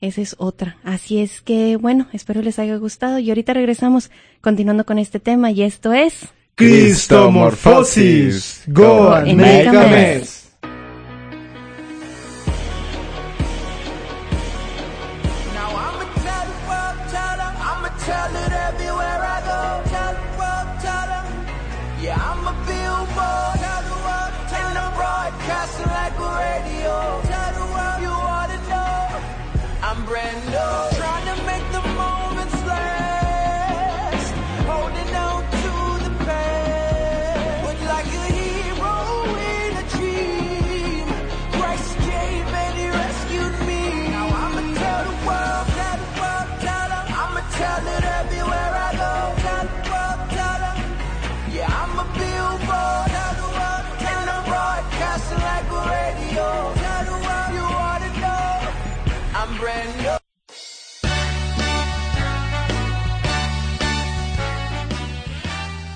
Esa 0.00 0.20
es 0.20 0.36
otra. 0.38 0.78
Así 0.84 1.20
es 1.20 1.40
que, 1.40 1.76
bueno, 1.76 2.08
espero 2.12 2.42
les 2.42 2.58
haya 2.58 2.76
gustado 2.76 3.18
y 3.18 3.30
ahorita 3.30 3.54
regresamos 3.54 4.10
continuando 4.40 4.84
con 4.84 4.98
este 4.98 5.20
tema 5.20 5.50
y 5.50 5.62
esto 5.62 5.92
es... 5.92 6.26
Cristomorfosis. 6.54 8.64
Go 8.68 9.12
and 9.12 9.34
make 9.34 9.68
a 9.68 9.72
mess. 9.72 10.41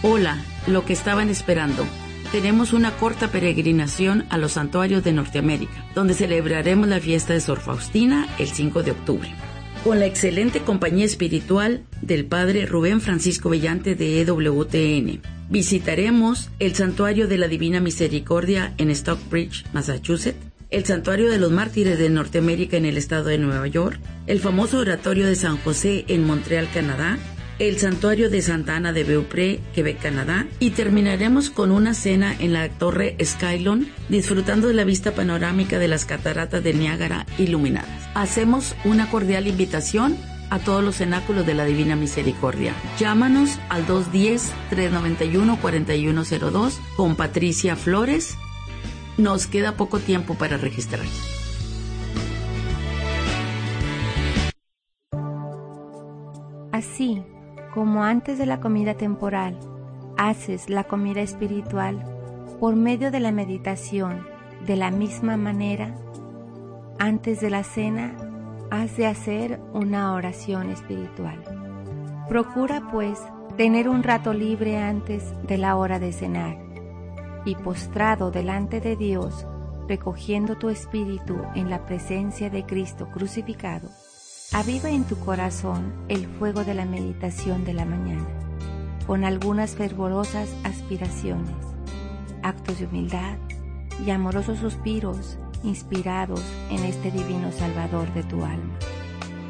Hola, 0.09 0.39
lo 0.69 0.85
que 0.85 0.93
estaban 0.93 1.31
esperando. 1.31 1.85
Tenemos 2.31 2.73
una 2.73 2.93
corta 2.93 3.33
peregrinación 3.33 4.25
a 4.31 4.39
los 4.39 4.53
santuarios 4.53 5.03
de 5.03 5.13
Norteamérica, 5.13 5.85
donde 5.97 6.15
celebraremos 6.15 6.87
la 6.87 7.01
fiesta 7.01 7.33
de 7.33 7.41
Sor 7.41 7.59
Faustina 7.59 8.29
el 8.39 8.47
5 8.47 8.85
de 8.85 8.93
octubre. 8.93 9.35
Con 9.83 9.99
la 9.99 10.07
excelente 10.07 10.61
compañía 10.61 11.05
espiritual 11.05 11.83
del 12.03 12.25
Padre 12.25 12.67
Rubén 12.67 13.01
Francisco 13.01 13.51
Bellante 13.51 13.97
de 13.97 14.21
EWTN. 14.21 15.23
Visitaremos 15.51 16.51
el 16.61 16.77
Santuario 16.77 17.27
de 17.27 17.39
la 17.39 17.49
Divina 17.49 17.81
Misericordia 17.81 18.75
en 18.79 18.91
Stockbridge, 18.91 19.65
Massachusetts, 19.73 20.39
el 20.71 20.85
Santuario 20.85 21.29
de 21.29 21.39
los 21.39 21.51
Mártires 21.51 21.99
de 21.99 22.11
Norteamérica 22.11 22.77
en 22.77 22.85
el 22.85 22.97
estado 22.97 23.25
de 23.25 23.39
Nueva 23.39 23.67
York, 23.67 23.99
el 24.29 24.39
famoso 24.39 24.79
Oratorio 24.79 25.27
de 25.27 25.35
San 25.35 25.57
José 25.57 26.05
en 26.07 26.25
Montreal, 26.25 26.69
Canadá, 26.73 27.19
el 27.59 27.79
Santuario 27.79 28.29
de 28.29 28.43
Santa 28.43 28.77
Ana 28.77 28.93
de 28.93 29.05
Beaupré, 29.05 29.61
Quebec, 29.75 29.99
Canadá, 30.01 30.47
y 30.59 30.71
terminaremos 30.71 31.49
con 31.51 31.71
una 31.71 31.95
cena 31.95 32.35
en 32.39 32.53
la 32.53 32.69
Torre 32.69 33.17
Skylon, 33.23 33.89
disfrutando 34.09 34.67
de 34.69 34.75
la 34.75 34.85
vista 34.85 35.13
panorámica 35.13 35.79
de 35.79 35.89
las 35.89 36.05
cataratas 36.05 36.63
de 36.63 36.75
Niágara 36.75 37.25
iluminadas. 37.39 37.89
Hacemos 38.15 38.77
una 38.85 39.09
cordial 39.11 39.47
invitación 39.47 40.19
a 40.51 40.59
todos 40.59 40.85
los 40.85 40.97
cenáculos 40.97 41.47
de 41.47 41.55
la 41.55 41.65
Divina 41.65 41.97
Misericordia. 41.97 42.75
Llámanos 42.99 43.59
al 43.69 43.87
210-391-4102 43.87 46.75
con 46.97 47.17
Patricia 47.17 47.75
Flores. 47.75 48.37
Nos 49.17 49.47
queda 49.47 49.77
poco 49.77 49.99
tiempo 49.99 50.35
para 50.35 50.59
registrar. 50.59 51.07
Así 56.71 57.23
como 57.77 58.05
antes 58.05 58.39
de 58.39 58.47
la 58.47 58.59
comida 58.59 58.95
temporal, 58.95 59.59
haces 60.17 60.71
la 60.71 60.85
comida 60.85 61.21
espiritual 61.21 62.03
por 62.59 62.75
medio 62.75 63.11
de 63.11 63.21
la 63.21 63.33
meditación, 63.33 64.27
de 64.65 64.77
la 64.77 64.91
misma 64.91 65.37
manera, 65.37 65.95
antes 66.99 67.39
de 67.43 67.51
la 67.51 67.65
cena, 67.65 68.17
has 68.71 68.97
de 68.97 69.07
hacer 69.07 69.61
una 69.75 70.15
oración 70.15 70.71
espiritual. 70.71 71.39
Procura, 72.31 72.89
pues, 72.91 73.21
tener 73.59 73.91
un 73.91 74.03
rato 74.03 74.33
libre 74.33 74.79
antes 74.79 75.35
de 75.47 75.59
la 75.59 75.77
hora 75.77 75.99
de 75.99 76.15
cenar 76.15 76.57
y 77.45 77.57
postrado 77.57 78.31
delante 78.31 78.81
de 78.81 78.97
Dios, 78.97 79.47
recogiendo 79.87 80.57
tu 80.57 80.71
espíritu 80.71 81.37
en 81.55 81.69
la 81.69 81.85
presencia 81.85 82.49
de 82.49 82.65
Cristo 82.65 83.11
crucificado, 83.13 83.91
aviva 84.53 84.91
en 84.91 85.05
tu 85.05 85.17
corazón 85.19 85.93
el 86.09 86.27
fuego 86.39 86.65
de 86.65 86.75
la 86.75 86.85
meditación 86.85 87.65
de 87.65 87.75
la 87.75 87.85
mañana, 87.85 88.27
con 89.07 89.25
algunas 89.25 89.75
fervorosas 89.75 90.49
aspiraciones, 90.65 91.55
actos 92.43 92.79
de 92.79 92.87
humildad 92.87 93.37
y 94.05 94.11
amorosos 94.11 94.59
suspiros 94.59 95.39
inspirados 95.63 96.43
en 96.71 96.85
este 96.85 97.11
divino 97.11 97.51
Salvador 97.53 98.13
de 98.15 98.23
tu 98.23 98.45
alma, 98.45 98.79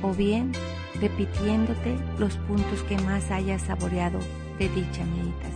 o 0.02 0.12
bien 0.12 0.52
repitiéndote 1.00 1.96
los 2.18 2.36
puntos 2.38 2.82
que 2.84 2.96
más 2.98 3.30
hayas 3.30 3.62
saboreado 3.62 4.18
de 4.58 4.68
dicha 4.70 5.04
meditación. 5.04 5.55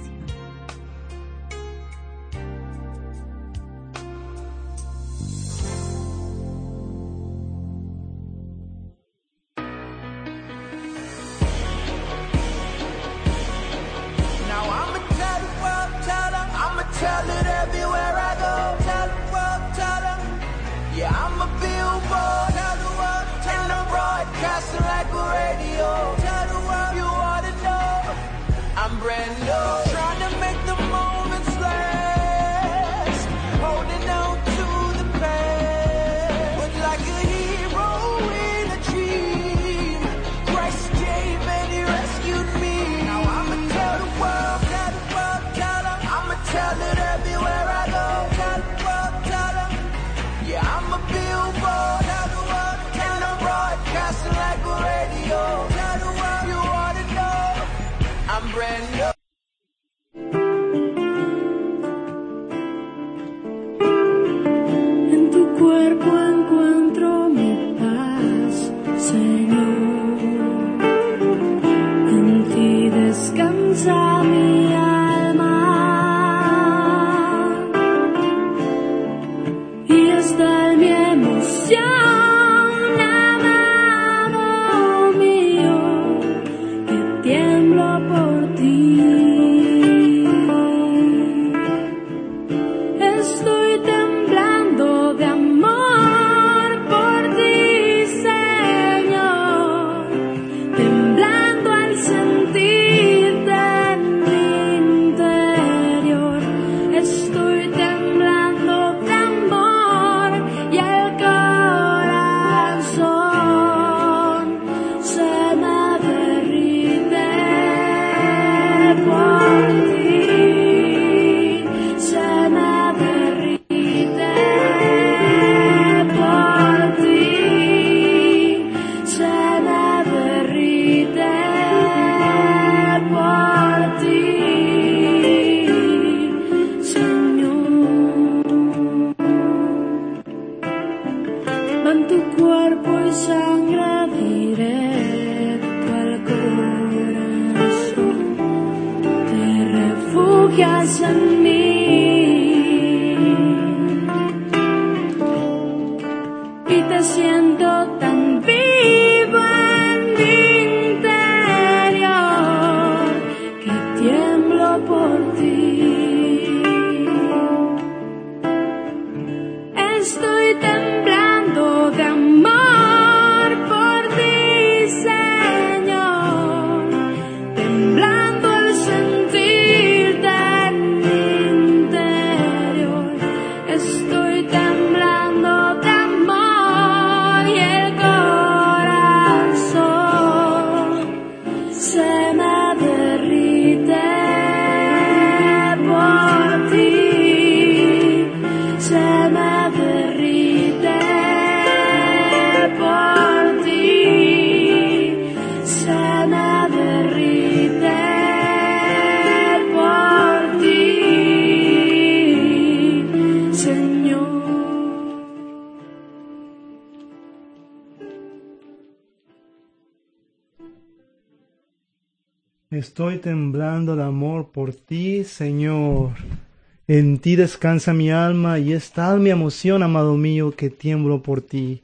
En 227.21 227.23
ti 227.23 227.37
descansa 227.37 227.93
mi 227.93 228.11
alma 228.11 228.59
y 228.59 228.73
es 228.73 228.93
tal 228.93 229.21
mi 229.21 229.29
emoción, 229.29 229.83
amado 229.83 230.17
mío, 230.17 230.53
que 230.57 230.71
tiemblo 230.71 231.23
por 231.23 231.43
ti. 231.43 231.83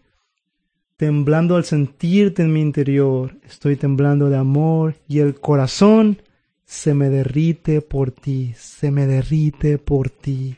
Temblando 0.97 1.57
al 1.57 1.65
sentirte 1.67 2.41
en 2.41 2.55
mi 2.55 2.63
interior, 2.63 3.37
estoy 3.47 3.77
temblando 3.77 4.31
de 4.31 4.39
amor 4.39 4.95
y 5.07 5.19
el 5.19 5.39
corazón 5.39 6.23
se 6.65 6.95
me 6.95 7.11
derrite 7.11 7.83
por 7.83 8.13
ti, 8.13 8.55
se 8.57 8.91
me 8.91 9.07
derrite 9.07 9.77
por 9.77 10.09
ti. 10.09 10.57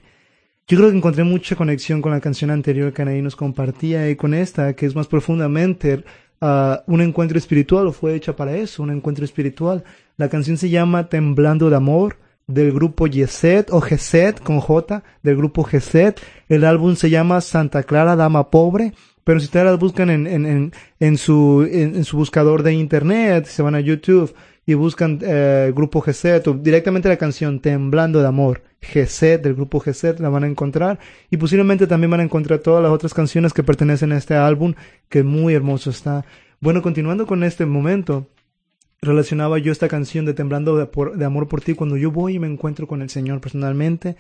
Yo 0.69 0.79
creo 0.79 0.93
que 0.93 0.97
encontré 0.99 1.25
mucha 1.25 1.57
conexión 1.57 2.01
con 2.01 2.13
la 2.13 2.21
canción 2.21 2.53
anterior 2.53 2.93
que 2.93 3.03
Anaí 3.03 3.21
nos 3.21 3.35
compartía 3.35 4.09
y 4.09 4.15
con 4.15 4.33
esta, 4.33 4.75
que 4.75 4.87
es 4.87 4.95
más 4.95 5.09
profundamente 5.09 6.05
ah, 6.41 6.85
un 6.87 7.01
encuentro 7.01 7.37
espiritual, 7.37 7.89
o 7.89 7.93
fue 7.93 8.15
hecha 8.15 8.37
para 8.37 8.55
eso, 8.57 8.85
un 8.85 8.93
encuentro 8.93 9.25
espiritual. 9.25 9.83
La 10.17 10.29
canción 10.29 10.57
se 10.57 10.71
llama 10.71 11.09
Temblando 11.09 11.69
de 11.69 11.75
Amor, 11.75 12.28
del 12.49 12.73
grupo 12.73 13.07
Yeset, 13.07 13.71
o 13.71 13.81
Geset, 13.81 14.41
con 14.41 14.59
J, 14.59 15.05
del 15.23 15.37
grupo 15.37 15.63
Geset. 15.63 16.21
El 16.49 16.65
álbum 16.65 16.97
se 16.97 17.11
llama 17.11 17.41
Santa 17.41 17.85
Clara 17.85 18.17
Dama 18.17 18.51
Pobre, 18.51 18.95
pero 19.23 19.39
si 19.39 19.45
ustedes 19.45 19.67
las 19.67 19.79
buscan 19.79 20.11
en, 20.11 20.27
en, 20.27 20.47
en, 20.47 20.73
en 20.99 21.19
su, 21.19 21.69
en, 21.71 22.03
su 22.05 22.17
buscador 22.17 22.63
de 22.63 22.73
internet, 22.73 23.45
se 23.45 23.63
van 23.63 23.75
a 23.75 23.81
YouTube 23.81 24.35
y 24.65 24.75
buscan 24.75 25.19
eh, 25.23 25.71
grupo 25.77 26.01
Geset 26.01 26.49
o 26.49 26.55
directamente 26.55 27.09
la 27.09 27.19
canción 27.19 27.61
Temblando 27.61 28.21
de 28.21 28.27
Amor, 28.27 28.63
Geset, 28.81 29.43
del 29.43 29.55
grupo 29.55 29.81
Geset, 29.81 30.19
la 30.19 30.31
van 30.31 30.45
a 30.45 30.49
encontrar 30.49 30.99
y 31.31 31.37
posiblemente 31.37 31.87
también 31.87 32.11
van 32.11 32.21
a 32.21 32.25
encontrar 32.25 32.61
todas 32.61 32.83
las 32.83 32.93
otras 32.93 33.13
canciones 33.13 33.53
que 33.53 33.63
pertenecen 33.63 34.13
a 34.13 34.17
este 34.17 34.35
álbum, 34.35 34.75
que 35.11 35.23
muy 35.23 35.53
hermoso 35.53 35.91
está. 35.91 36.25
Bueno, 36.61 36.81
continuando 36.81 37.27
con 37.27 37.45
este 37.45 37.67
momento, 37.67 38.27
relacionaba 39.01 39.59
yo 39.59 39.73
esta 39.73 39.89
canción 39.89 40.25
de 40.25 40.35
Temblando 40.35 40.77
de, 40.77 41.25
Amor 41.25 41.49
por 41.49 41.61
ti 41.61 41.75
cuando 41.75 41.97
yo 41.97 42.11
voy 42.11 42.35
y 42.35 42.39
me 42.39 42.47
encuentro 42.47 42.87
con 42.87 43.03
el 43.03 43.11
Señor 43.11 43.41
personalmente 43.41 44.17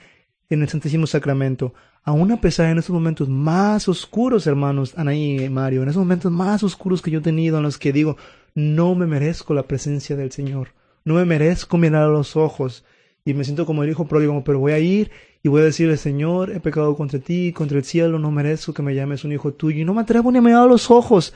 en 0.48 0.62
el 0.62 0.68
Santísimo 0.68 1.06
Sacramento. 1.06 1.74
Aún 2.04 2.32
a 2.32 2.40
pesar 2.40 2.70
en 2.70 2.78
esos 2.78 2.94
momentos 2.94 3.28
más 3.28 3.88
oscuros, 3.88 4.46
hermanos, 4.46 4.94
Anaí 4.96 5.44
y 5.44 5.48
Mario, 5.50 5.82
en 5.82 5.88
esos 5.88 6.02
momentos 6.02 6.32
más 6.32 6.62
oscuros 6.62 7.02
que 7.02 7.10
yo 7.10 7.18
he 7.18 7.22
tenido 7.22 7.58
en 7.58 7.64
los 7.64 7.78
que 7.78 7.92
digo, 7.92 8.16
no 8.54 8.94
me 8.94 9.06
merezco 9.06 9.52
la 9.52 9.64
presencia 9.64 10.16
del 10.16 10.32
Señor, 10.32 10.68
no 11.04 11.14
me 11.14 11.24
merezco 11.24 11.76
mirar 11.76 12.04
a 12.04 12.08
los 12.08 12.36
ojos 12.36 12.84
y 13.24 13.34
me 13.34 13.44
siento 13.44 13.66
como 13.66 13.82
el 13.82 13.90
hijo 13.90 14.06
pródigo, 14.06 14.42
pero 14.42 14.58
voy 14.58 14.72
a 14.72 14.78
ir 14.78 15.10
y 15.42 15.48
voy 15.48 15.60
a 15.60 15.64
decirle, 15.64 15.96
Señor, 15.96 16.50
he 16.50 16.60
pecado 16.60 16.96
contra 16.96 17.18
ti, 17.18 17.52
contra 17.52 17.78
el 17.78 17.84
cielo, 17.84 18.18
no 18.18 18.30
merezco 18.30 18.72
que 18.72 18.82
me 18.82 18.94
llames 18.94 19.24
un 19.24 19.32
hijo 19.32 19.52
tuyo 19.52 19.80
y 19.80 19.84
no 19.84 19.92
me 19.92 20.00
atrevo 20.00 20.32
ni 20.32 20.38
a 20.38 20.42
mirar 20.42 20.62
a 20.62 20.66
los 20.66 20.90
ojos. 20.90 21.34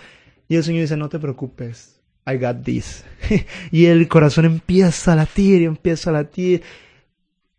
Y 0.49 0.57
el 0.57 0.65
Señor 0.65 0.83
dice, 0.83 0.97
no 0.97 1.09
te 1.09 1.19
preocupes, 1.19 2.02
I 2.27 2.37
got 2.39 2.63
this. 2.63 3.05
y 3.73 3.87
el 3.87 4.07
corazón 4.09 4.45
empieza 4.45 5.13
a 5.13 5.17
latir 5.17 5.63
empieza 5.63 6.11
a 6.11 6.15
latir 6.15 6.63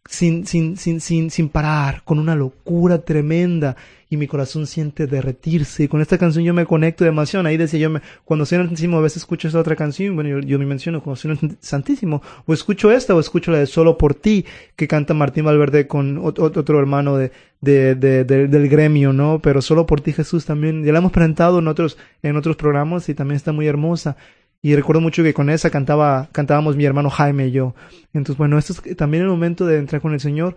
sin, 0.09 0.45
sin, 0.45 0.78
sin, 0.78 0.99
sin, 0.99 1.32
sin 1.32 1.49
parar, 1.49 2.03
con 2.03 2.20
una 2.20 2.36
locura 2.36 2.99
tremenda, 2.99 3.76
y 4.09 4.18
mi 4.18 4.28
corazón 4.28 4.68
siente 4.68 5.07
derretirse. 5.07 5.86
Y 5.86 5.88
con 5.88 6.01
esta 6.01 6.18
canción 6.18 6.43
yo 6.43 6.53
me 6.53 6.66
conecto 6.66 7.03
demasiado. 7.03 7.47
Ahí 7.47 7.57
decía 7.57 7.80
yo, 7.80 7.89
me, 7.89 8.01
cuando 8.26 8.45
soy 8.45 8.59
Santísimo, 8.59 8.97
a 8.97 9.01
veces 9.01 9.18
escucho 9.24 9.47
esta 9.47 9.59
otra 9.59 9.76
canción, 9.76 10.14
bueno, 10.14 10.30
yo, 10.30 10.39
yo 10.41 10.59
me 10.59 10.66
menciono 10.66 11.01
cuando 11.01 11.16
soy 11.16 11.39
Santísimo, 11.61 12.22
o 12.45 12.53
escucho 12.53 12.91
esta, 12.91 13.16
o 13.16 13.20
escucho 13.20 13.49
la 13.51 13.59
de 13.59 13.66
Solo 13.66 13.97
por 13.97 14.14
ti, 14.14 14.45
que 14.76 14.88
canta 14.88 15.14
Martín 15.14 15.45
Valverde 15.45 15.88
con 15.88 16.18
ot- 16.22 16.36
ot- 16.38 16.57
otro 16.57 16.80
hermano 16.80 17.18
de, 17.18 17.32
de- 17.61 17.95
de- 17.95 18.24
del 18.26 18.70
gremio, 18.70 19.14
¿no? 19.14 19.39
Pero 19.41 19.61
Solo 19.61 19.88
por 19.88 20.01
ti, 20.01 20.11
Jesús, 20.14 20.45
también, 20.45 20.84
ya 20.84 20.91
la 20.91 20.99
hemos 20.99 21.11
presentado 21.14 21.57
en 21.59 21.68
otros, 21.68 21.97
en 22.22 22.36
otros 22.36 22.55
programas 22.57 23.09
y 23.09 23.16
también 23.16 23.38
está 23.38 23.51
muy 23.51 23.66
hermosa. 23.68 24.16
Y 24.66 24.78
recuerdo 24.78 25.01
mucho 25.01 25.24
que 25.24 25.34
con 25.34 25.49
esa 25.49 25.70
cantaba, 25.70 26.30
cantábamos 26.32 26.78
mi 26.78 26.86
hermano 26.86 27.09
Jaime 27.09 27.47
y 27.47 27.51
yo. 27.51 27.76
Entonces, 28.14 28.38
bueno, 28.38 28.57
esto 28.57 28.74
es 28.86 28.95
también 28.95 29.24
el 29.24 29.30
momento 29.30 29.66
de 29.66 29.78
entrar 29.78 30.01
con 30.01 30.14
el 30.14 30.22
Señor 30.22 30.55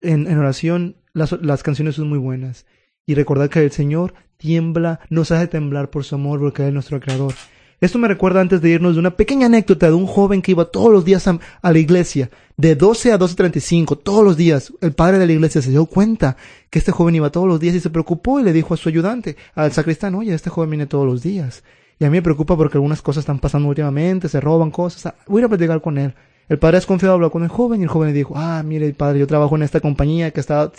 en, 0.00 0.38
oración. 0.38 0.94
Las, 1.14 1.32
las 1.42 1.64
canciones 1.64 1.96
son 1.96 2.08
muy 2.08 2.18
buenas. 2.18 2.64
Y 3.06 3.16
recordar 3.16 3.50
que 3.50 3.64
el 3.64 3.72
Señor 3.72 4.14
tiembla, 4.36 5.00
nos 5.10 5.32
hace 5.32 5.48
temblar 5.48 5.90
por 5.90 6.04
su 6.04 6.14
amor, 6.14 6.38
porque 6.38 6.64
es 6.64 6.72
nuestro 6.72 7.00
creador. 7.00 7.34
Esto 7.80 7.98
me 7.98 8.06
recuerda 8.06 8.40
antes 8.40 8.60
de 8.60 8.70
irnos 8.70 8.94
de 8.94 9.00
una 9.00 9.16
pequeña 9.16 9.46
anécdota 9.46 9.86
de 9.88 9.94
un 9.94 10.06
joven 10.06 10.42
que 10.42 10.52
iba 10.52 10.66
todos 10.66 10.92
los 10.92 11.04
días 11.04 11.26
a, 11.26 11.40
a 11.60 11.72
la 11.72 11.78
iglesia, 11.80 12.30
de 12.56 12.76
12 12.76 13.12
a 13.12 13.18
12.35, 13.18 14.00
todos 14.00 14.22
los 14.22 14.36
días. 14.36 14.72
El 14.80 14.92
padre 14.92 15.18
de 15.18 15.26
la 15.26 15.32
iglesia 15.32 15.60
se 15.60 15.70
dio 15.70 15.86
cuenta 15.86 16.36
que 16.70 16.78
este 16.78 16.92
joven 16.92 17.16
iba 17.16 17.30
todos 17.30 17.48
los 17.48 17.58
días 17.58 17.74
y 17.74 17.80
se 17.80 17.90
preocupó 17.90 18.38
y 18.38 18.44
le 18.44 18.52
dijo 18.52 18.74
a 18.74 18.76
su 18.76 18.88
ayudante, 18.88 19.36
al 19.56 19.72
sacristán, 19.72 20.14
oye, 20.14 20.32
este 20.32 20.50
joven 20.50 20.70
viene 20.70 20.86
todos 20.86 21.04
los 21.04 21.20
días. 21.20 21.64
Y 22.00 22.04
a 22.06 22.10
mí 22.10 22.16
me 22.16 22.22
preocupa 22.22 22.56
porque 22.56 22.78
algunas 22.78 23.02
cosas 23.02 23.22
están 23.22 23.38
pasando 23.38 23.68
últimamente, 23.68 24.28
se 24.28 24.40
roban 24.40 24.70
cosas. 24.70 25.14
Voy 25.26 25.38
a 25.38 25.40
ir 25.40 25.44
a 25.44 25.48
platicar 25.50 25.82
con 25.82 25.98
él. 25.98 26.14
El 26.48 26.58
padre 26.58 26.78
desconfiado 26.78 27.14
habló 27.14 27.30
con 27.30 27.42
el 27.42 27.50
joven 27.50 27.80
y 27.80 27.82
el 27.84 27.90
joven 27.90 28.08
le 28.08 28.14
dijo, 28.14 28.34
ah, 28.36 28.62
mire, 28.64 28.92
padre, 28.94 29.20
yo 29.20 29.26
trabajo 29.26 29.54
en 29.54 29.62
esta 29.62 29.80
compañía 29.80 30.30
que 30.30 30.40
está 30.40 30.72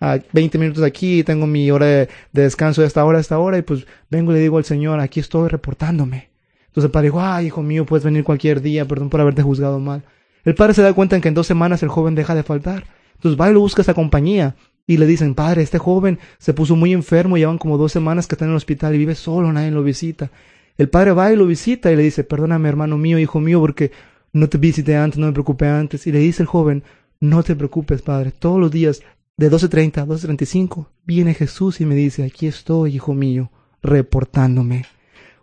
a 0.00 0.18
20 0.32 0.58
minutos 0.58 0.82
aquí, 0.82 1.22
tengo 1.22 1.46
mi 1.46 1.70
hora 1.70 1.86
de, 1.86 2.08
de 2.32 2.42
descanso 2.42 2.80
de 2.80 2.88
esta 2.88 3.04
hora 3.04 3.18
a 3.18 3.20
esta 3.20 3.38
hora 3.38 3.56
y 3.56 3.62
pues 3.62 3.86
vengo 4.10 4.32
y 4.32 4.34
le 4.34 4.40
digo 4.40 4.58
al 4.58 4.64
Señor, 4.64 4.98
aquí 4.98 5.20
estoy 5.20 5.48
reportándome. 5.48 6.30
Entonces 6.66 6.88
el 6.88 6.90
padre 6.90 7.06
dijo, 7.06 7.20
ah, 7.20 7.40
hijo 7.40 7.62
mío, 7.62 7.86
puedes 7.86 8.04
venir 8.04 8.24
cualquier 8.24 8.60
día, 8.60 8.84
perdón 8.84 9.10
por 9.10 9.20
haberte 9.20 9.42
juzgado 9.42 9.78
mal. 9.78 10.02
El 10.44 10.56
padre 10.56 10.74
se 10.74 10.82
da 10.82 10.92
cuenta 10.92 11.14
en 11.14 11.22
que 11.22 11.28
en 11.28 11.34
dos 11.34 11.46
semanas 11.46 11.84
el 11.84 11.88
joven 11.88 12.16
deja 12.16 12.34
de 12.34 12.42
faltar. 12.42 12.84
Entonces 13.14 13.40
va 13.40 13.48
y 13.48 13.54
lo 13.54 13.60
busca 13.60 13.82
esa 13.82 13.94
compañía 13.94 14.56
y 14.88 14.96
le 14.96 15.06
dicen, 15.06 15.36
padre, 15.36 15.62
este 15.62 15.78
joven 15.78 16.18
se 16.38 16.52
puso 16.52 16.74
muy 16.74 16.92
enfermo, 16.92 17.38
llevan 17.38 17.58
como 17.58 17.78
dos 17.78 17.92
semanas 17.92 18.26
que 18.26 18.34
está 18.34 18.44
en 18.44 18.50
el 18.50 18.56
hospital 18.56 18.94
y 18.94 18.98
vive 18.98 19.14
solo, 19.14 19.52
nadie 19.52 19.70
lo 19.70 19.84
visita. 19.84 20.30
El 20.76 20.88
padre 20.88 21.12
va 21.12 21.32
y 21.32 21.36
lo 21.36 21.46
visita 21.46 21.92
y 21.92 21.96
le 21.96 22.02
dice, 22.02 22.24
perdóname 22.24 22.68
hermano 22.68 22.98
mío, 22.98 23.18
hijo 23.18 23.40
mío, 23.40 23.60
porque 23.60 23.92
no 24.32 24.48
te 24.48 24.58
visité 24.58 24.96
antes, 24.96 25.18
no 25.18 25.26
me 25.26 25.32
preocupé 25.32 25.68
antes. 25.68 26.06
Y 26.06 26.12
le 26.12 26.18
dice 26.18 26.42
el 26.42 26.48
joven, 26.48 26.82
no 27.20 27.42
te 27.42 27.54
preocupes, 27.54 28.02
padre, 28.02 28.32
todos 28.32 28.58
los 28.58 28.70
días 28.70 29.02
de 29.36 29.50
12.30 29.50 29.98
a 29.98 30.06
12.35 30.06 30.86
viene 31.04 31.34
Jesús 31.34 31.80
y 31.80 31.86
me 31.86 31.94
dice, 31.94 32.24
aquí 32.24 32.46
estoy, 32.46 32.96
hijo 32.96 33.14
mío, 33.14 33.50
reportándome. 33.82 34.84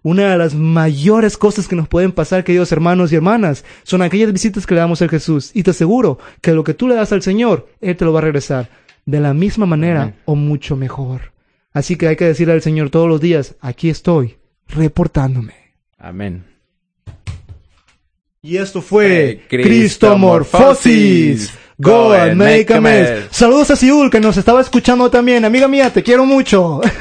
Una 0.03 0.31
de 0.31 0.37
las 0.37 0.55
mayores 0.55 1.37
cosas 1.37 1.67
que 1.67 1.75
nos 1.75 1.87
pueden 1.87 2.11
pasar, 2.11 2.43
queridos 2.43 2.71
hermanos 2.71 3.11
y 3.11 3.15
hermanas, 3.15 3.63
son 3.83 4.01
aquellas 4.01 4.33
visitas 4.33 4.65
que 4.65 4.73
le 4.73 4.81
damos 4.81 5.01
a 5.01 5.07
Jesús. 5.07 5.51
Y 5.53 5.63
te 5.63 5.71
aseguro 5.71 6.17
que 6.41 6.53
lo 6.53 6.63
que 6.63 6.73
tú 6.73 6.87
le 6.87 6.95
das 6.95 7.11
al 7.11 7.21
Señor, 7.21 7.67
Él 7.81 7.95
te 7.95 8.03
lo 8.03 8.11
va 8.11 8.19
a 8.19 8.23
regresar 8.23 8.69
de 9.05 9.19
la 9.19 9.33
misma 9.33 9.65
manera 9.65 10.01
Amén. 10.03 10.15
o 10.25 10.35
mucho 10.35 10.75
mejor. 10.75 11.33
Así 11.71 11.95
que 11.95 12.07
hay 12.07 12.15
que 12.15 12.25
decirle 12.25 12.53
al 12.53 12.61
Señor 12.61 12.89
todos 12.89 13.07
los 13.07 13.21
días, 13.21 13.55
aquí 13.61 13.89
estoy, 13.89 14.37
reportándome. 14.73 15.53
Amén. 15.97 16.45
Y 18.41 18.57
esto 18.57 18.81
fue 18.81 19.29
Eh, 19.29 19.41
Cristomorfosis. 19.47 21.53
Go 21.77 22.11
and 22.13 22.35
make 22.35 22.71
a 22.73 22.81
mess. 22.81 23.27
Saludos 23.31 23.71
a 23.71 23.75
Siul 23.75 24.09
que 24.11 24.19
nos 24.19 24.37
estaba 24.37 24.61
escuchando 24.61 25.09
también. 25.09 25.45
Amiga 25.45 25.67
mía, 25.67 25.91
te 25.91 26.03
quiero 26.03 26.25
mucho. 26.25 26.81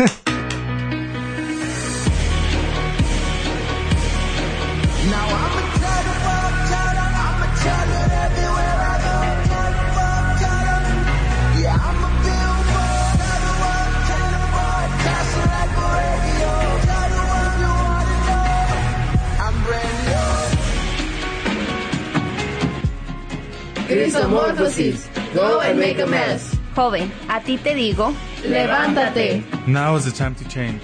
Cristomorphosis. 24.01 25.09
Go 25.35 25.61
and 25.61 25.79
make 25.79 25.99
a 25.99 26.07
mess. 26.07 26.57
Joven, 26.75 27.11
a 27.29 27.39
ti 27.41 27.59
te 27.59 27.75
digo, 27.75 28.15
Levántate. 28.43 29.45
Now 29.67 29.95
is 29.97 30.07
the 30.07 30.11
time 30.11 30.35
to 30.37 30.49
change. 30.49 30.81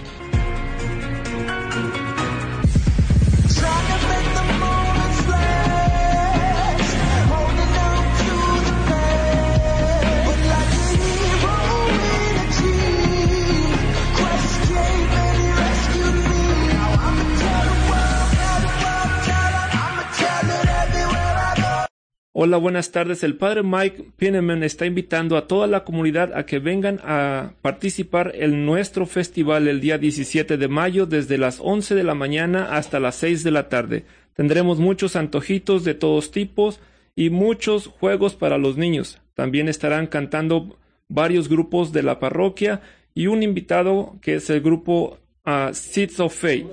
Hola, 22.39 22.59
buenas 22.59 22.93
tardes. 22.93 23.25
El 23.25 23.37
padre 23.37 23.63
Mike 23.63 24.11
Pineman 24.19 24.63
está 24.63 24.85
invitando 24.85 25.39
a 25.39 25.47
toda 25.47 25.67
la 25.67 25.85
comunidad 25.85 26.37
a 26.37 26.45
que 26.45 26.59
vengan 26.59 27.01
a 27.03 27.55
participar 27.63 28.33
en 28.35 28.67
nuestro 28.67 29.07
festival 29.07 29.69
el 29.69 29.81
día 29.81 29.97
17 29.97 30.59
de 30.59 30.69
mayo 30.69 31.07
desde 31.07 31.39
las 31.39 31.61
11 31.63 31.95
de 31.95 32.05
la 32.05 32.15
mañana 32.15 32.77
hasta 32.77 33.01
las 33.01 33.15
6 33.15 33.43
de 33.43 33.51
la 33.53 33.71
tarde. 33.71 34.05
Tendremos 34.35 34.79
muchos 34.79 35.17
antojitos 35.17 35.83
de 35.83 35.95
todos 35.95 36.31
tipos 36.31 36.79
y 37.15 37.31
muchos 37.31 37.87
juegos 37.87 38.35
para 38.35 38.59
los 38.59 38.77
niños. 38.77 39.19
También 39.33 39.67
estarán 39.67 40.07
cantando 40.07 40.77
varios 41.09 41.49
grupos 41.49 41.91
de 41.95 42.03
la 42.03 42.21
parroquia 42.21 42.83
y 43.15 43.29
un 43.29 43.43
invitado 43.43 44.19
que 44.21 44.35
es 44.35 44.51
el 44.51 44.61
grupo 44.61 45.21
uh, 45.47 45.73
Seeds 45.73 46.21
of 46.21 46.39
Faith 46.39 46.67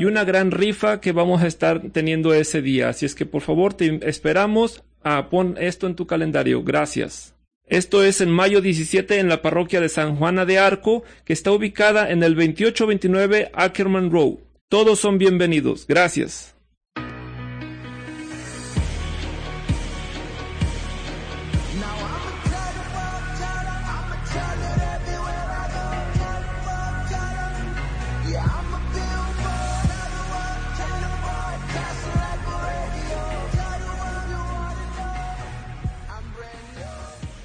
y 0.00 0.06
una 0.06 0.24
gran 0.24 0.50
rifa 0.50 0.98
que 0.98 1.12
vamos 1.12 1.42
a 1.42 1.46
estar 1.46 1.90
teniendo 1.92 2.32
ese 2.32 2.62
día. 2.62 2.88
Así 2.88 3.04
es 3.04 3.14
que 3.14 3.26
por 3.26 3.42
favor 3.42 3.74
te 3.74 4.00
esperamos. 4.08 4.82
Ah, 5.04 5.28
pon 5.28 5.56
esto 5.60 5.86
en 5.86 5.94
tu 5.94 6.06
calendario. 6.06 6.62
Gracias. 6.62 7.34
Esto 7.66 8.02
es 8.02 8.22
en 8.22 8.30
mayo 8.30 8.62
17 8.62 9.18
en 9.18 9.28
la 9.28 9.42
parroquia 9.42 9.78
de 9.78 9.90
San 9.90 10.16
Juana 10.16 10.46
de 10.46 10.58
Arco, 10.58 11.04
que 11.26 11.34
está 11.34 11.52
ubicada 11.52 12.10
en 12.10 12.22
el 12.22 12.34
2829 12.34 13.50
Ackerman 13.52 14.10
Road. 14.10 14.36
Todos 14.70 15.00
son 15.00 15.18
bienvenidos. 15.18 15.86
Gracias. 15.86 16.54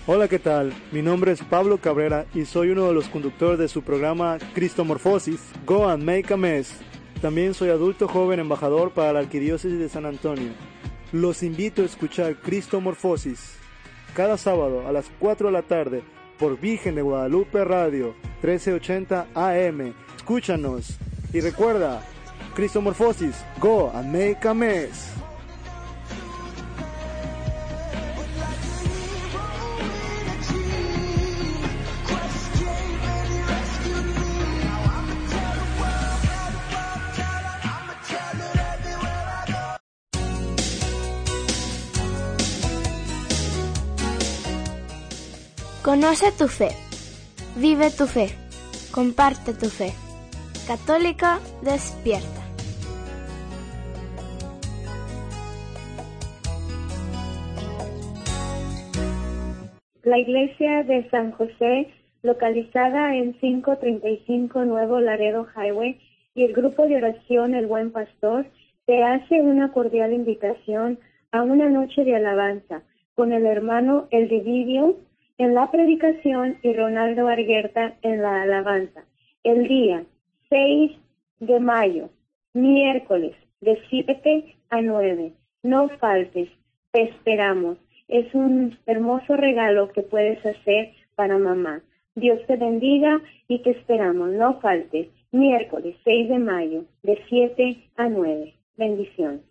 Hola, 0.07 0.27
¿qué 0.27 0.37
tal? 0.37 0.71
Mi 0.91 1.01
nombre 1.01 1.31
es 1.31 1.41
Pablo 1.41 1.79
Cabrera 1.79 2.27
y 2.35 2.45
soy 2.45 2.69
uno 2.69 2.85
de 2.85 2.93
los 2.93 3.09
conductores 3.09 3.57
de 3.57 3.67
su 3.67 3.81
programa 3.81 4.37
Cristomorfosis, 4.53 5.41
Go 5.65 5.89
and 5.89 6.03
Make 6.03 6.31
a 6.31 6.37
Mess. 6.37 6.75
También 7.23 7.55
soy 7.55 7.69
adulto 7.69 8.07
joven 8.07 8.39
embajador 8.39 8.91
para 8.91 9.13
la 9.13 9.21
Arquidiócesis 9.21 9.79
de 9.79 9.89
San 9.89 10.05
Antonio. 10.05 10.51
Los 11.11 11.41
invito 11.41 11.81
a 11.81 11.85
escuchar 11.85 12.35
Cristomorfosis 12.35 13.55
cada 14.13 14.37
sábado 14.37 14.87
a 14.87 14.91
las 14.91 15.09
4 15.17 15.47
de 15.47 15.53
la 15.53 15.63
tarde 15.63 16.03
por 16.37 16.59
Virgen 16.59 16.93
de 16.93 17.01
Guadalupe 17.01 17.65
Radio 17.65 18.13
1380 18.43 19.29
AM. 19.33 19.95
Escúchanos 20.17 20.99
y 21.33 21.39
recuerda, 21.39 22.05
Cristomorfosis, 22.53 23.43
Go 23.59 23.89
and 23.91 24.13
Make 24.13 24.47
a 24.47 24.53
Mess. 24.53 25.15
Conoce 45.95 46.25
tu 46.37 46.49
fe, 46.49 46.67
vive 47.55 47.89
tu 47.89 48.05
fe, 48.05 48.27
comparte 48.91 49.53
tu 49.53 49.67
fe. 49.67 49.93
Católica 50.67 51.39
despierta. 51.61 52.41
La 60.03 60.19
iglesia 60.19 60.83
de 60.83 61.09
San 61.09 61.31
José, 61.31 61.87
localizada 62.23 63.15
en 63.15 63.31
535 63.35 64.65
Nuevo 64.65 64.99
Laredo 64.99 65.47
Highway, 65.55 65.97
y 66.33 66.43
el 66.43 66.51
grupo 66.51 66.87
de 66.87 66.97
oración 66.97 67.55
El 67.55 67.67
Buen 67.67 67.93
Pastor, 67.93 68.45
te 68.85 69.01
hace 69.01 69.39
una 69.39 69.71
cordial 69.71 70.11
invitación 70.11 70.99
a 71.31 71.41
una 71.41 71.69
noche 71.69 72.03
de 72.03 72.17
alabanza 72.17 72.81
con 73.15 73.31
el 73.31 73.45
hermano 73.45 74.09
El 74.11 74.27
Dividio 74.27 74.97
en 75.37 75.53
la 75.53 75.69
predicación 75.71 76.57
y 76.61 76.73
Ronaldo 76.73 77.27
Arguerta 77.27 77.97
en 78.01 78.21
la 78.21 78.43
alabanza. 78.43 79.03
El 79.43 79.67
día 79.67 80.03
6 80.49 80.91
de 81.39 81.59
mayo, 81.59 82.09
miércoles, 82.53 83.35
de 83.61 83.79
7 83.89 84.55
a 84.69 84.81
9. 84.81 85.33
No 85.63 85.89
faltes, 85.99 86.49
te 86.91 87.03
esperamos. 87.03 87.77
Es 88.07 88.33
un 88.33 88.77
hermoso 88.85 89.35
regalo 89.35 89.91
que 89.91 90.03
puedes 90.03 90.43
hacer 90.45 90.93
para 91.15 91.37
mamá. 91.37 91.81
Dios 92.15 92.39
te 92.47 92.55
bendiga 92.55 93.19
y 93.47 93.61
te 93.61 93.71
esperamos. 93.71 94.31
No 94.31 94.59
faltes, 94.61 95.07
miércoles 95.31 95.95
6 96.03 96.29
de 96.29 96.39
mayo, 96.39 96.85
de 97.03 97.19
7 97.27 97.89
a 97.97 98.07
9. 98.07 98.53
Bendiciones. 98.77 99.41